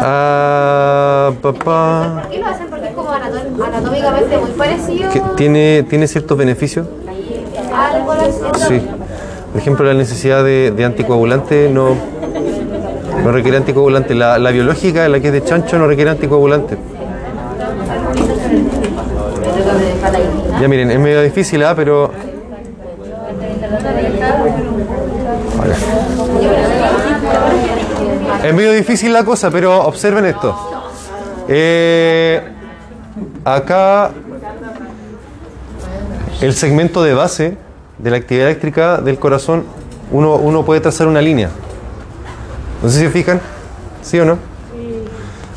Ah, 0.00 1.32
papá. 1.40 2.20
¿Por 2.22 2.30
qué 2.30 2.38
lo 2.38 2.46
hacen? 2.46 2.66
Porque 2.68 2.86
es 2.88 2.94
como 2.94 3.10
anatómicamente 3.10 4.38
muy 4.38 4.50
parecido 4.50 5.10
¿Tiene, 5.36 5.84
¿Tiene 5.88 6.06
ciertos 6.06 6.36
beneficios? 6.36 6.86
Sí. 8.68 8.80
Por 9.52 9.60
ejemplo, 9.60 9.84
la 9.84 9.94
necesidad 9.94 10.42
de, 10.44 10.70
de 10.70 10.84
anticoagulante 10.84 11.68
no, 11.68 11.90
no 13.22 13.32
requiere 13.32 13.58
anticoagulante. 13.58 14.14
La, 14.14 14.38
la 14.38 14.50
biológica, 14.50 15.08
la 15.08 15.20
que 15.20 15.28
es 15.28 15.32
de 15.32 15.44
chancho, 15.44 15.78
no 15.78 15.86
requiere 15.86 16.10
anticoagulante. 16.10 16.76
Ya 20.60 20.68
miren, 20.68 20.90
es 20.90 20.98
medio 20.98 21.22
difícil, 21.22 21.62
¿ah? 21.64 21.74
pero... 21.74 22.10
Ahora. 25.58 25.76
Es 28.42 28.52
medio 28.52 28.72
difícil 28.72 29.12
la 29.12 29.24
cosa, 29.24 29.50
pero 29.52 29.84
observen 29.84 30.24
esto. 30.24 30.56
Eh, 31.48 32.42
acá 33.44 34.10
el 36.40 36.52
segmento 36.52 37.04
de 37.04 37.14
base 37.14 37.56
de 37.98 38.10
la 38.10 38.16
actividad 38.16 38.48
eléctrica 38.48 39.00
del 39.00 39.18
corazón, 39.20 39.64
uno, 40.10 40.34
uno 40.34 40.64
puede 40.64 40.80
trazar 40.80 41.06
una 41.06 41.22
línea. 41.22 41.50
No 42.82 42.88
sé 42.88 42.98
si 42.98 43.04
se 43.04 43.10
fijan, 43.10 43.40
¿sí 44.02 44.18
o 44.18 44.24
no? 44.24 44.38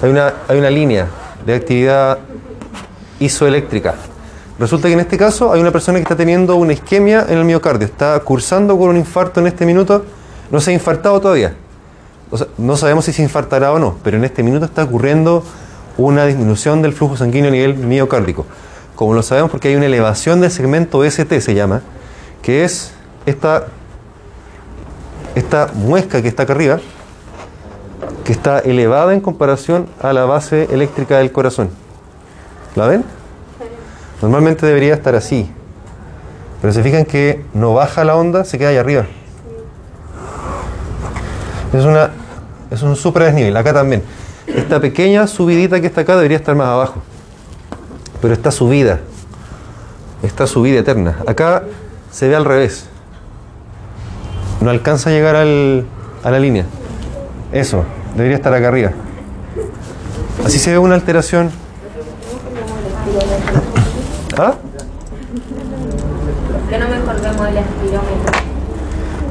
Hay 0.03 0.09
una, 0.11 0.33
hay 0.47 0.59
una 0.59 0.69
línea 0.69 1.07
de 1.43 1.55
actividad 1.55 2.19
isoeléctrica. 3.19 3.95
Resulta 4.59 4.89
que 4.89 4.93
en 4.93 4.99
este 4.99 5.17
caso 5.17 5.51
hay 5.51 5.59
una 5.59 5.71
persona 5.71 5.97
que 5.97 6.03
está 6.03 6.15
teniendo 6.15 6.55
una 6.55 6.73
isquemia 6.73 7.25
en 7.27 7.39
el 7.39 7.45
miocardio, 7.45 7.87
está 7.87 8.19
cursando 8.19 8.77
con 8.77 8.89
un 8.89 8.97
infarto 8.97 9.39
en 9.39 9.47
este 9.47 9.65
minuto, 9.65 10.05
no 10.51 10.61
se 10.61 10.69
ha 10.69 10.73
infartado 10.75 11.19
todavía. 11.19 11.55
No 12.57 12.77
sabemos 12.77 13.05
si 13.05 13.13
se 13.13 13.23
infartará 13.23 13.71
o 13.71 13.79
no, 13.79 13.95
pero 14.03 14.17
en 14.17 14.23
este 14.23 14.43
minuto 14.43 14.65
está 14.65 14.83
ocurriendo 14.83 15.43
una 15.97 16.25
disminución 16.25 16.81
del 16.81 16.93
flujo 16.93 17.17
sanguíneo 17.17 17.49
a 17.49 17.51
nivel 17.51 17.75
miocárdico. 17.75 18.45
Como 18.95 19.13
lo 19.13 19.23
sabemos 19.23 19.51
porque 19.51 19.69
hay 19.69 19.75
una 19.75 19.85
elevación 19.85 20.41
del 20.41 20.51
segmento 20.51 21.03
ST, 21.03 21.41
se 21.41 21.53
llama, 21.53 21.81
que 22.41 22.63
es 22.63 22.93
esta, 23.25 23.65
esta 25.35 25.69
muesca 25.73 26.21
que 26.21 26.27
está 26.27 26.43
acá 26.43 26.53
arriba, 26.53 26.79
que 28.23 28.31
está 28.31 28.59
elevada 28.59 29.13
en 29.13 29.21
comparación 29.21 29.87
a 30.01 30.13
la 30.13 30.25
base 30.25 30.67
eléctrica 30.71 31.17
del 31.17 31.31
corazón. 31.31 31.69
¿La 32.75 32.87
ven? 32.87 33.03
Normalmente 34.21 34.65
debería 34.65 34.93
estar 34.93 35.15
así. 35.15 35.51
Pero 36.61 36.73
se 36.73 36.81
fijan 36.81 37.05
que 37.05 37.45
no 37.53 37.73
baja 37.73 38.03
la 38.03 38.15
onda, 38.15 38.43
se 38.43 38.57
queda 38.57 38.69
ahí 38.69 38.77
arriba. 38.77 39.05
Es, 41.73 41.85
una, 41.85 42.11
es 42.75 42.83
un 42.83 42.95
super 42.95 43.23
desnivel. 43.23 43.55
Acá 43.57 43.73
también. 43.73 44.03
Esta 44.47 44.79
pequeña 44.79 45.27
subidita 45.27 45.81
que 45.81 45.87
está 45.87 46.01
acá 46.01 46.15
debería 46.15 46.37
estar 46.37 46.55
más 46.55 46.67
abajo. 46.67 47.01
Pero 48.21 48.33
está 48.33 48.51
subida. 48.51 48.99
Está 50.21 50.47
subida 50.47 50.79
eterna. 50.79 51.17
Acá 51.27 51.63
se 52.11 52.27
ve 52.27 52.35
al 52.35 52.45
revés. 52.45 52.87
No 54.61 54.69
alcanza 54.69 55.09
a 55.09 55.13
llegar 55.13 55.35
al, 55.35 55.85
a 56.23 56.31
la 56.31 56.39
línea. 56.39 56.65
Eso, 57.51 57.83
debería 58.15 58.37
estar 58.37 58.53
acá 58.53 58.67
arriba. 58.67 58.91
Así 60.45 60.59
se 60.59 60.71
ve 60.71 60.77
una 60.77 60.95
alteración. 60.95 61.51
¿Ah? 64.37 64.55
¿Por 66.51 66.69
qué 66.69 66.77
no 66.77 66.89
mejor 66.89 67.21
vemos 67.21 67.47
el 67.47 67.57
espirómetro? 67.57 68.33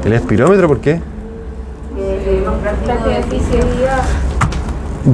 ¿El 0.03 0.13
espirómetro 0.13 0.67
por 0.67 0.79
qué? 0.79 1.01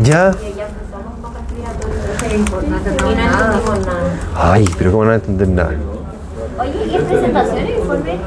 Ya. 0.02 0.32
Y 0.32 0.54
ya 0.54 0.68
empezamos 0.68 1.20
con 1.22 1.34
respiratorio. 1.34 1.98
Y 2.24 2.70
no 2.70 2.78
entendimos 2.78 3.86
nada. 3.86 4.14
Ay, 4.34 4.66
pero 4.78 4.92
cómo 4.92 5.04
no 5.04 5.10
van 5.10 5.20
a 5.20 5.24
entender 5.24 5.48
nada. 5.50 5.76
Oye, 6.58 6.86
¿y 6.90 6.96
es 6.96 7.02
presentación 7.04 7.58
el 7.58 7.70
informe? 7.70 8.18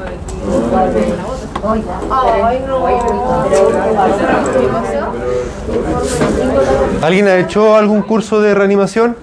¿Alguien 7.01 7.27
ha 7.27 7.37
hecho 7.37 7.75
algún 7.75 8.03
curso 8.03 8.39
de 8.39 8.53
reanimación? 8.53 9.17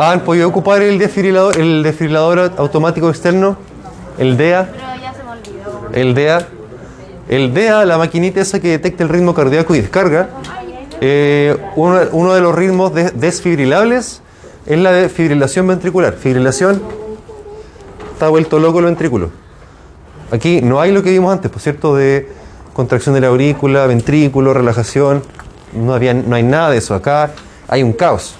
¿Han 0.00 0.20
podido 0.20 0.48
ocupar 0.48 0.80
el 0.80 0.98
desfibrilador, 0.98 1.58
el 1.58 1.82
desfibrilador 1.82 2.52
automático 2.56 3.10
externo? 3.10 3.58
¿El 4.16 4.38
DEA? 4.38 4.70
El 5.92 6.14
DEA. 6.14 6.46
El 7.30 7.54
DEA, 7.54 7.84
la 7.84 7.96
maquinita 7.96 8.40
esa 8.40 8.58
que 8.58 8.68
detecta 8.70 9.04
el 9.04 9.08
ritmo 9.08 9.34
cardíaco 9.34 9.72
y 9.76 9.80
descarga, 9.80 10.30
eh, 11.00 11.56
uno, 11.76 12.34
de 12.34 12.40
los 12.40 12.52
ritmos 12.52 12.92
de- 12.92 13.12
desfibrilables 13.12 14.20
es 14.66 14.78
la 14.80 14.90
de 14.90 15.08
fibrilación 15.08 15.68
ventricular. 15.68 16.14
Fibrilación, 16.14 16.82
está 18.12 18.28
vuelto 18.28 18.58
loco 18.58 18.80
el 18.80 18.86
ventrículo. 18.86 19.30
Aquí 20.32 20.60
no 20.60 20.80
hay 20.80 20.90
lo 20.90 21.04
que 21.04 21.10
vimos 21.12 21.32
antes, 21.32 21.52
por 21.52 21.62
cierto, 21.62 21.94
de 21.94 22.28
contracción 22.72 23.14
de 23.14 23.20
la 23.20 23.28
aurícula, 23.28 23.86
ventrículo, 23.86 24.52
relajación. 24.52 25.22
No, 25.72 25.94
había, 25.94 26.14
no 26.14 26.34
hay 26.34 26.42
nada 26.42 26.70
de 26.70 26.78
eso. 26.78 26.96
Acá 26.96 27.30
hay 27.68 27.84
un 27.84 27.92
caos. 27.92 28.34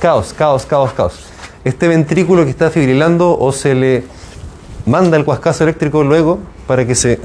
Caos, 0.00 0.32
caos, 0.32 0.66
caos, 0.66 0.92
caos. 0.92 1.24
Este 1.64 1.88
ventrículo 1.88 2.44
que 2.44 2.50
está 2.50 2.70
fibrilando 2.70 3.36
o 3.36 3.50
se 3.50 3.74
le 3.74 4.04
manda 4.86 5.16
el 5.16 5.24
cuascazo 5.24 5.64
eléctrico 5.64 6.04
luego 6.04 6.38
para 6.68 6.86
que 6.86 6.94
se 6.94 7.18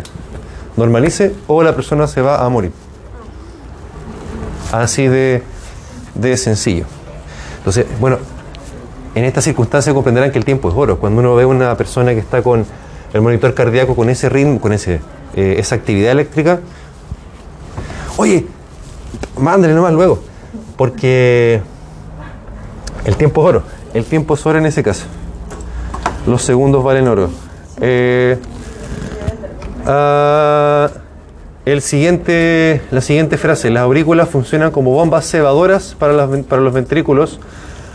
normalice 0.77 1.35
o 1.47 1.63
la 1.63 1.75
persona 1.75 2.07
se 2.07 2.21
va 2.21 2.43
a 2.43 2.49
morir. 2.49 2.71
Así 4.71 5.07
de, 5.07 5.43
de 6.15 6.37
sencillo. 6.37 6.85
Entonces, 7.57 7.85
bueno, 7.99 8.17
en 9.15 9.25
esta 9.25 9.41
circunstancia 9.41 9.93
comprenderán 9.93 10.31
que 10.31 10.37
el 10.37 10.45
tiempo 10.45 10.69
es 10.69 10.75
oro. 10.75 10.99
Cuando 10.99 11.19
uno 11.21 11.35
ve 11.35 11.43
a 11.43 11.47
una 11.47 11.75
persona 11.75 12.13
que 12.13 12.19
está 12.19 12.41
con 12.41 12.65
el 13.13 13.21
monitor 13.21 13.53
cardíaco, 13.53 13.95
con 13.95 14.09
ese 14.09 14.29
ritmo, 14.29 14.61
con 14.61 14.73
ese, 14.73 15.01
eh, 15.35 15.55
esa 15.57 15.75
actividad 15.75 16.11
eléctrica, 16.11 16.59
oye, 18.17 18.45
mándale 19.39 19.73
nomás 19.73 19.93
luego, 19.93 20.19
porque 20.77 21.61
el 23.05 23.15
tiempo 23.15 23.41
es 23.41 23.47
oro. 23.47 23.63
El 23.93 24.05
tiempo 24.05 24.35
es 24.35 24.45
oro 24.45 24.59
en 24.59 24.65
ese 24.65 24.83
caso. 24.83 25.05
Los 26.27 26.43
segundos 26.43 26.83
valen 26.83 27.07
oro. 27.07 27.29
Eh, 27.81 28.37
ah, 29.87 30.89
el 31.65 31.81
siguiente, 31.81 32.81
la 32.91 33.01
siguiente 33.01 33.37
frase, 33.37 33.69
las 33.69 33.83
aurículas 33.83 34.29
funcionan 34.29 34.71
como 34.71 34.91
bombas 34.91 35.29
cebadoras 35.29 35.95
para, 35.97 36.13
los 36.13 36.73
ventrículos. 36.73 37.39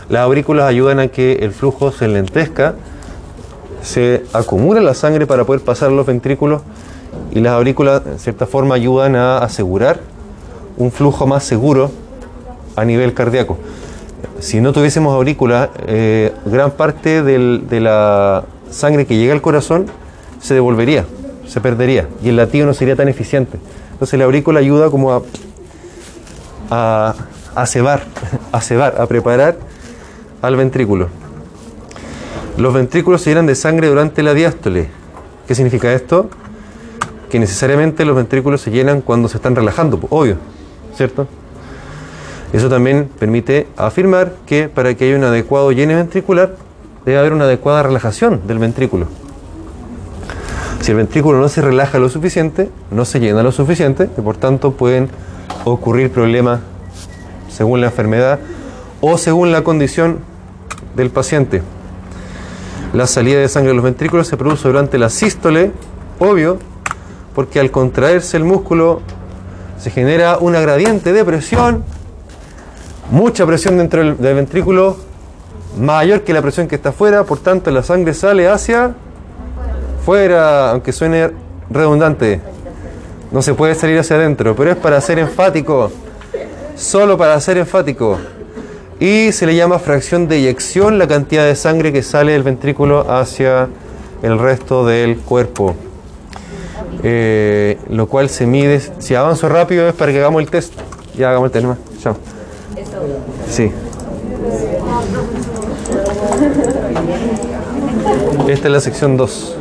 Las 0.09 0.23
aurículas 0.23 0.67
ayudan 0.67 0.99
a 0.99 1.07
que 1.07 1.33
el 1.41 1.53
flujo 1.53 1.91
se 1.91 2.07
lentezca, 2.07 2.75
se 3.81 4.23
acumula 4.33 4.81
la 4.81 4.93
sangre 4.93 5.25
para 5.25 5.45
poder 5.45 5.61
pasar 5.61 5.91
los 5.91 6.05
ventrículos 6.05 6.61
y 7.31 7.39
las 7.39 7.53
aurículas 7.53 8.01
en 8.05 8.19
cierta 8.19 8.45
forma 8.45 8.75
ayudan 8.75 9.15
a 9.15 9.39
asegurar 9.39 10.01
un 10.77 10.91
flujo 10.91 11.25
más 11.25 11.43
seguro 11.43 11.89
a 12.75 12.85
nivel 12.85 13.13
cardíaco. 13.13 13.57
Si 14.39 14.61
no 14.61 14.73
tuviésemos 14.73 15.13
aurículas, 15.13 15.69
eh, 15.87 16.33
gran 16.45 16.71
parte 16.71 17.23
del- 17.23 17.67
de 17.69 17.79
la 17.79 18.43
sangre 18.69 19.05
que 19.05 19.17
llega 19.17 19.33
al 19.33 19.41
corazón 19.41 19.85
se 20.41 20.53
devolvería, 20.53 21.05
se 21.53 21.61
perdería 21.61 22.07
y 22.23 22.29
el 22.29 22.35
latido 22.37 22.65
no 22.65 22.73
sería 22.73 22.95
tan 22.95 23.07
eficiente. 23.09 23.59
Entonces 23.91 24.17
la 24.17 24.25
aurícula 24.25 24.59
ayuda 24.59 24.89
como 24.89 25.13
a, 25.13 25.21
a, 26.71 27.13
a 27.53 27.65
cebar, 27.67 28.05
a 28.51 28.59
cebar, 28.59 28.99
a 28.99 29.05
preparar 29.05 29.57
al 30.41 30.55
ventrículo. 30.55 31.09
Los 32.57 32.73
ventrículos 32.73 33.21
se 33.21 33.29
llenan 33.29 33.45
de 33.45 33.53
sangre 33.53 33.87
durante 33.87 34.23
la 34.23 34.33
diástole. 34.33 34.87
¿Qué 35.47 35.53
significa 35.53 35.93
esto? 35.93 36.27
Que 37.29 37.37
necesariamente 37.37 38.03
los 38.03 38.15
ventrículos 38.15 38.59
se 38.59 38.71
llenan 38.71 39.01
cuando 39.01 39.29
se 39.29 39.37
están 39.37 39.55
relajando, 39.55 39.99
obvio, 40.09 40.37
¿cierto? 40.95 41.27
Eso 42.51 42.67
también 42.67 43.11
permite 43.19 43.67
afirmar 43.77 44.33
que 44.47 44.69
para 44.69 44.95
que 44.95 45.05
haya 45.05 45.17
un 45.17 45.23
adecuado 45.23 45.71
llene 45.71 45.93
ventricular 45.93 46.55
debe 47.05 47.19
haber 47.19 47.33
una 47.33 47.43
adecuada 47.43 47.83
relajación 47.83 48.41
del 48.47 48.57
ventrículo. 48.57 49.05
Si 50.83 50.91
el 50.91 50.97
ventrículo 50.97 51.39
no 51.39 51.47
se 51.47 51.61
relaja 51.61 51.97
lo 51.97 52.09
suficiente, 52.09 52.69
no 52.91 53.05
se 53.05 53.21
llena 53.21 53.41
lo 53.41 53.53
suficiente, 53.53 54.09
y 54.17 54.21
por 54.21 54.35
tanto 54.35 54.73
pueden 54.73 55.07
ocurrir 55.63 56.11
problemas 56.11 56.59
según 57.49 57.79
la 57.79 57.87
enfermedad 57.87 58.39
o 58.99 59.17
según 59.17 59.53
la 59.53 59.63
condición 59.63 60.19
del 60.93 61.09
paciente. 61.09 61.61
La 62.91 63.07
salida 63.07 63.39
de 63.39 63.47
sangre 63.47 63.69
de 63.69 63.75
los 63.75 63.83
ventrículos 63.85 64.27
se 64.27 64.35
produce 64.35 64.67
durante 64.67 64.97
la 64.97 65.09
sístole, 65.09 65.71
obvio, 66.19 66.59
porque 67.33 67.61
al 67.61 67.71
contraerse 67.71 68.35
el 68.35 68.43
músculo 68.43 68.99
se 69.79 69.89
genera 69.89 70.37
una 70.37 70.59
gradiente 70.59 71.13
de 71.13 71.23
presión, 71.23 71.85
mucha 73.09 73.45
presión 73.45 73.77
dentro 73.77 74.03
del, 74.03 74.35
ventrículo, 74.35 74.97
mayor 75.79 76.23
que 76.23 76.33
la 76.33 76.41
presión 76.41 76.67
que 76.67 76.75
está 76.75 76.89
afuera, 76.89 77.23
por 77.23 77.39
tanto 77.39 77.71
la 77.71 77.83
sangre 77.83 78.13
sale 78.13 78.49
hacia 78.49 78.95
fuera, 80.05 80.71
aunque 80.71 80.91
suene 80.91 81.31
redundante. 81.69 82.41
No 83.31 83.41
se 83.41 83.53
puede 83.53 83.75
salir 83.75 83.97
hacia 83.97 84.15
adentro, 84.15 84.55
pero 84.55 84.71
es 84.71 84.77
para 84.77 85.01
ser 85.01 85.19
enfático, 85.19 85.91
solo 86.75 87.17
para 87.17 87.39
ser 87.39 87.57
enfático. 87.57 88.17
Y 88.99 89.31
se 89.31 89.45
le 89.45 89.55
llama 89.55 89.79
fracción 89.79 90.27
de 90.27 90.37
eyección 90.37 90.99
la 90.99 91.07
cantidad 91.07 91.45
de 91.45 91.55
sangre 91.55 91.91
que 91.91 92.03
sale 92.03 92.33
del 92.33 92.43
ventrículo 92.43 93.11
hacia 93.11 93.67
el 94.21 94.37
resto 94.39 94.85
del 94.85 95.17
cuerpo. 95.17 95.75
Eh, 97.01 97.77
lo 97.89 98.07
cual 98.07 98.29
se 98.29 98.45
mide, 98.45 98.81
si 98.99 99.15
avanzo 99.15 99.49
rápido 99.49 99.87
es 99.87 99.93
para 99.93 100.11
que 100.11 100.19
hagamos 100.19 100.41
el 100.41 100.49
test. 100.49 100.73
Ya 101.17 101.31
hagamos 101.31 101.47
el 101.47 101.51
test. 101.51 102.01
Chao. 102.01 102.15
Sí. 103.49 103.71
Esta 108.47 108.67
es 108.67 108.71
la 108.71 108.79
sección 108.79 109.17
2. 109.17 109.57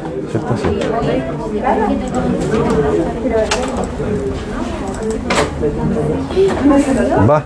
Va. 7.29 7.45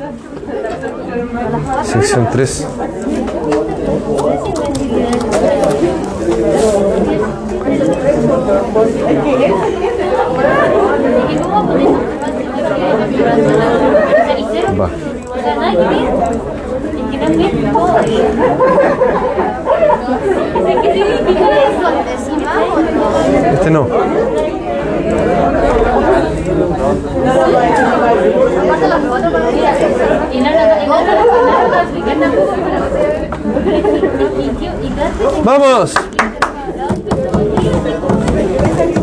Sección 1.85 2.29
3. 2.31 2.67
Va. 14.79 15.16
Este 23.53 23.71
no. 23.71 23.87
¡Vamos! 35.45 35.95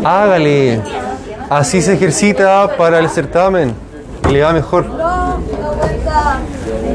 Hágale. 0.04 0.80
Así 1.48 1.80
se 1.82 1.94
ejercita 1.94 2.76
para 2.76 2.98
el 2.98 3.08
certamen. 3.08 3.74
Le 4.30 4.42
va 4.42 4.52
mejor. 4.52 5.03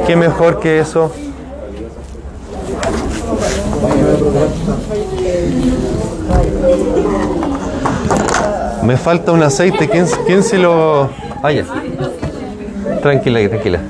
¿Qué 0.10 0.16
mejor 0.16 0.60
que 0.60 0.80
eso? 0.80 1.12
Me 8.82 8.98
falta 8.98 9.32
un 9.34 9.44
aceite. 9.44 9.88
¿Quién, 9.88 10.08
quién 10.26 10.42
se 10.42 10.58
lo.? 10.58 11.12
Ah. 11.44 11.52
Tranquila, 13.04 13.48
tranquila. 13.50 13.82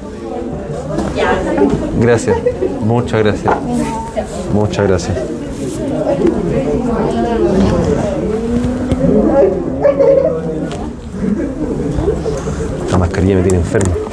Gracias. 2.01 2.37
Muchas 2.81 3.23
gracias. 3.23 3.55
Muchas 4.53 4.87
gracias. 4.89 5.17
La 12.91 12.97
mascarilla 12.97 13.35
me 13.35 13.43
tiene 13.43 13.59
enfermo. 13.59 14.08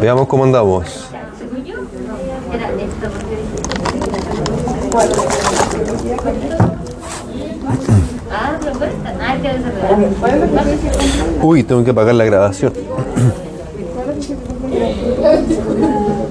Veamos 0.00 0.26
cómo 0.28 0.44
andamos. 0.44 1.10
Ah. 8.32 8.58
Uy, 11.42 11.62
tengo 11.62 11.84
que 11.84 11.90
apagar 11.90 12.14
la 12.14 12.24
grabación. 12.24 12.72